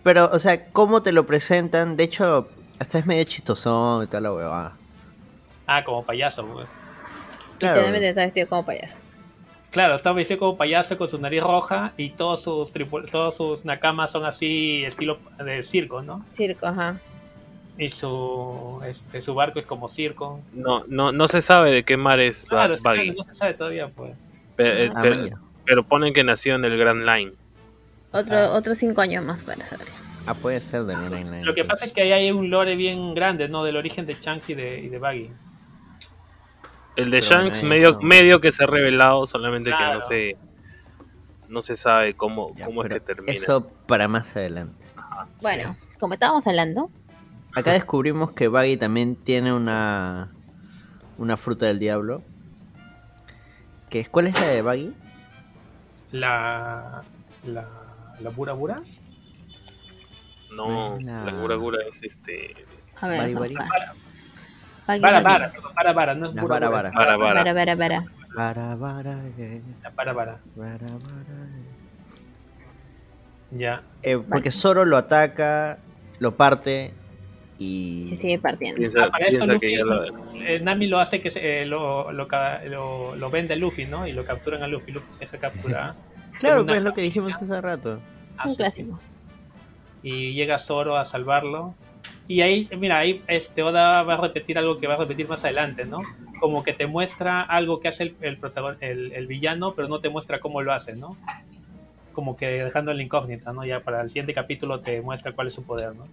Pero, 0.02 0.30
o 0.32 0.38
sea, 0.38 0.70
¿cómo 0.70 1.02
te 1.02 1.12
lo 1.12 1.26
presentan? 1.26 1.98
De 1.98 2.04
hecho, 2.04 2.48
hasta 2.78 2.98
es 2.98 3.04
medio 3.04 3.24
chistosón 3.24 4.04
y 4.04 4.06
toda 4.06 4.22
la 4.22 4.32
huevada. 4.32 4.76
Ah, 5.66 5.84
como 5.84 6.02
payaso, 6.02 6.46
pues. 6.46 6.70
Claro. 7.58 7.74
Literalmente 7.74 8.08
está 8.08 8.24
vestido 8.24 8.48
como 8.48 8.64
payaso. 8.64 9.00
Claro, 9.70 9.94
está 9.94 10.12
vestido 10.12 10.40
como 10.40 10.56
payaso 10.56 10.96
con 10.96 11.10
su 11.10 11.18
nariz 11.18 11.42
roja 11.42 11.92
y 11.98 12.08
todos 12.10 12.42
sus 12.42 12.72
tripul- 12.72 13.10
todos 13.10 13.36
sus 13.36 13.66
nakamas 13.66 14.10
son 14.12 14.24
así 14.24 14.82
estilo 14.86 15.18
de 15.44 15.62
circo, 15.62 16.00
¿no? 16.00 16.24
Circo, 16.32 16.66
ajá. 16.68 16.98
Y 17.78 17.88
su, 17.88 18.80
este, 18.84 19.22
su 19.22 19.34
barco 19.34 19.58
es 19.58 19.66
como 19.66 19.88
circo. 19.88 20.40
No, 20.52 20.84
no, 20.88 21.10
no 21.12 21.26
se 21.28 21.40
sabe 21.40 21.70
de 21.70 21.84
qué 21.84 21.96
mar 21.96 22.20
es 22.20 22.42
Ba- 22.44 22.48
Claro, 22.66 22.76
sí, 22.76 22.82
Buggy, 22.84 23.10
no 23.12 23.22
se 23.22 23.34
sabe 23.34 23.54
todavía, 23.54 23.88
pues. 23.88 24.16
pe- 24.56 24.84
eh, 24.84 24.90
Ah, 24.94 25.00
pero, 25.02 25.16
vaya. 25.16 25.36
pero 25.64 25.82
ponen 25.84 26.12
que 26.12 26.22
nació 26.22 26.54
en 26.56 26.64
el 26.66 26.76
Grand 26.76 27.00
Line. 27.06 27.32
Otro, 28.12 28.36
Ah. 28.36 28.50
Otros 28.52 28.76
cinco 28.78 29.00
años 29.00 29.24
más 29.24 29.42
para 29.42 29.64
saber. 29.64 29.88
Ah, 30.26 30.34
puede 30.34 30.60
ser 30.60 30.84
de 30.84 30.94
Line 30.96 31.24
Line. 31.24 31.44
Lo 31.44 31.54
que 31.54 31.64
pasa 31.64 31.84
es 31.86 31.92
que 31.92 32.02
ahí 32.02 32.12
hay 32.12 32.30
un 32.30 32.50
lore 32.50 32.76
bien 32.76 33.14
grande, 33.14 33.48
¿no? 33.48 33.64
Del 33.64 33.76
origen 33.76 34.04
de 34.06 34.14
Shanks 34.20 34.50
y 34.50 34.54
de, 34.54 34.78
y 34.80 34.88
de 34.88 34.98
Buggy. 34.98 35.30
El 36.94 37.10
de 37.10 37.20
Pero 37.20 37.30
Shanks 37.42 37.62
medio, 37.62 37.98
medio 38.00 38.40
que 38.40 38.52
se 38.52 38.64
ha 38.64 38.66
revelado, 38.66 39.26
solamente 39.26 39.70
que 39.70 39.94
no 39.94 40.00
se 40.02 40.36
no 41.48 41.60
se 41.62 41.76
sabe 41.76 42.14
cómo, 42.14 42.54
Ya, 42.54 42.66
cómo 42.66 42.82
es 42.82 42.88
que 42.88 43.00
pero 43.00 43.04
termina. 43.04 43.32
Eso 43.32 43.66
para 43.86 44.08
más 44.08 44.36
adelante. 44.36 44.74
Bueno, 45.40 45.76
como 45.98 46.14
estábamos 46.14 46.46
hablando, 46.46 46.90
Acá 47.54 47.72
descubrimos 47.72 48.32
que 48.32 48.48
Buggy 48.48 48.76
también 48.76 49.16
tiene 49.16 49.52
una 49.52 50.30
una 51.18 51.36
fruta 51.36 51.66
del 51.66 51.78
diablo. 51.78 52.22
Que 53.90 54.00
es, 54.00 54.08
¿Cuál 54.08 54.28
es 54.28 54.34
la 54.40 54.46
de 54.46 54.62
Buggy? 54.62 54.94
La. 56.12 57.02
La. 57.44 57.66
La 58.20 58.30
Bura 58.30 58.52
Bura. 58.54 58.80
No, 60.54 60.96
La- 61.00 61.24
la 61.24 61.32
Gura 61.32 61.56
Gura 61.56 61.78
es 61.88 62.02
este 62.02 62.54
a 63.00 63.08
ver, 63.08 63.18
Bari, 63.20 63.34
vamos 63.34 63.48
bari. 63.52 63.54
a 63.56 63.62
buscar. 63.64 63.94
Buggy, 64.86 65.00
Vara 65.00 65.18
Buggy. 65.20 65.24
Vara, 65.32 65.52
perdón, 65.52 65.72
Vara 65.74 65.92
Vara, 65.92 66.14
no 66.14 66.26
es 66.26 66.34
Vara. 66.34 66.68
Vara, 66.68 66.90
vara, 66.90 67.74
vara. 67.74 68.04
Vara, 68.34 68.74
vara, 68.76 69.18
eh, 69.38 69.60
La 69.82 69.90
Vara 69.90 70.12
Vara. 70.14 70.38
vara, 70.56 70.86
vara, 70.86 70.88
eh. 71.48 71.64
Ya. 73.58 73.82
Eh, 74.02 74.16
porque 74.18 74.50
Zoro 74.50 74.84
lo 74.86 74.96
ataca, 74.96 75.78
lo 76.18 76.34
parte 76.36 76.94
y... 77.62 78.06
Se 78.08 78.16
sigue 78.16 78.38
partiendo. 78.38 78.78
Piensa, 78.78 79.04
Ah, 79.04 79.10
para 79.10 79.26
esto 79.26 79.44
piensa 79.46 79.52
Luffy, 79.54 79.66
que 79.66 79.76
ya 79.78 79.84
lo- 79.84 80.42
eh, 80.42 80.60
Nami 80.60 80.86
lo 80.88 80.98
hace 81.00 81.20
que 81.20 81.30
se- 81.30 81.62
eh, 81.62 81.66
lo, 81.66 82.10
lo, 82.12 82.26
lo, 82.66 83.16
lo 83.16 83.30
vende 83.30 83.54
a 83.54 83.56
Luffy, 83.56 83.86
¿no? 83.86 84.06
Y 84.06 84.12
lo 84.12 84.24
capturan 84.24 84.62
a 84.62 84.66
Luffy. 84.66 84.92
Luffy 84.92 85.12
se 85.12 85.20
deja 85.24 85.38
capturar. 85.38 85.94
Claro, 86.40 86.64
pues 86.64 86.78
es 86.78 86.84
lo 86.84 86.94
que 86.94 87.02
dijimos 87.02 87.34
hace 87.36 87.60
rato. 87.60 88.00
Ah, 88.38 88.44
Un 88.46 88.50
sí, 88.52 88.56
clásico. 88.56 88.98
sí. 90.02 90.08
Y 90.08 90.32
llega 90.34 90.58
Zoro 90.58 90.96
a 90.96 91.04
salvarlo. 91.04 91.74
Y 92.26 92.40
ahí, 92.40 92.68
mira, 92.78 92.98
ahí 92.98 93.22
este 93.28 93.62
Oda 93.62 94.02
va 94.02 94.14
a 94.14 94.16
repetir 94.16 94.56
algo 94.58 94.78
que 94.78 94.86
va 94.86 94.94
a 94.94 94.96
repetir 94.96 95.28
más 95.28 95.44
adelante, 95.44 95.84
¿no? 95.84 96.00
Como 96.40 96.64
que 96.64 96.72
te 96.72 96.86
muestra 96.86 97.42
algo 97.42 97.78
que 97.80 97.88
hace 97.88 98.04
el, 98.04 98.16
el, 98.20 98.40
protagon- 98.40 98.78
el, 98.80 99.12
el 99.12 99.26
villano, 99.26 99.74
pero 99.74 99.88
no 99.88 99.98
te 100.00 100.08
muestra 100.08 100.40
cómo 100.40 100.62
lo 100.62 100.72
hace, 100.72 100.96
¿no? 100.96 101.16
Como 102.12 102.36
que 102.36 102.46
dejando 102.64 102.92
la 102.94 103.02
incógnita, 103.02 103.52
¿no? 103.52 103.64
Ya 103.64 103.80
para 103.80 104.00
el 104.00 104.08
siguiente 104.08 104.32
capítulo 104.34 104.80
te 104.80 105.00
muestra 105.02 105.32
cuál 105.32 105.48
es 105.48 105.54
su 105.54 105.62
poder, 105.64 105.94
¿no? 105.94 106.08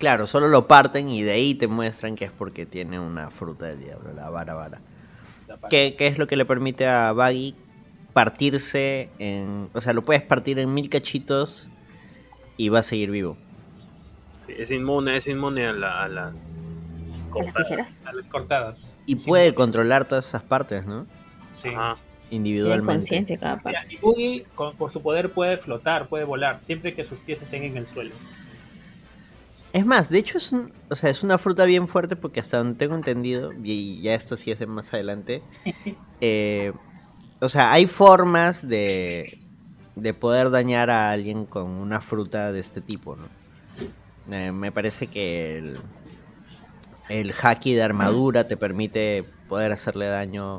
Claro, 0.00 0.26
solo 0.26 0.48
lo 0.48 0.66
parten 0.66 1.08
y 1.10 1.22
de 1.22 1.30
ahí 1.32 1.54
te 1.54 1.68
muestran 1.68 2.16
que 2.16 2.24
es 2.24 2.32
porque 2.32 2.66
tiene 2.66 2.98
una 2.98 3.30
fruta 3.30 3.66
del 3.66 3.78
diablo, 3.80 4.12
la 4.14 4.28
vara 4.30 4.54
vara. 4.54 4.80
¿Qué, 5.68 5.94
qué 5.96 6.06
es 6.08 6.18
lo 6.18 6.26
que 6.26 6.36
le 6.36 6.44
permite 6.44 6.86
a 6.88 7.12
Baggy 7.12 7.54
partirse 8.12 9.08
en... 9.18 9.68
O 9.74 9.80
sea, 9.80 9.92
lo 9.92 10.02
puedes 10.04 10.22
partir 10.22 10.58
en 10.58 10.72
mil 10.74 10.88
cachitos 10.88 11.68
y 12.56 12.68
va 12.70 12.80
a 12.80 12.82
seguir 12.82 13.10
vivo. 13.10 13.36
sí, 14.46 14.54
es 14.56 14.70
inmune, 14.70 15.16
es 15.16 15.26
inmune 15.28 15.66
a, 15.66 15.72
la- 15.72 16.02
a 16.02 16.08
las 16.08 16.34
A 16.34 16.36
las 16.38 17.20
cortadas. 17.30 17.68
tijeras. 17.68 18.00
A 18.06 18.12
las 18.12 18.26
cortadas. 18.28 18.94
Y 19.06 19.18
Sí, 19.18 19.28
puede 19.28 19.54
controlar 19.54 20.06
todas 20.06 20.26
esas 20.28 20.42
partes, 20.42 20.86
¿no? 20.86 21.06
Sí. 21.52 21.68
Ajá. 21.68 21.94
Tiene 22.28 22.36
Individualmente. 22.48 22.92
conciencia 22.94 23.38
cada 23.38 23.56
parte. 23.60 23.80
Y 23.90 23.96
Boogie, 23.98 24.46
con- 24.54 24.74
por 24.76 24.90
su 24.90 25.02
poder, 25.02 25.30
puede 25.32 25.56
flotar, 25.56 26.08
puede 26.08 26.24
volar, 26.24 26.60
siempre 26.60 26.94
que 26.94 27.04
sus 27.04 27.18
pies 27.18 27.42
estén 27.42 27.64
en 27.64 27.76
el 27.76 27.86
suelo. 27.86 28.12
Es 29.72 29.86
más, 29.86 30.10
de 30.10 30.18
hecho 30.18 30.38
es, 30.38 30.52
un- 30.52 30.72
o 30.90 30.96
sea, 30.96 31.10
es 31.10 31.22
una 31.22 31.38
fruta 31.38 31.64
bien 31.64 31.86
fuerte 31.86 32.16
porque 32.16 32.40
hasta 32.40 32.58
donde 32.58 32.74
tengo 32.76 32.94
entendido, 32.96 33.52
y 33.62 34.00
ya 34.02 34.14
esto 34.14 34.36
sí 34.36 34.50
es 34.50 34.58
de 34.58 34.66
más 34.66 34.92
adelante, 34.92 35.48
eh, 36.20 36.72
o 37.40 37.48
sea, 37.48 37.72
hay 37.72 37.86
formas 37.86 38.66
de, 38.68 39.38
de 39.94 40.14
poder 40.14 40.50
dañar 40.50 40.90
a 40.90 41.10
alguien 41.12 41.46
con 41.46 41.70
una 41.70 42.00
fruta 42.00 42.52
de 42.52 42.60
este 42.60 42.82
tipo, 42.82 43.16
¿no? 43.16 43.32
Eh, 44.32 44.52
me 44.52 44.72
parece 44.72 45.08
que 45.08 45.58
el, 45.58 45.78
el 47.08 47.34
haki 47.42 47.74
de 47.74 47.82
armadura 47.82 48.46
te 48.46 48.56
permite 48.56 49.24
poder 49.46 49.72
hacerle 49.72 50.06
daño 50.06 50.58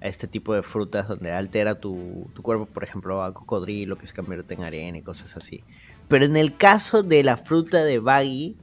a 0.00 0.08
este 0.08 0.28
tipo 0.28 0.54
de 0.54 0.62
frutas 0.62 1.08
donde 1.08 1.32
altera 1.32 1.80
tu, 1.80 2.30
tu 2.34 2.42
cuerpo, 2.42 2.66
por 2.66 2.84
ejemplo, 2.84 3.22
a 3.22 3.32
cocodrilo 3.32 3.96
que 3.96 4.06
se 4.06 4.14
convierte 4.14 4.54
en 4.54 4.64
arena 4.64 4.98
y 4.98 5.02
cosas 5.02 5.36
así. 5.36 5.64
Pero 6.08 6.24
en 6.24 6.36
el 6.36 6.56
caso 6.56 7.02
de 7.02 7.22
la 7.22 7.36
fruta 7.36 7.84
de 7.84 7.98
Baggy, 7.98 8.56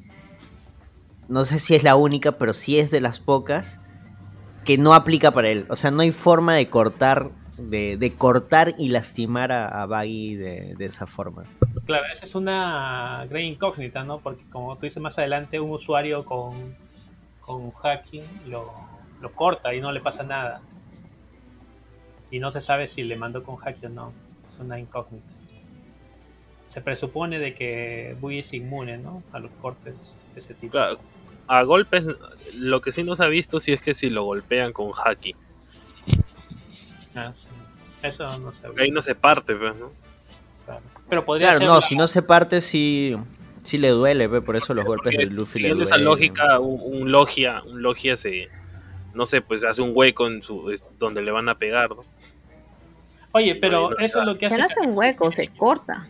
no 1.27 1.45
sé 1.45 1.59
si 1.59 1.75
es 1.75 1.83
la 1.83 1.95
única, 1.95 2.33
pero 2.33 2.53
sí 2.53 2.79
es 2.79 2.91
de 2.91 3.01
las 3.01 3.19
pocas 3.19 3.79
que 4.65 4.77
no 4.77 4.93
aplica 4.93 5.31
para 5.31 5.49
él. 5.49 5.65
O 5.69 5.75
sea, 5.75 5.91
no 5.91 6.01
hay 6.01 6.11
forma 6.11 6.55
de 6.55 6.69
cortar, 6.69 7.31
de, 7.57 7.97
de 7.97 8.13
cortar 8.13 8.73
y 8.77 8.89
lastimar 8.89 9.51
a, 9.51 9.81
a 9.81 9.85
Baggy 9.85 10.35
de, 10.35 10.85
esa 10.85 11.07
forma. 11.07 11.43
Claro, 11.85 12.05
esa 12.11 12.25
es 12.25 12.35
una 12.35 13.25
gran 13.29 13.43
incógnita, 13.43 14.03
¿no? 14.03 14.19
Porque 14.19 14.43
como 14.49 14.75
tú 14.75 14.85
dices 14.85 15.01
más 15.01 15.17
adelante, 15.17 15.59
un 15.59 15.71
usuario 15.71 16.25
con, 16.25 16.75
con 17.39 17.71
hacking 17.71 18.23
lo, 18.47 18.71
lo 19.21 19.31
corta 19.33 19.73
y 19.73 19.81
no 19.81 19.91
le 19.91 20.01
pasa 20.01 20.23
nada. 20.23 20.61
Y 22.29 22.39
no 22.39 22.51
se 22.51 22.61
sabe 22.61 22.87
si 22.87 23.03
le 23.03 23.15
mandó 23.15 23.43
con 23.43 23.55
hacking 23.55 23.85
o 23.85 23.89
no. 23.89 24.13
Es 24.47 24.59
una 24.59 24.79
incógnita. 24.79 25.27
Se 26.71 26.79
presupone 26.79 27.37
de 27.37 27.53
que 27.53 28.15
Bui 28.21 28.39
es 28.39 28.53
inmune, 28.53 28.97
¿no? 28.97 29.23
A 29.33 29.39
los 29.39 29.51
cortes 29.61 29.93
de 30.33 30.39
ese 30.39 30.53
tipo. 30.53 30.71
Claro, 30.71 30.99
A 31.47 31.63
golpes, 31.63 32.05
lo 32.59 32.81
que 32.81 32.93
sí 32.93 33.03
no 33.03 33.15
se 33.17 33.25
ha 33.25 33.27
visto 33.27 33.59
si 33.59 33.73
es 33.73 33.81
que 33.81 33.93
si 33.93 34.09
lo 34.09 34.23
golpean 34.23 34.71
con 34.71 34.91
haki. 35.03 35.35
Ah, 37.15 37.31
sí. 37.33 37.49
Eso 38.03 38.23
no 38.39 38.51
se 38.51 38.67
Ahí 38.79 38.89
no 38.89 39.01
se 39.01 39.15
parte, 39.15 39.53
pues, 39.55 39.75
¿no? 39.75 39.91
Claro. 40.65 40.81
Pero 41.09 41.25
podría 41.25 41.47
Claro, 41.47 41.57
ser 41.59 41.67
no, 41.67 41.75
la- 41.75 41.81
si 41.81 41.95
no 41.97 42.07
se 42.07 42.21
parte, 42.21 42.61
sí, 42.61 43.17
sí 43.63 43.77
le 43.77 43.89
duele, 43.89 44.27
ve, 44.27 44.41
por 44.41 44.55
eso 44.55 44.73
los 44.73 44.85
golpes 44.85 45.15
de 45.17 45.25
Luffy 45.25 45.59
le 45.59 45.69
siguiendo 45.69 45.83
duelen. 45.83 45.87
esa 45.93 45.97
lógica, 45.97 46.59
un, 46.59 47.01
un 47.01 47.11
logia, 47.11 47.61
un 47.63 47.81
logia 47.81 48.15
se, 48.15 48.47
no 49.13 49.25
sé, 49.25 49.41
pues 49.41 49.65
hace 49.65 49.81
un 49.81 49.91
hueco 49.93 50.25
en 50.27 50.41
su, 50.41 50.71
es 50.71 50.89
donde 50.97 51.21
le 51.21 51.31
van 51.31 51.49
a 51.49 51.55
pegar, 51.55 51.89
¿no? 51.89 52.03
Oye, 53.33 53.55
pero 53.55 53.89
no 53.91 53.97
eso 53.97 54.19
es 54.21 54.25
lo 54.25 54.37
que 54.37 54.49
Se 54.49 54.55
hace. 54.55 54.61
no 54.61 54.65
hace 54.67 54.87
un 54.87 54.97
hueco, 54.97 55.31
se 55.33 55.47
corta. 55.49 56.07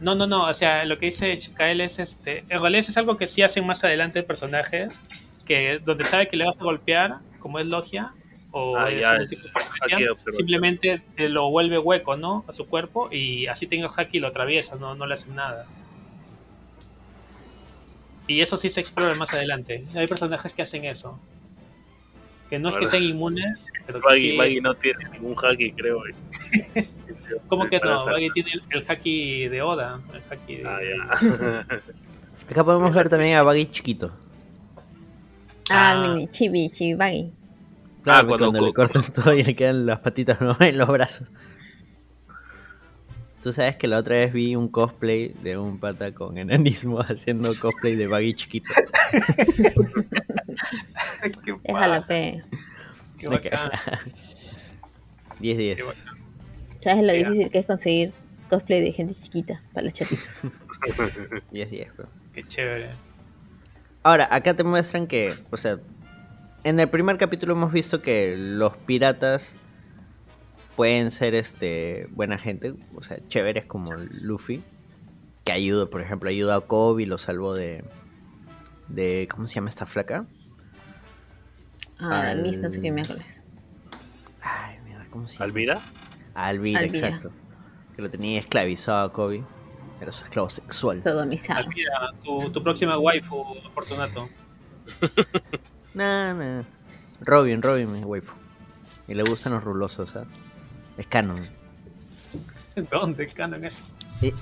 No, 0.00 0.14
no, 0.14 0.26
no, 0.26 0.46
o 0.46 0.54
sea, 0.54 0.84
lo 0.84 0.98
que 0.98 1.06
dice 1.06 1.36
Kael 1.54 1.80
es 1.80 1.98
este. 1.98 2.44
En 2.48 2.60
realidad 2.60 2.84
es 2.88 2.96
algo 2.96 3.16
que 3.16 3.26
sí 3.26 3.42
hacen 3.42 3.66
más 3.66 3.82
adelante 3.82 4.22
personajes, 4.22 4.98
que 5.44 5.74
es 5.74 5.84
donde 5.84 6.04
sabe 6.04 6.28
que 6.28 6.36
le 6.36 6.44
vas 6.44 6.58
a 6.60 6.64
golpear, 6.64 7.18
como 7.40 7.58
es 7.58 7.66
Logia, 7.66 8.12
o 8.52 8.76
Ah, 8.76 8.90
ya, 8.90 9.16
el 9.16 9.28
tipo 9.28 9.42
de 9.42 10.32
simplemente 10.32 11.02
eh, 11.16 11.28
lo 11.28 11.50
vuelve 11.50 11.78
hueco, 11.78 12.16
¿no? 12.16 12.44
A 12.48 12.52
su 12.52 12.66
cuerpo, 12.66 13.08
y 13.10 13.46
así 13.48 13.66
tenga 13.66 13.90
haki 13.94 14.18
y 14.18 14.20
lo 14.20 14.28
atraviesa, 14.28 14.76
no, 14.76 14.94
no 14.94 15.06
le 15.06 15.14
hacen 15.14 15.34
nada. 15.34 15.66
Y 18.28 18.40
eso 18.40 18.56
sí 18.56 18.70
se 18.70 18.80
explora 18.80 19.14
más 19.14 19.32
adelante. 19.32 19.84
Hay 19.96 20.06
personajes 20.06 20.54
que 20.54 20.62
hacen 20.62 20.84
eso. 20.84 21.18
Que 22.50 22.58
no 22.58 22.70
es 22.70 22.76
que 22.76 22.86
sean 22.88 23.02
inmunes, 23.02 23.66
pero 23.86 24.00
que 24.00 24.06
Baggy, 24.06 24.20
sí 24.32 24.36
Baggy 24.38 24.56
es- 24.56 24.62
no 24.62 24.74
tiene 24.74 25.04
ningún 25.10 25.34
haki, 25.36 25.72
creo. 25.72 26.00
¿Cómo 27.48 27.68
que 27.68 27.78
no? 27.80 28.04
Baggy 28.06 28.30
tiene 28.30 28.52
el, 28.52 28.62
el 28.70 28.84
haki 28.90 29.48
de 29.48 29.62
Oda. 29.62 30.00
El 30.14 30.22
haki 30.30 30.56
de... 30.56 30.66
Ah, 30.66 30.78
ya. 30.80 31.80
Acá 32.50 32.64
podemos 32.64 32.94
ver 32.94 33.08
también 33.10 33.36
a 33.36 33.42
Baggy 33.42 33.66
chiquito. 33.66 34.10
Ah, 35.70 35.92
Ah. 35.92 36.08
mini 36.08 36.28
chibi, 36.30 36.70
chibi 36.70 36.94
baggy. 36.94 37.30
Claro, 38.02 38.20
Ah, 38.20 38.26
cuando 38.26 38.46
cuando, 38.50 38.60
le 38.66 38.72
co- 38.72 38.74
cortan 38.74 39.12
todo 39.12 39.34
y 39.34 39.42
le 39.42 39.54
quedan 39.54 39.84
las 39.84 39.98
patitas 39.98 40.40
¿no? 40.40 40.56
en 40.60 40.78
los 40.78 40.88
brazos. 40.88 41.28
Tú 43.42 43.52
sabes 43.52 43.76
que 43.76 43.86
la 43.86 43.98
otra 43.98 44.16
vez 44.16 44.32
vi 44.32 44.56
un 44.56 44.68
cosplay 44.68 45.28
de 45.42 45.56
un 45.56 45.78
pata 45.78 46.12
con 46.12 46.38
enanismo 46.38 47.00
haciendo 47.08 47.50
cosplay 47.60 47.94
de 47.94 48.08
Baggy 48.08 48.34
chiquito. 48.34 48.70
Qué 51.44 51.54
pe. 52.06 52.42
qué 53.18 53.28
bacán. 53.28 53.70
10-10. 55.40 55.76
Qué 55.76 55.82
bacán. 55.82 56.18
¿Sabes 56.80 57.06
lo 57.06 57.12
Sí, 57.12 57.18
difícil 57.18 57.50
que 57.50 57.58
es 57.58 57.66
conseguir 57.66 58.12
cosplay 58.48 58.80
de 58.82 58.92
gente 58.92 59.14
chiquita 59.14 59.60
para 59.72 59.84
los 59.84 59.94
chatitos? 59.94 60.42
10-10, 61.52 61.96
bro. 61.96 62.08
Qué 62.32 62.44
chévere. 62.44 62.90
Ahora, 64.02 64.28
acá 64.30 64.54
te 64.54 64.64
muestran 64.64 65.06
que, 65.06 65.34
o 65.50 65.56
sea, 65.56 65.78
en 66.64 66.80
el 66.80 66.88
primer 66.88 67.18
capítulo 67.18 67.54
hemos 67.54 67.72
visto 67.72 68.00
que 68.00 68.36
los 68.36 68.76
piratas 68.76 69.56
pueden 70.78 71.10
ser 71.10 71.34
este 71.34 72.06
buena 72.12 72.38
gente, 72.38 72.72
o 72.94 73.02
sea, 73.02 73.18
chéveres 73.26 73.66
como 73.66 73.92
Luffy, 74.22 74.62
que 75.44 75.50
ayuda, 75.50 75.90
por 75.90 76.00
ejemplo, 76.00 76.30
ayuda 76.30 76.54
a 76.54 76.60
Kobe, 76.60 77.04
lo 77.04 77.18
salvó 77.18 77.52
de 77.54 77.84
de 78.86 79.26
¿cómo 79.30 79.46
se 79.48 79.56
llama 79.56 79.70
esta 79.70 79.86
flaca? 79.86 80.24
Ah, 81.98 82.28
Al- 82.30 82.42
Miss 82.42 82.58
no 82.58 82.70
sé 82.70 82.80
qué 82.80 82.92
miércoles. 82.92 83.42
Ay, 84.40 84.78
mierda, 84.84 85.04
¿cómo 85.10 85.26
se 85.26 85.34
llama? 85.34 85.44
¿Alvira? 85.46 85.80
Alvira, 86.34 86.78
Alvira. 86.80 87.08
exacto. 87.08 87.32
Que 87.96 88.02
lo 88.02 88.08
tenía 88.08 88.38
esclavizado 88.38 89.04
a 89.06 89.12
Kobe. 89.12 89.42
Era 90.00 90.12
su 90.12 90.22
esclavo 90.22 90.48
sexual. 90.48 91.02
Sodomizado. 91.02 91.58
Almira, 91.58 92.12
tu, 92.24 92.50
tu 92.52 92.62
próxima 92.62 92.96
waifu, 92.98 93.44
Fortunato. 93.70 94.28
Nah, 95.94 96.32
nah. 96.32 96.62
Robin, 97.22 97.60
Robin, 97.60 97.90
mi 97.90 97.98
waifu. 98.04 98.32
Y 99.08 99.14
le 99.14 99.24
gustan 99.24 99.52
los 99.54 99.64
rulosos, 99.64 100.10
¿sabes? 100.10 100.28
Es 100.98 101.06
canon. 101.06 101.40
¿Dónde 102.90 103.26
canon 103.28 103.64
eso? 103.64 103.82
Y, 104.20 104.34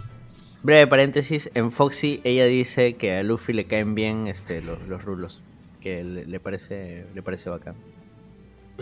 breve 0.62 0.86
paréntesis, 0.88 1.50
en 1.54 1.70
Foxy 1.70 2.20
ella 2.24 2.46
dice 2.46 2.96
que 2.96 3.14
a 3.16 3.22
Luffy 3.22 3.52
le 3.52 3.66
caen 3.66 3.94
bien 3.94 4.26
este, 4.26 4.62
los, 4.62 4.82
los 4.88 5.04
rulos. 5.04 5.42
Que 5.80 6.02
le, 6.02 6.26
le 6.26 6.40
parece 6.40 7.07
le 7.14 7.22
parece 7.22 7.50
bacán. 7.50 7.76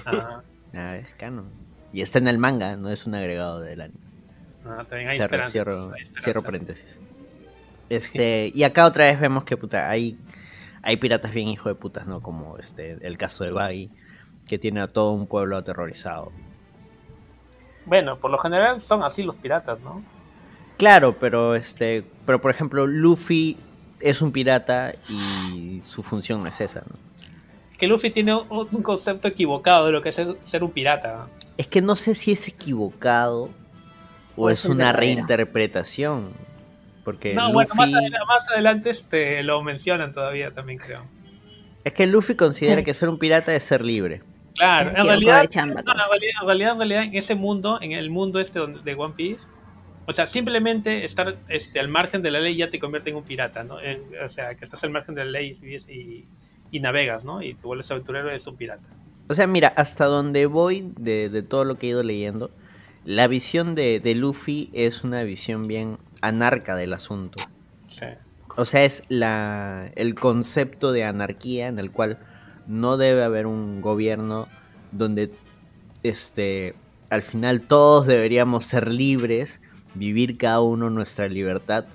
Ah, 0.07 0.43
Ah, 0.77 0.97
es 0.97 1.13
canon. 1.15 1.47
Y 1.93 2.01
está 2.03 2.19
en 2.19 2.27
el 2.27 2.39
manga, 2.39 2.77
no 2.77 2.91
es 2.91 3.07
un 3.07 3.15
agregado 3.15 3.61
del 3.61 3.81
anime. 3.81 4.01
ah, 4.65 4.85
también 4.89 5.11
hay 5.11 5.17
Cierro, 5.47 5.93
hay 5.93 6.05
cierro 6.19 6.43
paréntesis. 6.43 6.99
Este, 7.89 8.51
y 8.53 8.65
acá 8.65 8.87
otra 8.87 9.05
vez 9.05 9.21
vemos 9.21 9.45
que 9.45 9.57
puta, 9.57 9.89
hay, 9.89 10.19
hay 10.83 10.97
piratas 10.97 11.33
bien 11.33 11.49
hijo 11.49 11.69
de 11.69 11.75
putas, 11.77 12.07
¿no? 12.07 12.21
Como 12.23 12.59
este, 12.59 12.99
el 13.07 13.17
caso 13.19 13.45
de 13.45 13.53
Baggy, 13.53 13.91
que 14.49 14.59
tiene 14.59 14.81
a 14.81 14.89
todo 14.89 15.13
un 15.13 15.27
pueblo 15.29 15.57
aterrorizado. 15.57 16.33
Bueno, 17.87 18.19
por 18.19 18.31
lo 18.31 18.39
general 18.39 18.81
son 18.81 19.03
así 19.03 19.23
los 19.23 19.37
piratas, 19.37 19.81
¿no? 19.83 20.03
Claro, 20.79 21.19
pero 21.19 21.55
este, 21.55 22.05
pero 22.27 22.41
por 22.41 22.51
ejemplo, 22.51 22.87
Luffy 22.87 23.57
es 24.01 24.21
un 24.23 24.33
pirata 24.33 24.95
y 25.09 25.81
su 25.83 26.03
función 26.03 26.43
no 26.43 26.49
es 26.49 26.61
esa, 26.61 26.81
¿no? 26.81 26.97
Que 27.79 27.87
Luffy 27.87 28.11
tiene 28.11 28.35
un 28.35 28.69
un 28.71 28.83
concepto 28.83 29.29
equivocado 29.29 29.87
de 29.87 29.93
lo 29.93 30.03
que 30.03 30.09
es 30.11 30.15
ser, 30.15 30.37
ser 30.43 30.63
un 30.65 30.71
pirata. 30.71 31.27
Es 31.59 31.67
que 31.67 31.83
no 31.83 31.97
sé 31.97 32.15
si 32.15 32.33
es 32.33 32.49
equivocado 32.49 33.51
o, 34.37 34.47
O 34.47 34.51
es 34.51 34.65
una 34.65 34.93
reinterpretación. 34.93 36.31
Porque 37.05 37.35
No, 37.35 37.53
bueno, 37.53 37.73
más, 37.77 37.91
Luffy- 37.91 37.99
adela- 38.01 38.25
más 38.27 38.51
adelante 38.51 38.91
este, 38.91 39.43
lo 39.43 39.63
mencionan 39.63 40.13
todavía 40.13 40.53
también, 40.53 40.79
creo. 40.79 40.99
es 41.85 41.93
que 41.93 42.07
Luffy 42.07 42.35
considera 42.35 42.83
que 42.83 42.95
ser 42.95 43.09
un 43.11 43.19
pirata 43.19 43.55
es 43.55 43.63
ser 43.63 43.85
libre. 43.85 44.23
Claro, 44.55 44.91
en 44.91 45.05
realidad, 45.07 45.47
chamba, 45.49 45.83
no, 45.83 45.93
en 45.93 45.99
realidad, 45.99 46.33
en 46.41 46.47
realidad, 46.47 46.73
en 46.73 46.79
realidad, 46.79 47.03
en 47.05 47.15
ese 47.15 47.35
mundo, 47.35 47.79
en 47.81 47.93
el 47.93 48.09
mundo 48.11 48.39
este 48.41 48.61
de 48.85 48.95
One 48.95 49.15
Piece, 49.17 49.49
o 50.07 50.13
sea, 50.13 50.27
simplemente 50.27 51.05
estar 51.05 51.35
este, 51.49 51.81
al 51.81 51.89
margen 51.89 52.23
de 52.23 52.31
la 52.31 52.39
ley 52.41 52.57
ya 52.57 52.71
te 52.71 52.79
convierte 52.79 53.11
en 53.11 53.17
un 53.17 53.25
pirata, 53.25 53.65
¿no? 53.65 53.81
En- 53.81 54.03
o 54.25 54.29
sea, 54.29 54.55
que 54.55 54.65
estás 54.65 54.85
al 54.85 54.91
margen 54.91 55.15
de 55.15 55.25
la 55.25 55.31
ley 55.33 55.55
y, 55.61 55.93
y- 55.93 56.25
y 56.71 56.81
navegas, 56.81 57.25
¿no? 57.25 57.43
Y 57.43 57.55
te 57.55 57.67
vuelves 57.67 57.91
aventurero, 57.91 58.29
eres 58.29 58.47
un 58.47 58.57
pirata. 58.57 58.83
O 59.29 59.35
sea, 59.35 59.47
mira, 59.47 59.73
hasta 59.77 60.05
donde 60.05 60.47
voy 60.47 60.93
de, 60.99 61.31
de 61.31 61.43
todo 61.43 61.65
lo 61.65 61.79
que 61.79 61.87
he 61.87 61.91
ido 61.91 62.03
leyendo, 62.03 62.51
la 63.05 63.27
visión 63.29 63.75
de, 63.75 63.99
de 64.01 64.15
Luffy 64.15 64.71
es 64.73 65.03
una 65.05 65.23
visión 65.25 65.67
bien 65.67 65.99
anarca 66.21 66.77
del 66.77 66.93
asunto. 66.93 67.41
Sí. 67.87 68.07
O 68.57 68.65
sea, 68.65 68.85
es 68.85 69.03
la, 69.09 69.91
el 69.97 70.15
concepto 70.15 70.93
de 70.93 71.05
anarquía 71.05 71.67
en 71.69 71.79
el 71.79 71.91
cual 71.91 72.19
no 72.67 72.97
debe 72.97 73.23
haber 73.25 73.47
un 73.47 73.81
gobierno 73.81 74.49
donde 74.93 75.33
este, 76.03 76.75
al 77.11 77.23
final 77.23 77.63
todos 77.63 78.07
deberíamos 78.07 78.65
ser 78.65 78.93
libres, 78.93 79.61
vivir 79.95 80.39
cada 80.39 80.61
uno 80.61 80.91
nuestra 80.91 81.29
libertad, 81.29 81.87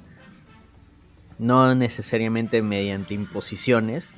no 1.38 1.74
necesariamente 1.76 2.62
mediante 2.62 3.14
imposiciones. 3.14 4.12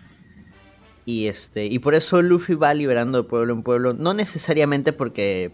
Y 1.05 1.27
este, 1.27 1.65
y 1.65 1.79
por 1.79 1.95
eso 1.95 2.21
Luffy 2.21 2.53
va 2.53 2.73
liberando 2.73 3.23
de 3.23 3.27
pueblo 3.27 3.53
en 3.53 3.63
pueblo, 3.63 3.93
no 3.93 4.13
necesariamente 4.13 4.93
porque 4.93 5.51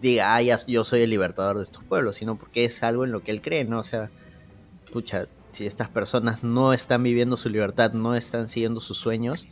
diga, 0.00 0.34
ah, 0.34 0.40
yo 0.42 0.84
soy 0.84 1.02
el 1.02 1.10
libertador 1.10 1.58
de 1.58 1.64
estos 1.64 1.84
pueblos, 1.84 2.16
sino 2.16 2.36
porque 2.36 2.64
es 2.64 2.82
algo 2.82 3.04
en 3.04 3.12
lo 3.12 3.22
que 3.22 3.30
él 3.30 3.42
cree, 3.42 3.64
¿no? 3.64 3.80
O 3.80 3.84
sea, 3.84 4.10
pucha, 4.90 5.26
si 5.52 5.66
estas 5.66 5.88
personas 5.88 6.42
no 6.42 6.72
están 6.72 7.02
viviendo 7.02 7.36
su 7.36 7.50
libertad, 7.50 7.92
no 7.92 8.14
están 8.14 8.48
siguiendo 8.48 8.80
sus 8.80 8.96
sueños, 8.96 9.46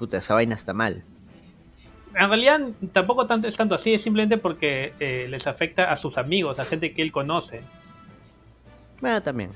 puta, 0.00 0.16
esa 0.16 0.32
vaina 0.32 0.54
está 0.54 0.72
mal. 0.72 1.04
En 2.14 2.28
realidad 2.28 2.60
tampoco 2.92 3.26
tanto, 3.26 3.46
es 3.46 3.56
tanto 3.56 3.74
así, 3.74 3.92
es 3.92 4.02
simplemente 4.02 4.38
porque 4.38 4.94
eh, 4.98 5.26
les 5.28 5.46
afecta 5.46 5.92
a 5.92 5.96
sus 5.96 6.16
amigos, 6.16 6.58
a 6.58 6.64
gente 6.64 6.94
que 6.94 7.02
él 7.02 7.12
conoce. 7.12 7.60
Bueno, 9.02 9.22
también. 9.22 9.50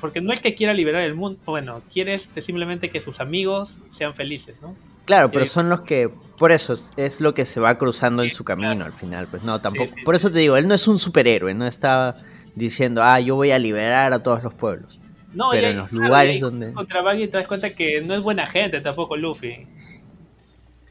Porque 0.00 0.20
no 0.20 0.32
es 0.32 0.40
que 0.40 0.54
quiera 0.56 0.74
liberar 0.74 1.02
el 1.02 1.14
mundo, 1.14 1.38
bueno, 1.46 1.80
quiere 1.92 2.18
simplemente 2.18 2.90
que 2.90 2.98
sus 2.98 3.20
amigos 3.20 3.78
sean 3.90 4.14
felices, 4.14 4.60
¿no? 4.60 4.76
Claro, 5.04 5.30
pero 5.30 5.46
son 5.46 5.68
los 5.68 5.82
que, 5.82 6.10
por 6.38 6.50
eso, 6.50 6.74
es, 6.96 7.20
lo 7.20 7.34
que 7.34 7.44
se 7.44 7.60
va 7.60 7.76
cruzando 7.78 8.22
en 8.24 8.32
su 8.32 8.42
camino 8.42 8.70
claro. 8.70 8.86
al 8.86 8.92
final, 8.92 9.26
pues 9.30 9.44
no, 9.44 9.60
tampoco. 9.60 9.88
sí, 9.88 10.02
por 10.02 10.14
eso 10.14 10.30
te 10.30 10.40
digo, 10.40 10.56
él 10.56 10.66
no 10.66 10.74
es 10.74 10.88
un 10.88 10.98
superhéroe, 10.98 11.54
no 11.54 11.66
está 11.66 12.16
diciendo, 12.54 13.02
ah, 13.02 13.20
yo 13.20 13.36
voy 13.36 13.50
a 13.50 13.58
liberar 13.58 14.12
a 14.12 14.22
todos 14.22 14.42
los 14.42 14.54
pueblos. 14.54 15.00
No, 15.34 15.50
Pero 15.50 15.66
y 15.68 15.70
en 15.70 15.76
los 15.78 15.88
claro, 15.88 16.04
lugares 16.06 16.40
donde- 16.40 16.72
Contra 16.72 17.02
Baggy 17.02 17.28
te 17.28 17.36
das 17.38 17.48
cuenta 17.48 17.70
que 17.74 18.00
no 18.00 18.14
es 18.14 18.22
buena 18.22 18.46
gente 18.46 18.80
tampoco 18.80 19.16
Luffy. 19.16 19.66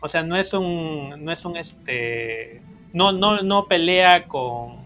O 0.01 0.07
sea, 0.07 0.21
no 0.23 0.35
es 0.35 0.53
un. 0.53 1.23
No 1.23 1.31
es 1.31 1.45
un 1.45 1.55
este. 1.57 2.61
No, 2.91 3.11
no, 3.11 3.41
no 3.41 3.65
pelea 3.67 4.25
con. 4.25 4.83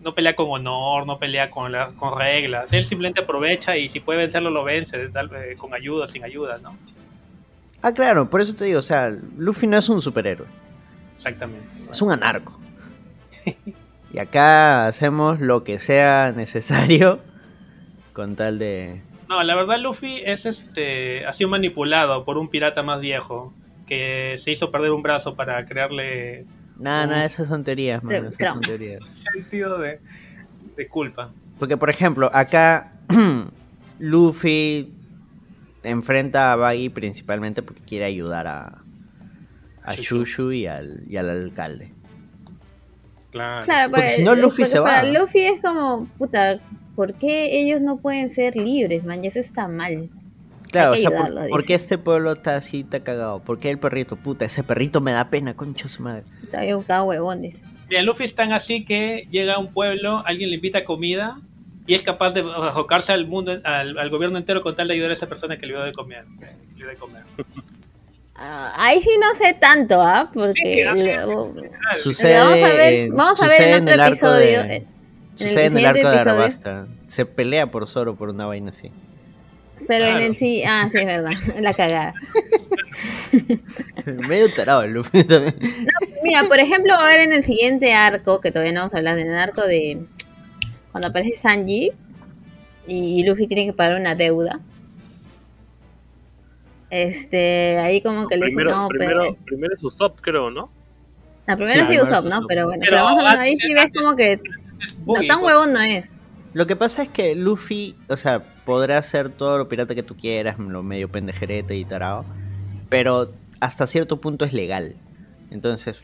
No 0.00 0.14
pelea 0.14 0.34
con 0.34 0.46
honor, 0.48 1.06
no 1.06 1.18
pelea 1.18 1.50
con, 1.50 1.70
la- 1.72 1.88
con 1.96 2.18
reglas. 2.18 2.72
Él 2.72 2.84
simplemente 2.84 3.20
aprovecha 3.20 3.76
y 3.76 3.88
si 3.88 4.00
puede 4.00 4.20
vencerlo, 4.20 4.48
lo 4.50 4.64
vence, 4.64 5.08
tal- 5.08 5.30
eh, 5.34 5.54
con 5.58 5.74
ayuda, 5.74 6.06
sin 6.06 6.24
ayuda, 6.24 6.58
¿no? 6.62 6.76
Ah, 7.82 7.92
claro, 7.92 8.30
por 8.30 8.40
eso 8.40 8.54
te 8.54 8.64
digo, 8.64 8.78
o 8.78 8.82
sea, 8.82 9.10
Luffy 9.36 9.66
no 9.66 9.76
es 9.76 9.88
un 9.88 10.00
superhéroe, 10.00 10.46
Exactamente. 11.16 11.66
es 11.90 12.00
un 12.02 12.10
anarco. 12.12 12.58
Y 14.10 14.18
acá 14.20 14.86
hacemos 14.86 15.38
lo 15.38 15.64
que 15.64 15.78
sea 15.78 16.32
necesario 16.34 17.20
con 18.18 18.34
tal 18.34 18.58
de... 18.58 19.00
No, 19.28 19.40
la 19.44 19.54
verdad 19.54 19.78
Luffy 19.78 20.22
es 20.24 20.44
este. 20.44 21.24
Ha 21.24 21.32
sido 21.32 21.50
manipulado 21.50 22.24
por 22.24 22.36
un 22.36 22.48
pirata 22.48 22.82
más 22.82 23.00
viejo 23.00 23.52
que 23.86 24.34
se 24.38 24.50
hizo 24.50 24.72
perder 24.72 24.90
un 24.90 25.02
brazo 25.02 25.36
para 25.36 25.64
crearle 25.66 26.44
Nada, 26.76 27.06
nada, 27.06 27.24
esas 27.24 27.46
son 27.46 27.62
teorías, 27.62 28.02
man, 28.02 28.16
esas 28.16 28.34
pero- 28.36 28.58
teorías. 28.58 29.00
un 29.02 29.12
sentido 29.12 29.78
de, 29.78 30.00
de 30.76 30.88
culpa. 30.88 31.30
Porque, 31.60 31.76
por 31.76 31.90
ejemplo, 31.90 32.28
acá 32.34 32.92
Luffy 34.00 34.92
enfrenta 35.84 36.52
a 36.52 36.56
Baggy 36.56 36.88
principalmente 36.88 37.62
porque 37.62 37.82
quiere 37.82 38.04
ayudar 38.04 38.48
a, 38.48 38.82
a 39.84 39.94
Shushu. 39.94 40.50
Y 40.50 40.66
al, 40.66 41.04
y 41.08 41.16
al 41.18 41.30
alcalde. 41.30 41.92
Claro. 43.30 43.64
Claro, 43.64 43.90
Porque 43.90 44.02
porque, 44.06 44.16
si 44.16 44.24
no, 44.24 44.34
Luffy 44.34 44.62
porque 44.62 44.66
se 44.66 44.78
va. 44.80 45.02
Luffy 45.04 45.40
es 45.44 45.60
como, 45.60 46.06
puta, 46.18 46.58
¿por 46.98 47.14
qué 47.14 47.60
ellos 47.60 47.80
no 47.80 47.98
pueden 47.98 48.28
ser 48.32 48.56
libres, 48.56 49.04
man? 49.04 49.22
Ya 49.22 49.28
eso 49.28 49.38
está 49.38 49.68
mal. 49.68 50.08
Claro, 50.72 50.90
o 50.90 50.94
Hay 50.94 51.02
sea, 51.02 51.10
¿por, 51.10 51.18
ayudarlo, 51.26 51.48
por 51.48 51.60
dice. 51.60 51.68
qué 51.68 51.74
este 51.74 51.96
pueblo 51.96 52.32
está 52.32 52.56
así, 52.56 52.80
está 52.80 53.04
cagado? 53.04 53.38
¿Por 53.38 53.56
qué 53.58 53.70
el 53.70 53.78
perrito? 53.78 54.16
Puta, 54.16 54.44
ese 54.46 54.64
perrito 54.64 55.00
me 55.00 55.12
da 55.12 55.28
pena, 55.30 55.54
concha 55.54 55.86
su 55.86 56.02
madre. 56.02 56.24
Está 56.42 56.62
bien 56.62 56.74
gustado 56.74 57.04
huevón, 57.04 57.40
dice. 57.42 57.62
Mira, 57.88 58.02
Luffy 58.02 58.24
es 58.24 58.34
tan 58.34 58.52
así 58.52 58.84
que 58.84 59.28
llega 59.30 59.54
a 59.54 59.58
un 59.60 59.72
pueblo, 59.72 60.24
alguien 60.26 60.50
le 60.50 60.56
invita 60.56 60.84
comida 60.84 61.38
y 61.86 61.94
es 61.94 62.02
capaz 62.02 62.32
de 62.32 62.40
arrojarse 62.40 63.12
al 63.12 63.28
mundo, 63.28 63.56
al, 63.62 63.96
al 63.96 64.10
gobierno 64.10 64.36
entero 64.36 64.60
con 64.60 64.74
tal 64.74 64.88
de 64.88 64.94
ayudar 64.94 65.10
a 65.10 65.12
esa 65.12 65.28
persona 65.28 65.56
que 65.56 65.66
le 65.66 65.74
dio 65.74 65.82
de 65.84 65.92
comer. 65.92 66.24
que 66.40 66.46
le 66.46 66.74
dio 66.74 66.88
de 66.88 66.96
comer. 66.96 67.22
Ah, 68.34 68.72
ahí 68.76 69.00
sí 69.02 69.10
no 69.20 69.34
sé 69.36 69.54
tanto, 69.60 70.00
¿ah? 70.00 70.30
Porque... 70.32 70.60
Sí, 70.74 70.80
así 70.82 71.08
es. 71.08 71.26
lo- 71.26 71.54
Sucede, 71.96 72.38
vamos 72.38 72.52
a 72.62 72.74
ver, 72.74 72.92
en- 72.92 73.16
vamos 73.16 73.42
a 73.42 73.46
ver 73.48 73.60
en 73.62 73.82
otro 73.82 73.94
el 73.94 74.00
arco 74.00 74.30
de- 74.32 74.86
Sucede 75.38 75.66
en 75.66 75.78
el 75.78 75.86
arco 75.86 76.10
de. 76.10 76.18
Arabasta. 76.18 76.88
Se 77.06 77.24
pelea 77.24 77.70
por 77.70 77.86
Zoro 77.86 78.16
por 78.16 78.30
una 78.30 78.46
vaina 78.46 78.70
así. 78.70 78.90
Pero 79.86 80.04
en 80.04 80.18
el 80.18 80.34
sí, 80.34 80.64
ah, 80.66 80.88
sí, 80.90 80.98
es 80.98 81.06
verdad, 81.06 81.30
la 81.60 81.72
cagada. 81.72 82.14
Medio 84.28 84.52
tarado 84.52 84.82
el 84.82 84.92
Luffy 84.92 85.22
también. 85.24 85.56
Mira, 86.24 86.44
por 86.48 86.58
ejemplo, 86.58 86.94
a 86.94 87.04
ver 87.06 87.20
en 87.20 87.32
el 87.32 87.44
siguiente 87.44 87.94
arco, 87.94 88.40
que 88.40 88.50
todavía 88.50 88.72
no 88.72 88.80
vamos 88.80 88.94
a 88.94 88.98
hablar 88.98 89.16
del 89.16 89.32
arco 89.34 89.62
de 89.62 90.04
cuando 90.90 91.08
aparece 91.08 91.36
Sanji 91.36 91.92
y 92.86 93.24
Luffy 93.24 93.46
tiene 93.46 93.66
que 93.66 93.72
pagar 93.72 94.00
una 94.00 94.14
deuda. 94.14 94.60
Este, 96.90 97.78
ahí 97.78 98.00
como 98.00 98.26
que 98.26 98.36
le 98.36 98.46
dice, 98.46 98.56
primero, 98.56 98.76
no, 98.76 98.88
primero, 98.88 99.20
pero... 99.22 99.36
primero 99.44 99.74
es 99.74 99.84
Usopp, 99.84 100.20
creo, 100.20 100.50
¿no? 100.50 100.70
La 101.46 101.56
primera 101.56 101.86
Sí, 101.86 101.94
es 101.94 102.02
Usopp, 102.02 102.24
¿no? 102.24 102.38
Usopp. 102.38 102.44
Pero 102.48 102.66
bueno, 102.66 102.80
Pero 102.80 102.96
pero 102.96 103.04
vamos 103.04 103.22
a 103.22 103.30
hablar 103.30 103.44
ahí 103.44 103.56
sí 103.56 103.72
ves 103.74 103.92
como 103.94 104.16
que 104.16 104.40
es 104.80 104.96
no, 104.98 105.14
tan 105.26 105.42
huevón 105.42 105.72
no 105.72 105.80
es. 105.80 106.14
Lo 106.54 106.66
que 106.66 106.76
pasa 106.76 107.02
es 107.02 107.08
que 107.08 107.34
Luffy, 107.34 107.94
o 108.08 108.16
sea, 108.16 108.42
podrá 108.64 108.98
hacer 108.98 109.30
todo 109.30 109.58
lo 109.58 109.68
pirata 109.68 109.94
que 109.94 110.02
tú 110.02 110.16
quieras, 110.16 110.58
lo 110.58 110.82
medio 110.82 111.10
pendejerete 111.10 111.76
y 111.76 111.84
tarado, 111.84 112.24
pero 112.88 113.32
hasta 113.60 113.86
cierto 113.86 114.20
punto 114.20 114.44
es 114.44 114.52
legal. 114.52 114.96
Entonces, 115.50 116.00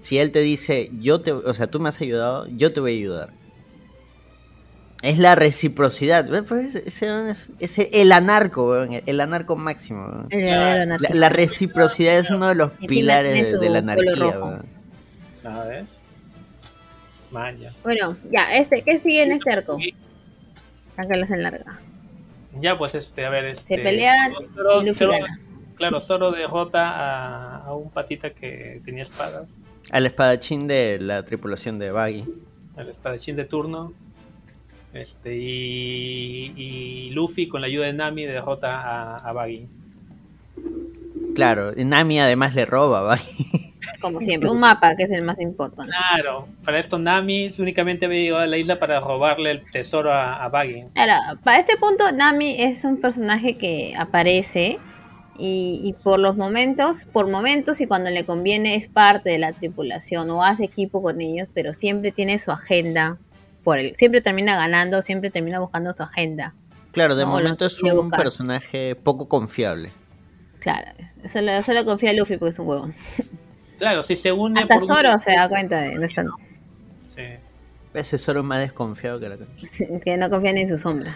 si 0.00 0.18
él 0.18 0.32
te 0.32 0.40
dice, 0.40 0.90
yo 1.00 1.20
te, 1.20 1.32
o 1.32 1.54
sea, 1.54 1.68
tú 1.68 1.78
me 1.78 1.88
has 1.88 2.00
ayudado, 2.00 2.46
yo 2.48 2.72
te 2.72 2.80
voy 2.80 2.92
a 2.92 2.96
ayudar. 2.96 3.30
Es 5.02 5.18
la 5.18 5.34
reciprocidad. 5.34 6.26
Pues 6.44 6.76
ese 6.76 7.30
es, 7.30 7.50
es 7.58 7.78
el 7.92 8.12
anarco, 8.12 8.70
weón, 8.70 9.02
el 9.04 9.20
anarco 9.20 9.56
máximo. 9.56 10.26
El 10.30 10.88
La, 11.20 11.28
reciprocidad 11.28 12.18
es 12.18 12.30
uno 12.30 12.48
de 12.48 12.54
los 12.54 12.70
pilares 12.86 13.52
de, 13.52 13.58
de 13.58 13.68
la 13.68 13.78
anarquía. 13.78 14.32
rojo. 14.32 14.58
Bueno, 17.82 18.16
ya, 18.30 18.56
este, 18.56 18.82
¿qué 18.82 18.98
sigue 18.98 19.22
en 19.22 19.32
este 19.32 19.52
arco? 19.52 19.78
Acá 20.96 21.16
la 21.16 21.24
hacen 21.24 21.42
larga. 21.42 21.80
Ya, 22.60 22.76
pues, 22.76 22.94
este, 22.94 23.24
a 23.24 23.30
ver, 23.30 23.46
este... 23.46 23.76
Se 23.76 23.82
pelean 23.82 24.32
Zoro- 24.54 24.82
y 24.82 24.86
Luffy 24.86 25.04
Zoro- 25.04 25.12
gana. 25.12 25.38
Claro, 25.74 26.00
Zoro 26.00 26.30
derrota 26.32 26.90
a, 26.90 27.56
a 27.64 27.74
un 27.74 27.90
patita 27.90 28.30
que 28.30 28.80
tenía 28.84 29.02
espadas, 29.02 29.58
Al 29.90 30.04
espadachín 30.06 30.66
de 30.68 30.98
la 31.00 31.24
tripulación 31.24 31.78
de 31.78 31.90
Baggy. 31.90 32.24
al 32.76 32.88
espadachín 32.90 33.36
de 33.36 33.44
turno. 33.46 33.92
Este, 34.92 35.34
y, 35.34 36.52
y 36.54 37.10
Luffy, 37.12 37.48
con 37.48 37.62
la 37.62 37.66
ayuda 37.68 37.86
de 37.86 37.94
Nami, 37.94 38.26
derrota 38.26 38.78
a, 38.82 39.16
a 39.16 39.32
Baggy. 39.32 39.66
Claro, 41.34 41.72
y 41.74 41.84
Nami 41.86 42.20
además 42.20 42.54
le 42.54 42.66
roba 42.66 43.00
a 43.00 43.02
Baggy. 43.02 43.61
Como 44.02 44.20
siempre, 44.20 44.50
un 44.50 44.60
mapa 44.60 44.94
que 44.96 45.04
es 45.04 45.10
el 45.10 45.22
más 45.22 45.40
importante. 45.40 45.90
Claro, 45.90 46.48
para 46.64 46.78
esto 46.78 46.98
Nami 46.98 47.48
únicamente 47.58 48.04
había 48.06 48.20
llegado 48.20 48.42
a 48.42 48.46
la 48.46 48.58
isla 48.58 48.78
para 48.78 49.00
robarle 49.00 49.52
el 49.52 49.70
tesoro 49.70 50.12
a, 50.12 50.44
a 50.44 50.48
Baggy. 50.48 50.84
Claro, 50.94 51.40
para 51.42 51.58
este 51.58 51.76
punto 51.78 52.12
Nami 52.12 52.56
es 52.60 52.84
un 52.84 53.00
personaje 53.00 53.56
que 53.56 53.94
aparece 53.96 54.78
y, 55.38 55.80
y 55.82 55.94
por 56.02 56.20
los 56.20 56.36
momentos, 56.36 57.06
por 57.06 57.30
momentos 57.30 57.80
y 57.80 57.86
cuando 57.86 58.10
le 58.10 58.26
conviene 58.26 58.74
es 58.74 58.88
parte 58.88 59.30
de 59.30 59.38
la 59.38 59.52
tripulación 59.52 60.30
o 60.30 60.44
hace 60.44 60.64
equipo 60.64 61.02
con 61.02 61.20
ellos, 61.22 61.48
pero 61.54 61.72
siempre 61.72 62.12
tiene 62.12 62.38
su 62.38 62.50
agenda. 62.50 63.16
Por 63.64 63.78
el, 63.78 63.94
siempre 63.94 64.20
termina 64.20 64.56
ganando, 64.56 65.00
siempre 65.02 65.30
termina 65.30 65.60
buscando 65.60 65.94
su 65.94 66.02
agenda. 66.02 66.54
Claro, 66.90 67.14
de 67.16 67.24
No, 67.24 67.30
momento 67.30 67.64
es 67.64 67.80
un 67.82 67.94
buscar. 67.94 68.20
personaje 68.22 68.94
poco 68.96 69.28
confiable. 69.28 69.92
Claro, 70.58 70.90
solo, 71.26 71.62
solo 71.62 71.84
confía 71.84 72.10
en 72.10 72.18
Luffy 72.18 72.36
porque 72.36 72.50
es 72.50 72.58
un 72.58 72.68
huevón. 72.68 72.94
Claro, 73.82 74.04
si 74.04 74.14
se 74.14 74.30
une 74.30 74.60
Hasta 74.60 74.74
por 74.74 74.84
un- 74.84 74.88
Zoro 74.88 75.18
se 75.18 75.32
da 75.32 75.48
cuenta 75.48 75.80
de 75.80 75.96
no 75.96 76.04
están- 76.06 76.28
Sí. 77.08 77.22
Ese 77.94 78.16
Zoro 78.16 78.38
es 78.40 78.46
más 78.46 78.60
desconfiado 78.60 79.18
que 79.18 79.28
la 79.28 79.36
que 80.04 80.16
no 80.16 80.30
confía 80.30 80.52
ni 80.52 80.60
en 80.60 80.68
su 80.68 80.78
sombra. 80.78 81.10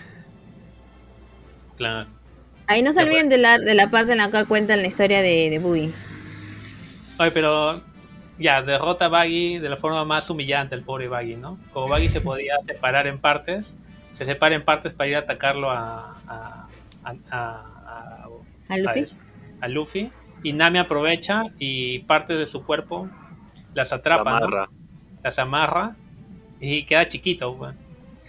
Claro. 1.77 2.09
Ahí 2.67 2.83
no 2.83 2.93
se 2.93 3.05
olviden 3.05 3.29
de 3.29 3.39
la, 3.39 3.59
de 3.59 3.75
la 3.75 3.89
parte 3.91 4.11
en 4.13 4.19
la 4.19 4.31
cual 4.33 4.49
cuentan 4.49 4.81
la 4.83 4.89
historia 4.89 5.23
de, 5.23 5.49
de 5.49 5.59
Boogie. 5.61 5.93
Oye, 7.21 7.31
pero 7.31 7.81
ya, 8.39 8.63
derrota 8.63 9.05
a 9.05 9.09
Baggy 9.09 9.59
de 9.61 9.69
la 9.69 9.77
forma 9.77 10.05
más 10.05 10.29
humillante, 10.29 10.75
el 10.75 10.83
pobre 10.83 11.07
Baggy, 11.07 11.37
¿no? 11.37 11.59
Como 11.73 11.87
Baggy 11.89 12.09
se 12.09 12.21
podía 12.21 12.55
separar 12.63 13.07
en 13.07 13.21
partes, 13.21 13.75
se 14.13 14.25
separa 14.25 14.57
en 14.57 14.65
partes 14.65 14.93
para 14.93 15.09
ir 15.09 15.15
a 15.17 15.21
atacarlo 15.21 15.71
a, 15.71 16.19
a, 16.27 16.69
a, 17.05 17.15
a- 17.31 18.29
¿A 18.69 18.77
Luffy? 18.79 19.05
a, 19.61 19.65
a 19.65 19.69
Luffy. 19.69 20.11
Y 20.47 20.53
Nami 20.53 20.79
aprovecha 20.79 21.43
y 21.59 21.99
parte 22.01 22.35
de 22.37 22.47
su 22.47 22.63
cuerpo 22.65 23.09
las 23.75 23.91
La 23.91 23.97
atrapa, 23.97 24.31
¿no? 24.39 24.47
amarra. 24.47 24.69
las 25.25 25.39
amarra 25.41 25.97
y 26.61 26.85
queda 26.85 27.05
chiquito, 27.09 27.59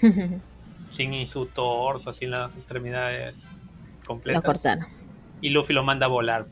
sin 0.90 1.28
su 1.28 1.46
torso, 1.46 2.12
sin 2.14 2.32
las 2.32 2.56
extremidades 2.56 3.48
Lo 4.02 4.08
completas. 4.08 4.44
cortaron. 4.44 4.86
Y 5.42 5.50
Luffy 5.52 5.74
lo 5.74 5.84
manda 5.84 6.08
a 6.08 6.10
volar. 6.10 6.48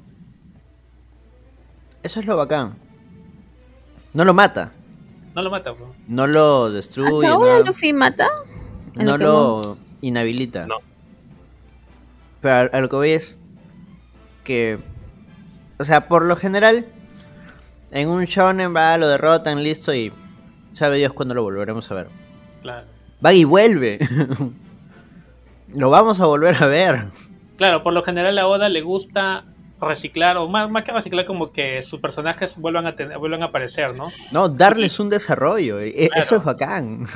Eso 2.03 2.19
es 2.19 2.27
lo 2.27 2.37
bacán. 2.37 2.75
No 4.13 4.23
lo 4.23 4.35
mata, 4.35 4.69
No 5.33 5.41
lo 5.41 5.49
mata, 5.49 5.73
pues. 5.73 5.89
no 6.07 6.27
lo 6.27 6.69
destruye, 6.71 7.25
¿Hasta 7.25 7.33
ahora 7.37 7.57
no, 7.57 7.65
Luffy 7.65 7.91
mata? 7.91 8.27
no 8.93 9.17
lo 9.17 9.63
lo 9.63 9.77
inhabilita. 10.01 10.67
No. 10.67 10.75
Pero 12.41 12.53
a, 12.53 12.77
a 12.77 12.81
lo 12.81 12.87
que 12.87 12.95
voy 12.95 13.09
es 13.09 13.35
que, 14.43 14.77
o 15.77 15.83
sea, 15.83 16.07
por 16.07 16.25
lo 16.25 16.35
general, 16.35 16.85
en 17.91 18.09
un 18.09 18.25
shonen 18.25 18.75
va, 18.75 18.97
lo 18.97 19.07
derrotan, 19.07 19.63
listo, 19.63 19.93
y 19.93 20.11
sabe 20.71 20.97
Dios 20.97 21.13
cuándo 21.13 21.33
lo 21.33 21.43
volveremos 21.43 21.89
a 21.91 21.95
ver. 21.95 22.07
Claro. 22.61 22.87
Baggy 23.21 23.43
vuelve. 23.43 23.99
lo 25.73 25.89
vamos 25.89 26.19
a 26.19 26.25
volver 26.25 26.55
a 26.61 26.67
ver. 26.67 27.05
Claro, 27.57 27.83
por 27.83 27.93
lo 27.93 28.01
general 28.03 28.37
a 28.37 28.47
Oda 28.47 28.69
le 28.69 28.81
gusta 28.81 29.45
reciclar, 29.79 30.37
o 30.37 30.47
más, 30.47 30.69
más 30.69 30.83
que 30.83 30.91
reciclar, 30.91 31.25
como 31.25 31.51
que 31.51 31.81
sus 31.81 31.99
personajes 31.99 32.57
vuelvan 32.57 32.85
a, 32.87 32.95
tener, 32.95 33.17
vuelvan 33.17 33.43
a 33.43 33.47
aparecer, 33.47 33.95
¿no? 33.95 34.05
No, 34.31 34.49
darles 34.49 34.99
un 34.99 35.09
desarrollo. 35.09 35.79
e- 35.79 35.89
e- 35.89 36.07
Claro. 36.07 36.21
Eso 36.21 36.35
es 36.37 36.43
bacán. 36.43 37.03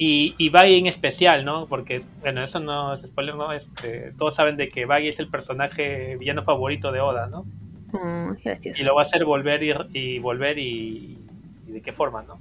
Y, 0.00 0.36
y 0.38 0.48
Baggy 0.50 0.76
en 0.76 0.86
especial, 0.86 1.44
¿no? 1.44 1.66
Porque, 1.66 2.04
bueno, 2.20 2.40
eso 2.44 2.60
no 2.60 2.94
es 2.94 3.02
spoiler, 3.02 3.34
¿no? 3.34 3.52
Este, 3.52 4.12
todos 4.16 4.32
saben 4.36 4.56
de 4.56 4.68
que 4.68 4.86
Baggy 4.86 5.08
es 5.08 5.18
el 5.18 5.28
personaje 5.28 6.16
villano 6.16 6.44
favorito 6.44 6.92
de 6.92 7.00
Oda, 7.00 7.26
¿no? 7.26 7.46
Mm, 7.92 8.32
gracioso. 8.44 8.82
Y 8.82 8.84
lo 8.84 8.94
va 8.94 9.00
a 9.00 9.02
hacer 9.02 9.24
volver 9.24 9.62
y, 9.62 9.72
y 9.92 10.18
volver 10.18 10.58
y, 10.58 11.18
y 11.66 11.72
de 11.72 11.80
qué 11.82 11.92
forma, 11.92 12.22
¿no? 12.22 12.38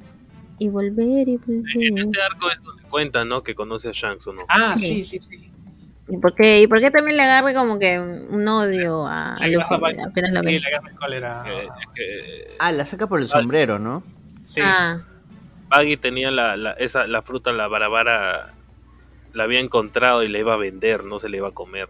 Y 0.60 0.70
volver 0.70 1.28
y 1.30 1.34
En 1.34 1.40
volver. 1.64 2.00
este 2.06 2.22
arco 2.22 2.50
es 2.50 2.62
donde 2.64 2.84
cuenta, 2.84 3.24
¿no? 3.26 3.44
Que 3.44 3.54
conoce 3.56 3.90
a 3.90 3.92
Shanks 3.94 4.28
o 4.28 4.34
no. 4.34 4.44
Ah, 4.50 4.76
Sí. 4.78 5.04
sí, 5.04 5.04
sí, 5.04 5.20
sí. 5.22 5.52
¿Y 6.10 6.18
por 6.18 6.34
qué, 6.36 6.62
y 6.62 6.68
por 6.68 6.80
qué 6.80 6.90
también 6.90 7.18
le 7.18 7.24
agarre 7.24 7.54
como 7.54 7.80
que 7.80 8.00
un 8.00 8.48
odio 8.48 9.06
a, 9.06 9.36
a 9.36 9.48
Luffy? 9.48 9.76
Apenas 10.06 10.32
Sí, 10.32 10.42
ve. 10.46 10.60
le 10.60 10.68
agarra 10.68 10.90
el 10.90 10.96
cólera. 10.96 11.44
Que- 11.46 11.60
es 11.66 11.88
que 11.96 12.56
Ah, 12.60 12.72
la 12.72 12.86
saca 12.86 13.08
por 13.08 13.20
el 13.20 13.28
sombrero, 13.28 13.78
¿no? 13.78 14.04
Sí. 14.46 14.62
Ah, 14.64 15.02
Baggy 15.70 15.98
tenía 15.98 16.32
la, 16.32 16.56
la, 16.56 16.72
esa, 16.74 17.08
la 17.08 17.22
fruta, 17.22 17.52
la 17.52 17.68
barabara, 17.68 18.54
la 19.34 19.44
había 19.44 19.60
encontrado 19.60 20.24
y 20.24 20.30
la 20.30 20.40
iba 20.40 20.54
a 20.54 20.58
vender, 20.58 21.04
no 21.04 21.20
se 21.20 21.28
la 21.28 21.38
iba 21.38 21.50
a 21.50 21.52
comer. 21.52 21.90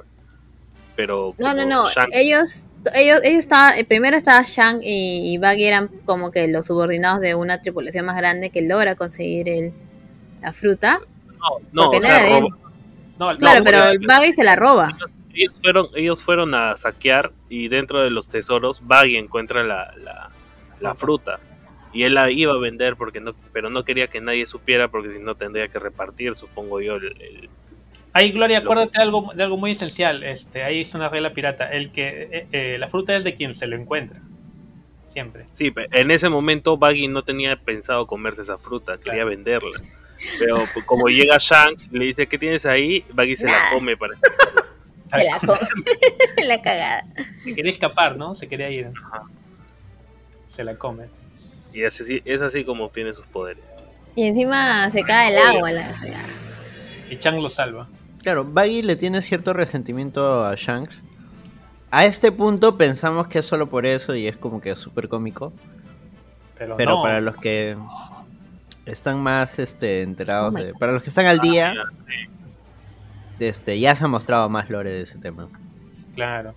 Pero 0.96 1.36
no, 1.38 1.54
no, 1.54 1.66
no. 1.66 1.86
Shanks- 1.88 2.10
Ellos, 2.12 2.66
ellos, 2.94 3.20
ellos 3.24 3.40
estaban, 3.40 3.78
eh, 3.78 3.84
primero 3.86 4.16
estaba 4.18 4.44
Shank 4.44 4.82
y, 4.84 5.34
y 5.34 5.38
Baggy 5.38 5.66
eran 5.66 5.90
como 6.06 6.32
que 6.32 6.48
los 6.48 6.66
subordinados 6.68 7.20
de 7.22 7.36
una 7.36 7.62
tripulación 7.62 8.06
más 8.06 8.18
grande 8.18 8.50
que 8.50 8.62
logra 8.62 8.96
conseguir 8.96 9.50
el, 9.50 9.74
la 10.42 10.54
fruta. 10.54 11.00
no, 11.28 11.60
no, 11.72 11.84
porque 11.84 11.98
o 11.98 12.00
no 12.02 12.06
sea, 12.08 12.18
era 12.18 12.24
de 12.30 12.38
él. 12.38 12.44
roba- 12.44 12.58
No, 13.20 13.34
no, 13.34 13.40
Claro, 13.40 13.64
pero 13.64 13.80
Baggy 14.08 14.34
se 14.34 14.44
la 14.44 14.56
roba. 14.56 14.98
ellos 15.34 15.54
fueron, 15.62 15.88
ellos 15.96 16.24
fueron 16.24 16.54
a 16.56 16.78
saquear 16.78 17.32
y 17.50 17.68
dentro 17.68 18.02
de 18.04 18.10
los 18.10 18.30
tesoros 18.30 18.80
Baggy 18.86 19.18
encuentra 19.18 19.64
la, 19.64 19.94
la, 20.04 20.30
la 20.80 20.96
fruta 20.96 21.40
y 21.94 22.04
él 22.04 22.14
la 22.16 22.30
iba 22.32 22.54
a 22.54 22.58
vender 22.60 22.96
porque 22.96 23.20
no, 23.20 23.34
pero 23.54 23.70
no 23.70 23.84
quería 23.84 24.08
que 24.08 24.22
nadie 24.22 24.46
supiera 24.48 24.88
porque 24.88 25.14
si 25.14 25.20
no 25.20 25.36
tendría 25.36 25.68
que 25.68 25.80
repartir, 25.80 26.36
supongo 26.36 26.80
yo, 26.82 26.96
el, 26.96 27.06
el- 27.22 27.50
Ahí, 28.18 28.32
Gloria, 28.32 28.60
Lo- 28.60 28.64
acuérdate 28.72 28.98
de 28.98 29.04
algo, 29.04 29.32
de 29.36 29.44
algo 29.44 29.58
muy 29.58 29.72
esencial. 29.72 30.24
Este, 30.24 30.64
ahí 30.64 30.82
es 30.82 30.94
una 30.96 31.10
regla 31.10 31.34
pirata. 31.34 31.70
El 31.72 31.92
que 31.92 32.30
eh, 32.32 32.48
eh, 32.52 32.78
la 32.80 32.88
fruta 32.88 33.16
es 33.16 33.24
de 33.24 33.34
quien 33.34 33.54
se 33.54 33.68
lo 33.68 33.76
encuentra. 33.76 34.20
Siempre. 35.06 35.46
Sí, 35.54 35.72
en 35.92 36.12
ese 36.12 36.28
momento 36.30 36.78
Baggy 36.78 37.08
no 37.08 37.24
tenía 37.24 37.56
pensado 37.56 38.08
comerse 38.08 38.42
esa 38.42 38.58
fruta, 38.58 38.98
quería 38.98 39.14
Claro. 39.24 39.30
venderla. 39.30 39.80
Pero 40.40 40.64
pues, 40.74 40.84
como 40.86 41.08
llega 41.08 41.38
Shanks 41.40 41.90
y 41.92 41.98
le 42.00 42.06
dice, 42.06 42.28
¿qué 42.28 42.38
tienes 42.38 42.66
ahí? 42.66 43.06
Baggy 43.14 43.36
se 43.38 43.46
la 43.46 43.70
come 43.74 43.96
para... 43.96 44.16
Se 45.10 45.24
la 45.24 45.40
come. 45.40 45.60
la 46.48 46.62
cagada. 46.62 47.06
Se 47.46 47.54
quería 47.56 47.72
escapar, 47.72 48.18
¿no? 48.18 48.36
Se 48.36 48.46
quería 48.50 48.70
ir. 48.70 48.88
Ajá. 49.06 49.24
Se 50.48 50.66
la 50.66 50.76
come. 50.76 51.06
Y 51.74 51.84
es 51.84 52.02
así, 52.02 52.22
es 52.26 52.42
así 52.42 52.66
como 52.66 52.84
obtiene 52.86 53.14
sus 53.14 53.26
poderes. 53.28 53.64
Y 54.18 54.24
encima 54.26 54.92
se 54.92 55.04
cae 55.04 55.30
el 55.32 55.38
agua. 55.38 55.72
La- 55.72 55.96
Y 57.10 57.16
Chang 57.16 57.42
lo 57.42 57.50
salva. 57.50 57.88
Claro, 58.28 58.44
Baggy 58.44 58.82
le 58.82 58.98
tiene 58.98 59.22
cierto 59.22 59.54
resentimiento 59.54 60.44
a 60.44 60.54
Shanks. 60.58 61.02
A 61.92 62.04
este 62.04 62.30
punto 62.34 62.76
pensamos 62.76 63.28
que 63.28 63.40
es 63.40 63.46
solo 63.46 63.70
por 63.70 63.86
eso 63.86 64.16
y 64.16 64.28
es 64.28 64.36
como 64.36 64.60
que 64.60 64.76
súper 64.76 65.08
cómico. 65.08 65.54
Pero, 66.58 66.76
Pero 66.76 66.92
no. 66.96 67.04
para 67.04 67.22
los 67.22 67.38
que 67.38 67.78
están 68.86 69.22
más 69.22 69.60
este, 69.60 70.02
enterados, 70.02 70.54
Oh 70.54 70.58
de- 70.62 70.74
para 70.74 70.92
los 70.92 71.04
que 71.04 71.08
están 71.08 71.26
al 71.26 71.40
día, 71.40 71.72
mira, 71.72 72.30
este, 73.40 73.80
ya 73.80 73.96
se 73.96 74.04
ha 74.04 74.10
mostrado 74.10 74.50
más 74.50 74.70
lore 74.70 74.90
de 74.92 75.02
ese 75.04 75.18
tema. 75.20 75.48
Claro. 76.14 76.54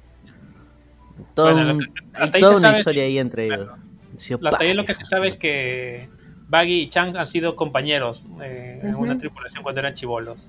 Todo 1.35 1.53
Bueno, 1.53 1.71
un- 1.75 1.79
lo 1.79 1.79
que- 1.85 2.01
hay 2.15 2.23
hasta 2.25 2.37
ahí 2.37 2.41
toda 2.41 2.57
una 2.59 2.77
historia 2.79 3.05
ahí 3.05 3.19
entre 3.21 3.45
ellos. 3.47 3.67
Claro. 3.67 3.83
Sí, 4.17 4.35
Hasta 4.45 4.65
ahí 4.65 4.75
lo 4.75 4.85
que 4.85 4.95
se 4.95 5.05
sabe 5.05 5.29
es 5.29 5.37
que 5.37 6.09
Baggy 6.49 6.81
y 6.81 6.89
Chang 6.89 7.17
han 7.17 7.29
sido 7.29 7.55
compañeros 7.55 8.27
eh, 8.43 8.81
en 8.83 8.97
una 8.97 9.17
tripulación 9.17 9.63
cuando 9.63 9.79
eran 9.79 9.95
chivolos. 9.95 10.49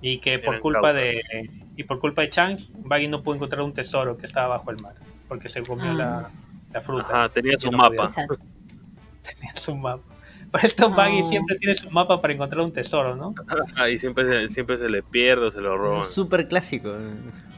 Y 0.00 0.18
que 0.18 0.38
por 0.38 0.60
culpa 0.60 0.92
de 0.92 1.22
y 1.76 1.84
por 1.84 1.98
culpa 1.98 2.22
de 2.22 2.28
Chang, 2.28 2.56
Baggy 2.78 3.08
no 3.08 3.22
pudo 3.22 3.34
encontrar 3.36 3.62
un 3.62 3.72
tesoro 3.74 4.16
que 4.16 4.26
estaba 4.26 4.56
bajo 4.58 4.70
el 4.70 4.80
mar, 4.80 4.94
porque 5.28 5.48
se 5.48 5.62
comió 5.62 5.90
Ah. 5.90 5.94
la, 5.94 6.30
la 6.72 6.80
fruta. 6.80 7.04
Ajá, 7.24 7.28
tenía 7.30 7.58
su 7.58 7.70
no 7.70 7.78
mapa. 7.78 8.08
podía. 8.12 8.26
Tenía 9.22 9.56
su 9.56 9.74
mapa. 9.76 10.02
Por 10.50 10.64
esto 10.64 10.88
No. 10.88 10.96
Baggy 10.96 11.22
siempre 11.22 11.56
tiene 11.56 11.74
su 11.74 11.90
mapa 11.90 12.20
para 12.20 12.32
encontrar 12.32 12.62
un 12.64 12.72
tesoro, 12.72 13.14
¿no? 13.16 13.34
Ajá, 13.74 13.90
y 13.90 13.98
siempre 13.98 14.26
se, 14.28 14.48
siempre 14.48 14.78
se 14.78 14.88
le 14.88 15.02
pierde 15.02 15.46
o 15.46 15.50
se 15.50 15.60
lo 15.60 15.76
roban. 15.76 16.00
es 16.00 16.08
súper 16.14 16.48
clásico. 16.48 16.94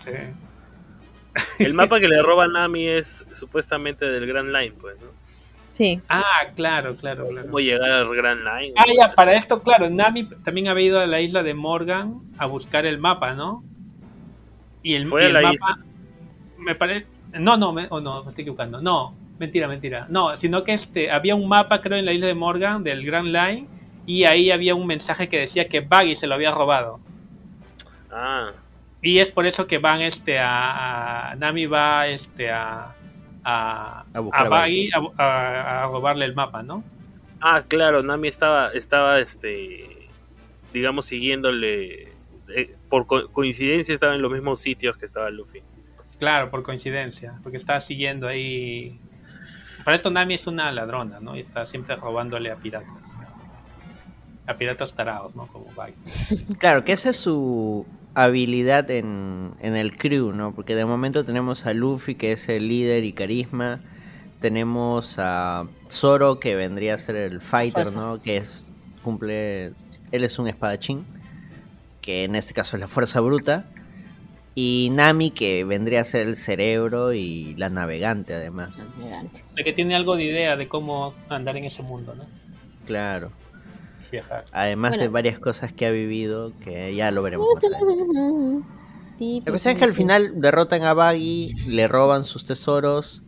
Sí. 0.02 0.10
El 1.60 1.74
mapa 1.74 2.00
que 2.00 2.08
le 2.08 2.20
roba 2.22 2.48
Nami 2.48 2.88
es 2.88 3.24
supuestamente 3.34 4.04
del 4.06 4.26
Grand 4.26 4.48
Line, 4.50 4.74
pues, 4.80 4.96
¿no? 5.00 5.06
Sí. 5.80 5.98
Ah, 6.10 6.42
claro, 6.54 6.94
claro, 6.96 7.26
claro. 7.28 7.46
¿Cómo 7.46 7.58
llegar 7.58 7.90
al 7.90 8.14
Grand 8.14 8.40
Line? 8.44 8.74
Ah, 8.76 8.84
ya, 8.94 9.14
para 9.14 9.32
esto, 9.34 9.62
claro, 9.62 9.88
Nami 9.88 10.24
también 10.44 10.68
había 10.68 10.86
ido 10.86 11.00
a 11.00 11.06
la 11.06 11.20
isla 11.22 11.42
de 11.42 11.54
Morgan 11.54 12.20
a 12.36 12.44
buscar 12.44 12.84
el 12.84 12.98
mapa, 12.98 13.32
¿no? 13.34 13.64
Y 14.82 14.94
el, 14.94 15.06
Fue 15.06 15.22
y 15.22 15.24
a 15.24 15.26
el 15.28 15.32
la 15.32 15.40
mapa, 15.40 15.54
isla. 15.54 15.78
me 16.58 16.74
parece, 16.74 17.06
no, 17.38 17.56
no, 17.56 17.72
me, 17.72 17.86
oh, 17.90 18.00
no, 18.00 18.22
me 18.24 18.28
estoy 18.30 18.42
equivocando, 18.42 18.82
no, 18.82 19.14
mentira, 19.38 19.68
mentira, 19.68 20.06
no, 20.10 20.36
sino 20.36 20.64
que 20.64 20.72
este, 20.74 21.10
había 21.10 21.34
un 21.34 21.48
mapa, 21.48 21.80
creo, 21.80 21.98
en 21.98 22.04
la 22.04 22.12
isla 22.12 22.26
de 22.26 22.34
Morgan 22.34 22.84
del 22.84 23.04
Grand 23.04 23.28
Line 23.28 23.68
y 24.06 24.24
ahí 24.24 24.50
había 24.50 24.74
un 24.74 24.86
mensaje 24.86 25.28
que 25.30 25.38
decía 25.40 25.68
que 25.68 25.80
Baggy 25.80 26.16
se 26.16 26.26
lo 26.26 26.34
había 26.34 26.50
robado. 26.52 27.00
Ah, 28.10 28.52
Y 29.02 29.18
es 29.18 29.30
por 29.30 29.46
eso 29.46 29.66
que 29.66 29.78
van 29.78 30.02
este 30.02 30.38
a, 30.38 31.30
a- 31.30 31.34
Nami 31.36 31.66
va 31.66 32.06
este 32.08 32.50
a 32.50 32.94
a, 33.44 34.04
A 34.12 34.20
buscar 34.20 34.42
a 34.44 34.46
a 34.46 34.48
Baggy 34.50 34.88
a, 34.92 35.22
a- 35.22 35.84
a 35.84 35.86
robarle 35.86 36.24
el 36.24 36.34
mapa, 36.34 36.62
¿no? 36.62 36.82
ah, 37.40 37.62
claro, 37.66 38.02
Nami 38.02 38.28
estaba, 38.28 38.68
estaba, 38.72 39.18
este, 39.18 40.08
digamos, 40.72 41.06
siguiéndole. 41.06 42.12
eh, 42.54 42.76
por 42.88 43.06
co- 43.06 43.28
coincidencia 43.32 43.94
estaba 43.94 44.14
en 44.14 44.22
los 44.22 44.30
mismos 44.32 44.60
sitios 44.60 44.96
que 44.96 45.06
estaba 45.06 45.30
Luffy. 45.30 45.62
Claro, 46.18 46.50
por 46.50 46.62
coincidencia, 46.62 47.38
porque 47.42 47.56
estaba 47.56 47.80
siguiendo 47.80 48.26
ahí. 48.28 49.00
Para 49.84 49.94
esto 49.94 50.10
Nami 50.10 50.34
es 50.34 50.46
una 50.46 50.70
ladrona, 50.70 51.18
¿no? 51.20 51.36
Y 51.36 51.40
está 51.40 51.64
siempre 51.64 51.96
robándole 51.96 52.50
a 52.50 52.56
piratas. 52.56 52.92
A 54.46 54.54
piratas 54.54 54.94
tarados, 54.94 55.34
¿no? 55.36 55.46
Como 55.46 55.66
Baggy. 55.74 55.94
Claro, 56.58 56.84
que 56.84 56.92
esa 56.92 57.10
es 57.10 57.16
su 57.16 57.86
habilidad 58.14 58.90
en, 58.90 59.52
en 59.60 59.76
el 59.76 59.96
crew, 59.96 60.32
¿no? 60.32 60.54
Porque 60.54 60.74
de 60.74 60.84
momento 60.84 61.24
tenemos 61.24 61.66
a 61.66 61.72
Luffy, 61.72 62.14
que 62.14 62.32
es 62.32 62.48
el 62.48 62.68
líder 62.68 63.04
y 63.04 63.12
carisma. 63.12 63.80
Tenemos 64.40 65.16
a 65.18 65.66
Zoro, 65.90 66.40
que 66.40 66.56
vendría 66.56 66.94
a 66.94 66.98
ser 66.98 67.16
el 67.16 67.40
fighter, 67.40 67.84
Fuerza. 67.84 68.00
¿no? 68.00 68.22
Que 68.22 68.38
es, 68.38 68.64
cumple, 69.02 69.72
él 70.12 70.24
es 70.24 70.38
un 70.38 70.48
espadachín, 70.48 71.04
que 72.00 72.24
en 72.24 72.36
este 72.36 72.54
caso 72.54 72.76
es 72.76 72.80
la 72.80 72.88
fuerza 72.88 73.20
bruta. 73.20 73.66
Y 74.54 74.88
Nami, 74.92 75.30
que 75.30 75.64
vendría 75.64 76.00
a 76.00 76.04
ser 76.04 76.26
el 76.26 76.36
cerebro 76.36 77.12
y 77.12 77.54
la 77.54 77.70
navegante, 77.70 78.34
además. 78.34 78.82
De 79.54 79.62
que 79.62 79.72
tiene 79.72 79.94
algo 79.94 80.16
de 80.16 80.24
idea 80.24 80.56
de 80.56 80.68
cómo 80.68 81.14
andar 81.28 81.56
en 81.56 81.64
ese 81.64 81.82
mundo, 81.82 82.14
¿no? 82.14 82.24
Claro. 82.84 83.30
Viajar. 84.10 84.44
Además 84.52 84.98
de 84.98 85.08
varias 85.08 85.38
cosas 85.38 85.72
que 85.72 85.86
ha 85.86 85.90
vivido, 85.90 86.52
que 86.62 86.94
ya 86.94 87.10
lo 87.10 87.22
veremos 87.22 87.46
más 87.54 87.64
adelante. 87.64 88.64
La 89.44 89.50
cuestión 89.52 89.72
es 89.74 89.78
que 89.78 89.84
al 89.84 89.94
final 89.94 90.40
derrotan 90.40 90.82
a 90.84 90.94
Baggy, 90.94 91.52
le 91.68 91.86
roban 91.88 92.24
sus 92.24 92.44
tesoros 92.44 93.22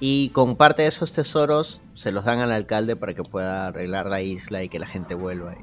y 0.00 0.28
con 0.30 0.56
parte 0.56 0.82
de 0.82 0.88
esos 0.88 1.12
tesoros 1.12 1.80
se 1.94 2.12
los 2.12 2.24
dan 2.24 2.38
al 2.38 2.52
alcalde 2.52 2.94
para 2.96 3.14
que 3.14 3.22
pueda 3.24 3.66
arreglar 3.66 4.06
la 4.06 4.22
isla 4.22 4.62
y 4.62 4.68
que 4.68 4.78
la 4.78 4.86
gente 4.86 5.14
vuelva. 5.14 5.50
ahí. 5.52 5.58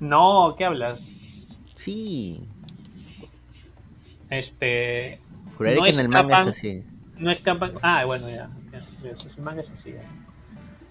No, 0.00 0.54
¿qué 0.56 0.64
hablas? 0.64 1.60
Sí, 1.74 2.48
Este. 4.30 5.18
juraré 5.56 5.76
No 5.76 5.82
que 5.82 5.90
en 5.90 6.00
el 6.00 6.08
manga 6.08 6.42
es 6.42 6.48
así. 6.48 6.82
No 7.18 7.30
escapan. 7.30 7.72
Ah, 7.82 8.04
bueno, 8.06 8.28
ya. 8.28 8.48
ya, 8.72 8.78
ya, 9.02 9.10
ese 9.10 9.40
manga 9.42 9.60
es 9.60 9.70
así. 9.70 9.92
ya. 9.92 10.02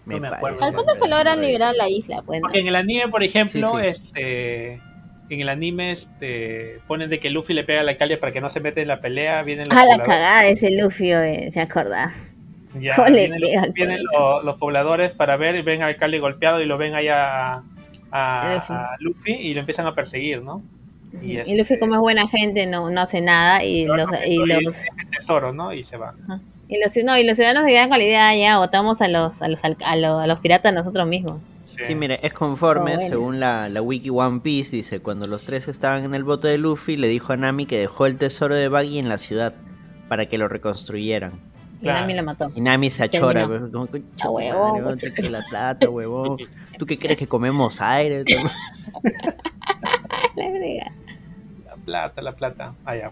Me 0.08 0.16
no 0.16 0.22
me 0.22 0.28
acuerdo. 0.30 0.64
Al 0.64 0.74
punto 0.74 0.94
que 1.02 1.08
logran 1.10 1.42
liberar 1.42 1.76
la 1.76 1.90
isla, 1.90 2.22
pues. 2.26 2.40
¿no? 2.42 2.48
Porque 2.48 2.60
en 2.60 2.68
el 2.68 2.76
anime, 2.76 3.08
por 3.10 3.24
ejemplo, 3.24 3.72
Sí, 3.72 3.84
sí. 3.84 3.88
este. 3.88 4.74
En 5.30 5.42
el 5.42 5.50
anime, 5.50 5.92
este. 5.92 6.80
Ponen 6.88 7.10
de 7.10 7.20
que 7.20 7.30
Luffy 7.30 7.54
le 7.54 7.64
pega 7.66 7.82
al 7.82 7.90
alcalde 7.90 8.18
para 8.18 8.32
que 8.32 8.40
no 8.42 8.50
se 8.50 8.60
mete 8.62 8.82
en 8.82 8.88
la 8.88 9.02
pelea. 9.02 9.44
Vienen 9.44 9.68
los 9.68 9.78
Ah, 9.78 9.86
la 9.86 10.02
cagada 10.02 10.44
de 10.44 10.52
ese 10.52 10.72
Luffy, 10.72 11.12
eh, 11.12 11.50
se 11.52 11.60
acuerda. 11.60 12.14
Ya, 12.80 12.96
¿Cómo 12.96 13.10
le 13.10 13.28
vienen, 13.28 13.42
los- 13.42 13.74
vienen 13.74 14.00
pobladores 14.60 15.14
para 15.14 15.36
ver 15.36 15.56
y 15.56 15.62
ven 15.64 15.82
al 15.82 15.90
alcalde 15.90 16.20
golpeado 16.20 16.62
y 16.62 16.66
lo 16.66 16.78
ven 16.78 16.94
allá 16.96 17.54
a, 17.54 17.64
a- 18.12 18.54
Luffy. 18.56 18.74
a 18.74 18.90
Luffy 19.00 19.34
y 19.34 19.54
lo 19.54 19.60
empiezan 19.62 19.88
a 19.88 19.96
perseguir, 19.96 20.42
¿no? 20.42 20.62
Y, 21.22 21.34
Y, 21.34 21.38
este- 21.38 21.58
Luffy, 21.58 21.80
como 21.80 21.96
es 21.96 22.02
buena 22.02 22.28
gente, 22.28 22.66
no, 22.68 22.90
no 22.90 23.02
hace 23.02 23.20
nada. 23.22 23.64
Y 23.64 23.86
Lo 23.86 23.98
los, 23.98 24.08
y 24.28 24.38
los, 24.38 24.78
el 24.78 25.10
tesoro, 25.10 25.52
¿no? 25.54 25.74
Y 25.74 25.84
se 25.84 25.98
va. 25.98 26.14
Y 26.70 26.80
los, 26.82 26.96
no, 27.06 27.18
y 27.18 27.24
los 27.24 27.36
ciudadanos 27.38 27.64
se 27.66 27.72
quedan 27.72 27.90
con 27.90 27.98
la 27.98 28.04
idea, 28.04 28.36
ya, 28.36 28.58
votamos 28.60 29.02
a 29.02 29.08
los, 29.08 29.42
a 29.42 29.48
los, 29.48 29.64
a 29.64 29.70
los, 29.70 29.82
a 30.22 30.28
los 30.28 30.40
piratas 30.40 30.74
nosotros 30.74 31.08
mismos. 31.08 31.40
Sí, 31.64 31.96
mire, 31.96 32.20
es 32.24 32.34
conforme, 32.34 32.94
Oh, 32.94 32.96
bueno. 32.96 33.10
según 33.10 33.40
la, 33.42 33.68
la 33.68 33.82
wiki 33.82 34.10
One 34.10 34.40
Piece, 34.40 34.74
dice, 34.76 35.02
cuando 35.02 35.28
los 35.28 35.44
tres 35.44 35.68
estaban 35.68 36.06
en 36.06 36.16
el 36.16 36.24
bote 36.24 36.48
de 36.48 36.58
Luffy, 36.58 36.96
le 36.96 37.10
dijo 37.10 37.34
a 37.34 37.38
Nami 37.38 37.66
que 37.66 37.78
dejó 37.78 38.06
el 38.06 38.18
tesoro 38.18 38.56
de 38.56 38.70
Baggy 38.70 39.00
en 39.00 39.10
la 39.10 39.18
ciudad 39.18 39.54
para 40.08 40.28
que 40.28 40.38
lo 40.38 40.48
reconstruyeran. 40.48 41.34
Y. 41.82 41.86
Nami 41.88 42.14
lo 42.16 42.24
mató. 42.24 42.52
Y 42.56 42.62
Nami 42.62 42.90
se 42.90 43.04
achora, 43.04 43.46
pues, 43.46 43.62
como, 43.72 43.86
"Concha 43.88 44.06
Ah, 44.26 44.30
huevón, 44.32 44.84
madre, 44.84 45.30
la 45.30 45.44
plata, 45.50 45.90
huevón. 45.90 46.38
¿Tú 46.80 46.86
qué 46.86 46.98
crees 46.98 47.18
que 47.20 47.28
comemos 47.28 47.82
aire? 47.82 48.24
La 50.36 51.76
plata, 51.84 52.22
la 52.22 52.36
plata. 52.36 52.76
Allá. 52.86 53.12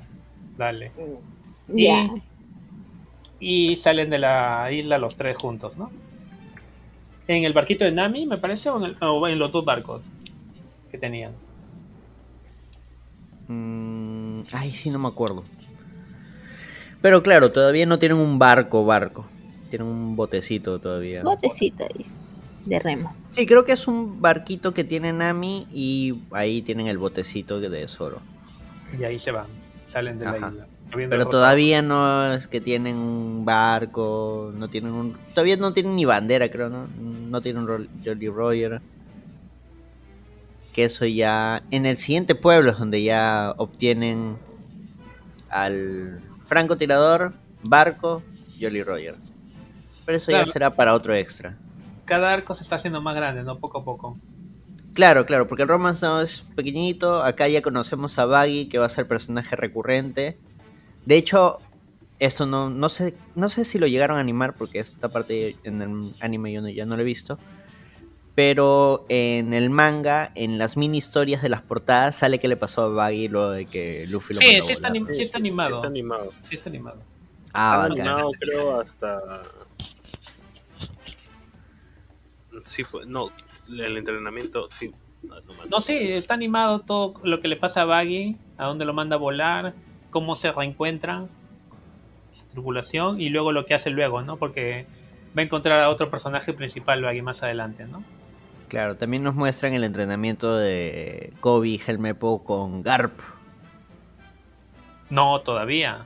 Dale. 0.57 0.91
Ya. 1.67 2.03
Y 2.03 2.21
salen 3.75 4.09
de 4.09 4.17
la 4.17 4.69
isla 4.71 4.97
los 4.97 5.15
tres 5.15 5.37
juntos, 5.37 5.77
¿no? 5.77 5.91
En 7.27 7.43
el 7.43 7.53
barquito 7.53 7.85
de 7.85 7.91
Nami, 7.91 8.25
me 8.25 8.37
parece, 8.37 8.69
o 8.69 8.77
en, 8.77 8.83
el- 8.91 8.97
o 9.01 9.27
en 9.27 9.37
los 9.39 9.51
dos 9.51 9.65
barcos 9.65 10.01
que 10.91 10.97
tenían. 10.97 11.31
Mm, 13.47 14.41
ay, 14.53 14.71
sí, 14.71 14.89
no 14.89 14.99
me 14.99 15.07
acuerdo. 15.07 15.43
Pero 17.01 17.21
claro, 17.21 17.51
todavía 17.51 17.85
no 17.85 17.99
tienen 17.99 18.17
un 18.17 18.39
barco, 18.39 18.85
barco. 18.85 19.25
Tienen 19.69 19.87
un 19.87 20.15
botecito 20.15 20.79
todavía. 20.79 21.23
Botecito 21.23 21.83
ahí, 21.83 22.05
de 22.65 22.79
remo. 22.79 23.15
Sí, 23.29 23.45
creo 23.45 23.65
que 23.65 23.73
es 23.73 23.87
un 23.87 24.21
barquito 24.21 24.73
que 24.73 24.83
tiene 24.83 25.13
Nami 25.13 25.67
y 25.71 26.13
ahí 26.31 26.61
tienen 26.61 26.87
el 26.87 26.97
botecito 26.97 27.59
de 27.59 27.87
Zoro. 27.87 28.17
Y 28.97 29.03
ahí 29.03 29.19
se 29.19 29.31
van. 29.31 29.47
Salen 29.85 30.17
de 30.17 30.25
la 30.25 30.37
isla. 30.37 30.67
Pero 30.91 31.27
todavía 31.27 31.81
no 31.81 32.33
es 32.33 32.47
que 32.47 32.61
tienen 32.61 32.95
un 32.97 33.43
barco, 33.43 34.51
no 34.55 34.67
tienen 34.69 34.93
un... 34.93 35.13
Todavía 35.33 35.57
no 35.57 35.73
tienen 35.73 35.95
ni 35.95 36.05
bandera, 36.05 36.49
creo, 36.49 36.69
¿no? 36.69 36.87
No 36.97 37.41
tienen 37.41 37.63
un 37.69 37.89
Jolly 38.03 38.29
Roger. 38.29 38.81
Que 40.73 40.85
eso 40.85 41.05
ya... 41.05 41.63
En 41.71 41.85
el 41.85 41.97
siguiente 41.97 42.35
pueblo 42.35 42.71
es 42.71 42.77
donde 42.79 43.03
ya 43.03 43.53
obtienen 43.57 44.35
al 45.49 46.21
francotirador, 46.45 47.33
barco, 47.63 48.23
Jolly 48.59 48.83
Roger. 48.83 49.15
Pero 50.05 50.17
eso 50.17 50.27
Claro. 50.27 50.45
ya 50.45 50.51
será 50.51 50.75
para 50.75 50.93
otro 50.93 51.13
extra. 51.13 51.57
Cada 52.05 52.31
arco 52.31 52.53
se 52.55 52.63
está 52.63 52.75
haciendo 52.75 53.01
más 53.01 53.15
grande, 53.15 53.43
¿no? 53.43 53.57
Poco 53.59 53.79
a 53.79 53.83
poco. 53.83 54.17
Claro, 54.93 55.25
claro, 55.25 55.47
porque 55.47 55.63
el 55.63 55.67
romance 55.69 56.05
no 56.05 56.21
es 56.21 56.41
pequeñito. 56.55 57.21
Acá 57.23 57.49
ya 57.49 57.61
conocemos 57.61 58.17
a 58.17 58.25
Baggy, 58.25 58.67
que 58.67 58.77
va 58.77 58.85
a 58.85 58.89
ser 58.89 59.07
personaje 59.07 59.55
recurrente. 59.57 60.37
De 61.05 61.17
hecho, 61.17 61.59
esto 62.19 62.45
no, 62.45 62.69
no 62.69 62.89
sé, 62.89 63.13
no 63.35 63.49
sé 63.49 63.65
si 63.65 63.77
lo 63.79 63.87
llegaron 63.87 64.17
a 64.17 64.19
animar, 64.19 64.55
porque 64.55 64.79
esta 64.79 65.09
parte 65.09 65.55
en 65.63 65.81
el 65.81 66.11
anime 66.21 66.51
yo 66.51 66.61
no, 66.61 66.69
ya 66.69 66.85
no 66.85 66.95
lo 66.95 67.01
he 67.01 67.05
visto. 67.05 67.37
Pero 68.33 69.05
en 69.07 69.53
el 69.53 69.69
manga, 69.69 70.31
en 70.35 70.57
las 70.57 70.75
mini 70.75 70.97
historias 70.97 71.41
de 71.41 71.47
las 71.47 71.61
portadas, 71.61 72.17
sale 72.17 72.37
que 72.37 72.49
le 72.49 72.57
pasó 72.57 72.81
a 72.83 72.89
Baggy 72.89 73.29
luego 73.29 73.51
de 73.51 73.65
que 73.65 74.05
Luffy 74.07 74.33
lo 74.33 74.41
Sí, 74.41 74.47
sí 74.61 74.73
está, 74.73 74.89
volar. 74.89 75.03
anim- 75.07 75.13
sí 75.13 75.23
está 75.23 75.37
animado. 75.37 75.75
Está 75.75 75.87
animado. 75.87 76.33
Sí 76.41 76.55
está 76.55 76.69
animado. 76.69 77.01
Ah, 77.53 77.75
Está 77.83 77.87
bacán. 77.95 78.07
animado, 78.07 78.31
creo, 78.37 78.79
hasta. 78.79 79.19
Sí, 82.65 82.83
pues, 82.89 83.07
no. 83.07 83.29
El 83.69 83.97
entrenamiento, 83.97 84.67
sí. 84.69 84.91
No, 85.23 85.35
no 85.41 85.53
me 85.53 85.69
No, 85.69 85.79
sí, 85.81 85.93
está 86.11 86.33
animado 86.33 86.79
todo 86.79 87.13
lo 87.23 87.39
que 87.41 87.47
le 87.47 87.55
pasa 87.55 87.81
a 87.81 87.85
Baggy, 87.85 88.37
a 88.57 88.65
dónde 88.65 88.85
lo 88.85 88.93
manda 88.93 89.15
a 89.15 89.19
volar, 89.19 89.73
cómo 90.15 90.37
se 90.37 90.49
reencuentran, 90.53 91.27
su 92.31 92.45
tripulación 92.45 93.19
y 93.19 93.27
luego 93.27 93.51
lo 93.51 93.65
que 93.65 93.73
hace 93.73 93.89
luego, 93.89 94.21
¿no? 94.21 94.37
Porque 94.37 94.85
va 95.37 95.41
a 95.41 95.43
encontrar 95.43 95.81
a 95.81 95.89
otro 95.89 96.09
personaje 96.09 96.53
principal 96.53 97.01
Baggy 97.03 97.21
más 97.21 97.43
adelante, 97.43 97.83
¿no? 97.85 98.01
Claro, 98.69 98.95
también 98.95 99.23
nos 99.23 99.35
muestran 99.35 99.73
el 99.73 99.83
entrenamiento 99.83 100.55
de 100.55 101.33
Kobe 101.41 101.67
y 101.67 101.81
Helmepo 101.85 102.45
con 102.45 102.81
Garp. 102.81 103.19
No, 105.09 105.41
todavía. 105.41 106.05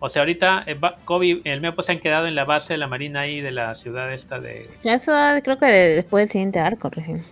O 0.00 0.08
sea, 0.08 0.22
ahorita 0.22 0.64
eh, 0.66 0.76
Kobe 1.04 1.26
y 1.28 1.42
el 1.44 1.60
Mepo 1.60 1.84
se 1.84 1.92
han 1.92 2.00
quedado 2.00 2.26
en 2.26 2.34
la 2.34 2.44
base 2.44 2.72
de 2.74 2.78
la 2.78 2.88
marina 2.88 3.20
ahí 3.20 3.40
de 3.40 3.52
la 3.52 3.72
ciudad 3.76 4.12
esta 4.12 4.40
de... 4.40 4.68
Eso 4.82 5.12
creo 5.44 5.58
que 5.60 5.66
de- 5.66 5.94
después 5.94 6.22
del 6.22 6.30
siguiente 6.32 6.58
arco 6.58 6.90
recién. 6.90 7.24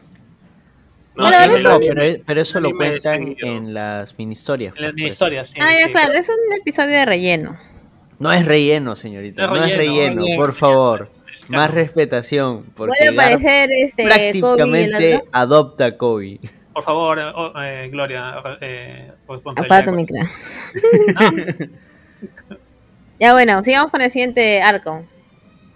No, 1.15 1.25
Bueno, 1.25 1.37
sí, 1.51 1.57
el 1.59 1.63
No, 1.63 1.71
anime- 1.77 1.95
pero, 1.95 2.23
pero 2.27 2.41
eso 2.41 2.61
lo 2.61 2.71
cuentan 2.77 3.37
en 3.43 3.75
las 3.75 4.17
mini 4.19 4.33
historias. 4.33 4.73
En 4.77 4.83
las 4.83 4.93
pues, 4.93 5.03
eso. 5.05 5.13
historias, 5.13 5.49
sí. 5.51 5.59
ah, 5.61 5.69
ya, 5.79 5.87
sí. 5.87 5.93
claro, 5.93 6.13
es 6.15 6.29
un 6.29 6.59
episodio 6.59 6.91
de 6.97 7.05
relleno. 7.05 7.59
No 8.19 8.33
es 8.33 8.47
relleno, 8.47 8.97
señorita. 8.97 9.47
No 9.47 9.57
No 9.57 9.65
es 9.65 9.73
es 9.73 9.77
relleno. 9.79 10.23
relleno, 10.23 10.37
por 10.41 10.55
favor. 10.55 11.11
Es 11.35 11.51
Más 11.51 11.71
respetación. 11.71 12.65
Porque 12.77 13.07
Garp 13.07 13.19
aparecer 13.19 13.69
este 13.85 14.05
Kobe 14.05 14.15
prácticamente 14.33 15.17
otro. 15.17 15.29
adopta 15.33 15.87
a 15.87 15.97
Kobe. 15.99 16.39
Por 16.73 16.83
favor, 16.85 17.19
eh, 17.19 17.23
oh, 17.35 17.53
eh, 17.61 17.89
Gloria, 17.91 18.35
eh, 18.61 19.11
Apaga 19.57 19.85
tu 19.85 19.93
micro. 19.93 20.17
Ya 23.19 23.33
bueno, 23.35 23.63
sigamos 23.63 23.91
con 23.93 24.01
el 24.01 24.11
siguiente 24.11 24.63
arco. 24.63 25.05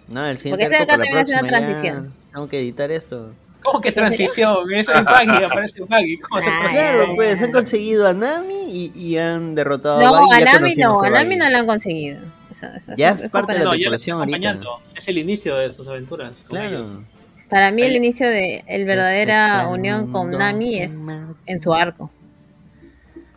No, 0.09 0.27
el 0.27 0.39
siguiente 0.39 0.65
Porque 0.65 0.83
este 0.83 0.93
arco 0.93 1.03
acá 1.03 1.11
para 1.11 1.23
la 1.23 1.41
una 1.41 1.41
ya 1.43 1.47
transición. 1.47 2.15
Tengo 2.33 2.49
que 2.49 2.59
editar 2.61 2.91
esto. 2.91 3.33
¿Cómo 3.67 3.81
que 3.81 3.93
transición? 3.93 4.73
Es 4.73 4.89
el 4.89 5.05
Baggy, 5.05 5.45
aparece 5.45 5.81
Baggy. 5.83 6.19
¿Cómo 6.19 6.41
se 6.41 6.47
puede- 6.51 6.71
Claro, 6.71 7.07
pues 7.17 7.43
han 7.43 7.53
conseguido 7.53 8.07
a 8.07 8.15
Nami 8.15 8.65
y, 8.69 8.93
y 8.95 9.19
han 9.19 9.55
derrotado 9.55 10.01
No, 10.01 10.15
a 10.15 10.21
Baggy. 10.21 10.33
a 10.35 10.39
ya 10.45 10.53
Nami 10.55 10.75
no, 10.77 11.03
a 11.03 11.11
Nami 11.11 11.37
no 11.37 11.51
lo 11.51 11.57
han 11.59 11.67
conseguido. 11.67 12.21
Eso- 12.51 12.67
eso- 12.75 12.93
Ya 12.97 13.09
eso- 13.11 13.17
es 13.19 13.25
eso 13.25 13.33
parte 13.33 13.53
de 13.55 13.59
la 13.59 13.65
No, 13.67 13.71
tripulación 13.73 14.19
ahorita. 14.21 14.57
Es 14.95 15.09
el 15.09 15.19
inicio 15.19 15.57
de 15.57 15.71
sus 15.71 15.87
aventuras. 15.89 16.45
Claro. 16.49 16.69
ellos. 16.79 16.91
Para 17.51 17.71
mí 17.71 17.83
el 17.83 17.95
inicio 17.97 18.29
de 18.29 18.65
el 18.67 18.85
verdadera 18.87 19.69
unión 19.69 20.11
con 20.11 20.31
Nami 20.31 20.79
es 20.79 20.93
en 21.47 21.63
su 21.63 21.75
arco. 21.75 22.11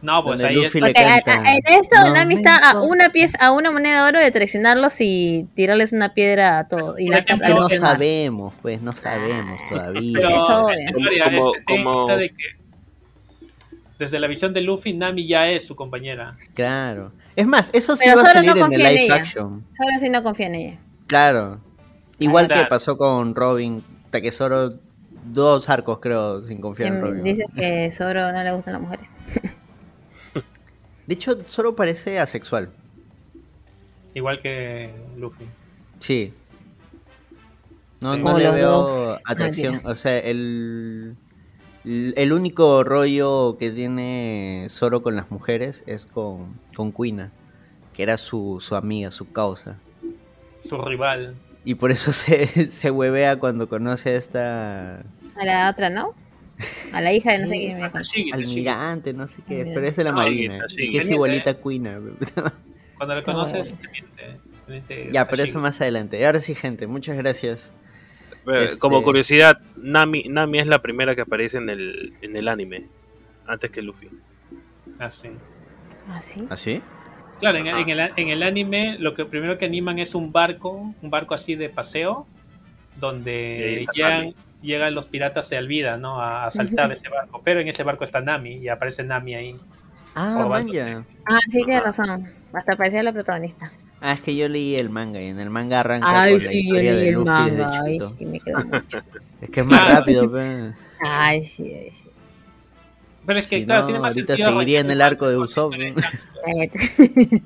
No, 0.01 0.23
pues 0.23 0.41
ahí 0.43 0.55
Luffy 0.55 0.79
es. 0.79 0.83
a- 0.97 1.13
a- 1.25 1.53
en 1.55 1.61
esto 1.67 1.95
"No 2.07 2.13
Nami 2.13 2.35
me 2.35 2.41
está 2.41 2.55
a 2.55 2.71
importa". 2.73 2.81
una 2.87 3.09
pieza, 3.11 3.37
a 3.39 3.51
una 3.51 3.69
moneda 3.71 4.03
de 4.03 4.09
oro 4.09 4.19
de 4.19 4.31
traicionarlos 4.31 4.93
y 5.01 5.47
tirarles 5.55 5.91
una 5.91 6.13
piedra 6.13 6.59
a 6.59 6.67
todos. 6.69 6.99
Y 6.99 7.11
ejemplo, 7.13 7.47
Que 7.47 7.53
no 7.53 7.69
sabemos, 7.69 8.53
pues 8.61 8.81
no 8.81 8.93
sabemos 8.93 9.59
todavía. 9.67 10.13
Pero 10.21 10.29
Eso, 10.29 10.45
Como- 10.47 10.69
este, 10.69 10.83
en 10.87 11.65
como- 11.65 12.07
de 12.07 12.29
que 12.29 12.43
desde 13.97 14.19
la 14.19 14.27
visión 14.27 14.53
de 14.53 14.61
Luffy, 14.61 14.93
Nami 14.93 15.27
ya 15.27 15.49
es 15.49 15.67
su 15.67 15.75
compañera. 15.75 16.37
Claro. 16.53 17.11
Es 17.35 17.45
más, 17.45 17.69
eso 17.73 17.95
sí 17.97 18.03
Pero 18.05 18.17
va 18.17 18.21
a 18.23 18.25
Zoro 18.27 18.35
salir 18.37 18.49
no 18.51 18.55
en 18.55 18.57
el 18.57 18.63
confía 18.63 18.87
en 18.89 18.93
live 18.95 19.05
ella. 19.05 19.15
action. 19.15 19.65
Ahora 19.79 19.99
sí 19.99 20.09
no 20.09 20.23
confía 20.23 20.47
en 20.47 20.55
ella. 20.55 20.77
Claro. 21.07 21.59
Igual 22.19 22.47
que 22.47 22.63
pasó 22.69 22.97
con 22.97 23.35
Robin, 23.35 23.83
hasta 24.05 24.21
que 24.21 24.31
solo 24.31 24.75
dos 25.25 25.69
arcos 25.69 25.99
creo 25.99 26.41
sin 26.43 26.59
confiar 26.61 26.93
en 26.93 26.95
Que 26.95 27.01
Robin. 27.01 27.23
Dices 27.23 27.45
que 27.55 27.91
Zoro 27.91 28.31
no 28.31 28.41
le 28.43 28.51
gustan 28.53 28.73
las 28.73 28.81
mujeres. 28.81 29.09
De 31.09 31.15
hecho, 31.15 31.39
solo 31.47 31.75
parece 31.75 32.19
asexual. 32.19 32.69
Igual 34.13 34.39
que 34.39 34.93
Luffy. 35.17 35.43
Sí. 35.99 36.31
No, 37.99 38.13
Sí. 38.13 38.21
no 38.21 38.37
le 38.37 38.51
veo 38.51 38.71
dos. 38.83 39.19
atracción. 39.25 39.81
O 39.85 39.95
sea, 39.95 40.19
el, 40.19 41.15
el 41.83 42.31
único 42.31 42.83
rollo 42.83 43.57
que 43.57 43.71
tiene 43.71 44.67
Zoro 44.69 45.01
con 45.01 45.15
las 45.15 45.31
mujeres 45.31 45.83
es 45.87 46.05
con, 46.05 46.59
con 46.75 46.91
Kuina, 46.91 47.31
que 47.93 48.03
era 48.03 48.19
su, 48.19 48.57
su 48.59 48.75
amiga, 48.75 49.09
su 49.09 49.31
causa. 49.31 49.77
Su 50.59 50.79
rival. 50.79 51.33
Y 51.65 51.73
por 51.73 51.89
eso 51.89 52.13
se, 52.13 52.45
se 52.67 52.91
huevea 52.91 53.39
cuando 53.39 53.67
conoce 53.67 54.11
a 54.11 54.15
esta 54.15 54.99
A 55.35 55.43
la 55.43 55.71
otra, 55.71 55.89
¿no? 55.89 56.13
A 56.93 57.01
la 57.01 57.13
hija 57.13 57.31
de 57.33 57.39
no 57.39 57.47
sé 57.47 57.53
quién. 58.13 58.33
almirante, 58.33 59.13
no 59.13 59.27
sé 59.27 59.41
qué, 59.47 59.61
Almirante. 59.61 59.73
pero 59.75 59.87
es 59.87 59.95
de 59.95 60.03
la 60.03 60.11
No, 60.11 60.17
marina. 60.17 60.59
sí, 60.67 60.85
y 60.85 60.89
que 60.91 60.97
es 60.99 61.09
igualita 61.09 61.51
a 61.51 61.53
Kuina. 61.61 61.99
Cuando 62.97 63.15
Qué 63.15 63.23
conoces, 63.23 63.73
te 63.73 63.89
miente. 64.67 65.09
Ya, 65.11 65.27
pero 65.27 65.43
eso 65.43 65.59
más 65.59 65.79
adelante. 65.81 66.23
Ahora 66.25 66.41
sí, 66.41 66.53
gente, 66.55 66.85
muchas 66.87 67.17
gracias. 67.17 67.73
Este- 68.45 68.79
Como 68.79 69.01
curiosidad, 69.03 69.59
Nami, 69.77 70.23
Nami 70.29 70.59
es 70.59 70.67
la 70.67 70.81
primera 70.81 71.15
que 71.15 71.21
aparece 71.21 71.57
en 71.57 71.69
el, 71.69 72.13
en 72.21 72.35
el 72.35 72.47
anime, 72.47 72.87
antes 73.47 73.71
que 73.71 73.81
Luffy. 73.81 74.09
Ah, 74.99 75.09
sí. 75.09 75.29
¿Ah, 76.07 76.21
sí? 76.21 76.45
¿Así? 76.49 76.81
Claro, 77.39 77.57
en, 77.59 77.67
en 77.67 77.89
el, 77.89 78.11
en 78.17 78.29
el 78.29 78.43
anime 78.43 78.97
lo 78.99 79.13
que 79.13 79.25
primero 79.25 79.57
que 79.57 79.65
animan 79.65 79.99
es 79.99 80.13
un 80.13 80.31
barco, 80.31 80.93
un 81.01 81.09
barco 81.09 81.33
así 81.33 81.55
de 81.55 81.69
paseo, 81.69 82.27
donde 82.99 83.83
está 83.83 84.23
llegan, 84.61 84.95
los 84.95 85.07
piratas 85.07 85.49
de 85.49 85.57
Alvida, 85.57 85.97
¿no? 85.97 86.21
A 86.21 86.45
asaltar 86.45 86.91
ese 86.91 87.09
barco. 87.09 87.41
Pero 87.43 87.59
en 87.59 87.67
ese 87.67 87.83
barco 87.83 88.03
está 88.03 88.21
Nami 88.21 88.57
y 88.57 88.69
aparece 88.69 89.03
Nami 89.03 89.35
ahí. 89.35 89.55
Ah, 90.15 90.45
manja. 90.49 91.03
Ah, 91.25 91.39
sí, 91.49 91.63
tienes 91.63 91.83
razón. 91.83 92.27
Hasta 92.53 92.75
parecía 92.75 93.03
la 93.03 93.13
protagonista. 93.13 93.71
Ah, 94.01 94.13
es 94.13 94.21
que 94.21 94.35
yo 94.35 94.47
leí 94.47 94.75
el 94.75 94.89
manga 94.89 95.21
y 95.21 95.27
en 95.27 95.39
el 95.39 95.49
manga 95.49 95.81
arranca 95.81 96.21
Ay, 96.21 96.33
con 96.35 96.43
la 96.43 96.49
sí, 96.49 96.61
yo 96.61 96.63
historia 96.63 96.91
leí 96.93 97.01
de 97.01 97.09
el 97.09 97.15
Luffy 97.15 97.29
manga. 97.29 97.81
Ay, 97.83 97.99
sí, 97.99 98.25
me 98.25 98.39
quedó 98.39 98.65
mucho. 98.65 99.01
Es 99.41 99.49
que 99.49 99.61
es 99.61 99.65
más 99.65 99.87
rápido, 99.87 100.29
pe. 100.29 100.73
Ay, 101.01 101.45
sí, 101.45 101.73
ay, 101.73 101.91
sí. 101.91 102.09
Pero 103.25 103.39
es 103.39 103.47
que, 103.47 103.59
Si 103.59 103.65
claro, 103.65 103.81
no, 103.81 103.87
tiene 103.87 103.99
más 104.01 104.13
ahorita 104.13 104.35
sentido 104.35 104.51
seguiría 104.51 104.79
en 104.81 104.91
el 104.91 105.01
arco 105.01 105.29
de 105.29 105.37
Usopp, 105.37 105.73
Chance. 105.73 106.19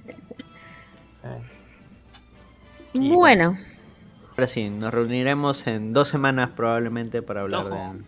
Sí. 2.93 3.09
Bueno, 3.09 3.57
Ahora 4.35 4.47
sí, 4.47 4.69
nos 4.69 4.91
reuniremos 4.93 5.67
en 5.67 5.93
dos 5.93 6.09
semanas 6.09 6.49
probablemente 6.55 7.21
para 7.21 7.41
hablar 7.41 7.65
Ojo. 7.67 7.93
de... 7.93 8.01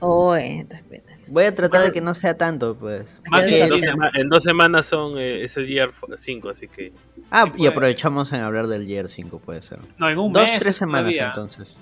oye, 0.00 0.66
respeta. 0.68 1.12
Voy 1.26 1.44
a 1.44 1.54
tratar 1.54 1.82
de 1.84 1.90
que 1.92 2.02
no 2.02 2.12
sea 2.14 2.36
tanto, 2.36 2.76
pues. 2.76 3.18
Más 3.30 3.44
Ya 3.44 3.48
que 3.48 3.62
En 3.62 3.68
dos, 3.70 3.80
Mira. 3.80 3.92
sema- 3.94 4.10
en 4.14 4.28
dos 4.28 4.42
semanas 4.44 4.86
son 4.86 5.16
eh, 5.18 5.42
ese 5.44 5.62
día 5.62 5.88
5, 6.18 6.50
así 6.50 6.68
que 6.68 6.92
Ah, 7.30 7.50
y 7.56 7.66
aprovechamos 7.66 8.30
en 8.34 8.40
hablar 8.42 8.66
del 8.66 8.86
Year 8.86 9.08
5, 9.08 9.38
puede 9.38 9.62
ser. 9.62 9.78
No, 9.96 10.10
en 10.10 10.18
un 10.18 10.32
Dos, 10.34 10.42
mes 10.42 10.58
tres 10.60 10.76
semanas 10.76 11.04
todavía. 11.12 11.28
entonces. 11.28 11.78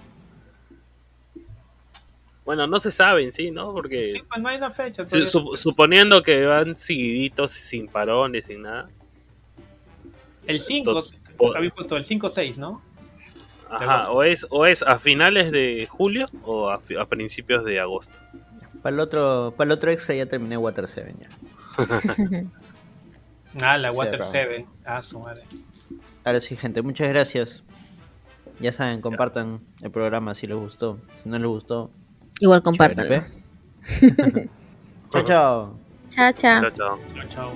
bueno, 2.45 2.67
no 2.69 2.79
se 2.79 2.91
sabe 2.93 3.25
en 3.25 3.33
sí, 3.33 3.51
¿no? 3.51 3.73
Porque 3.73 4.09
Sí, 4.09 4.21
pues 4.29 4.41
no 4.41 4.49
hay 4.49 4.57
una 4.59 4.71
fecha. 4.71 5.05
su- 5.05 5.27
su- 5.27 5.57
suponiendo 5.57 6.23
que 6.23 6.45
van 6.47 6.77
seguiditos, 6.77 7.51
sin 7.53 7.89
parones, 7.89 8.47
sin 8.47 8.63
nada. 8.63 8.89
el 10.47 10.59
5, 10.59 11.01
Todo. 11.39 11.57
había 11.57 11.71
puesto 11.71 11.97
el 11.97 12.05
5-6, 12.05 12.59
¿no? 12.59 12.83
Ajá, 13.73 14.11
o 14.11 14.23
es, 14.23 14.47
o 14.51 14.67
es 14.67 14.83
a 14.83 14.99
finales 14.99 15.51
de 15.51 15.87
julio 15.91 16.27
o 16.45 16.71
a, 16.71 16.81
principios 17.07 17.65
de 17.65 17.81
agosto. 17.81 18.19
Para 18.83 18.95
el 18.95 19.01
otro, 19.01 19.55
para 19.57 19.69
el 19.69 19.73
otro 19.73 19.91
extra 19.91 20.15
ya 20.15 20.27
terminé 20.27 20.57
Water 20.57 20.89
7 20.89 21.15
ya. 21.19 21.29
Ah, 23.61 23.77
la 23.77 23.91
Water 23.91 24.17
bravo. 24.17 24.31
7. 24.31 24.67
Ah, 24.87 25.03
su 25.03 25.21
madre. 25.21 25.43
Ahora 26.25 26.41
sí, 26.41 26.57
gente, 26.57 26.81
muchas 26.81 27.11
gracias. 27.11 27.63
Ya 28.61 28.73
saben, 28.73 29.03
compartan 29.03 29.61
el 29.83 29.91
programa 29.91 30.35
si 30.35 30.47
les 30.47 30.57
gustó. 30.57 30.99
Si 31.17 31.29
no 31.29 31.39
les 31.39 31.49
gustó, 31.49 31.91
Igual 32.41 32.63
chao, 35.13 35.23
chao. 35.25 35.79
Chao, 36.11 36.33
chao. 36.33 36.61
Chao, 36.61 36.71
chao. 36.71 36.99
Chao, 37.15 37.27
chao. 37.29 37.53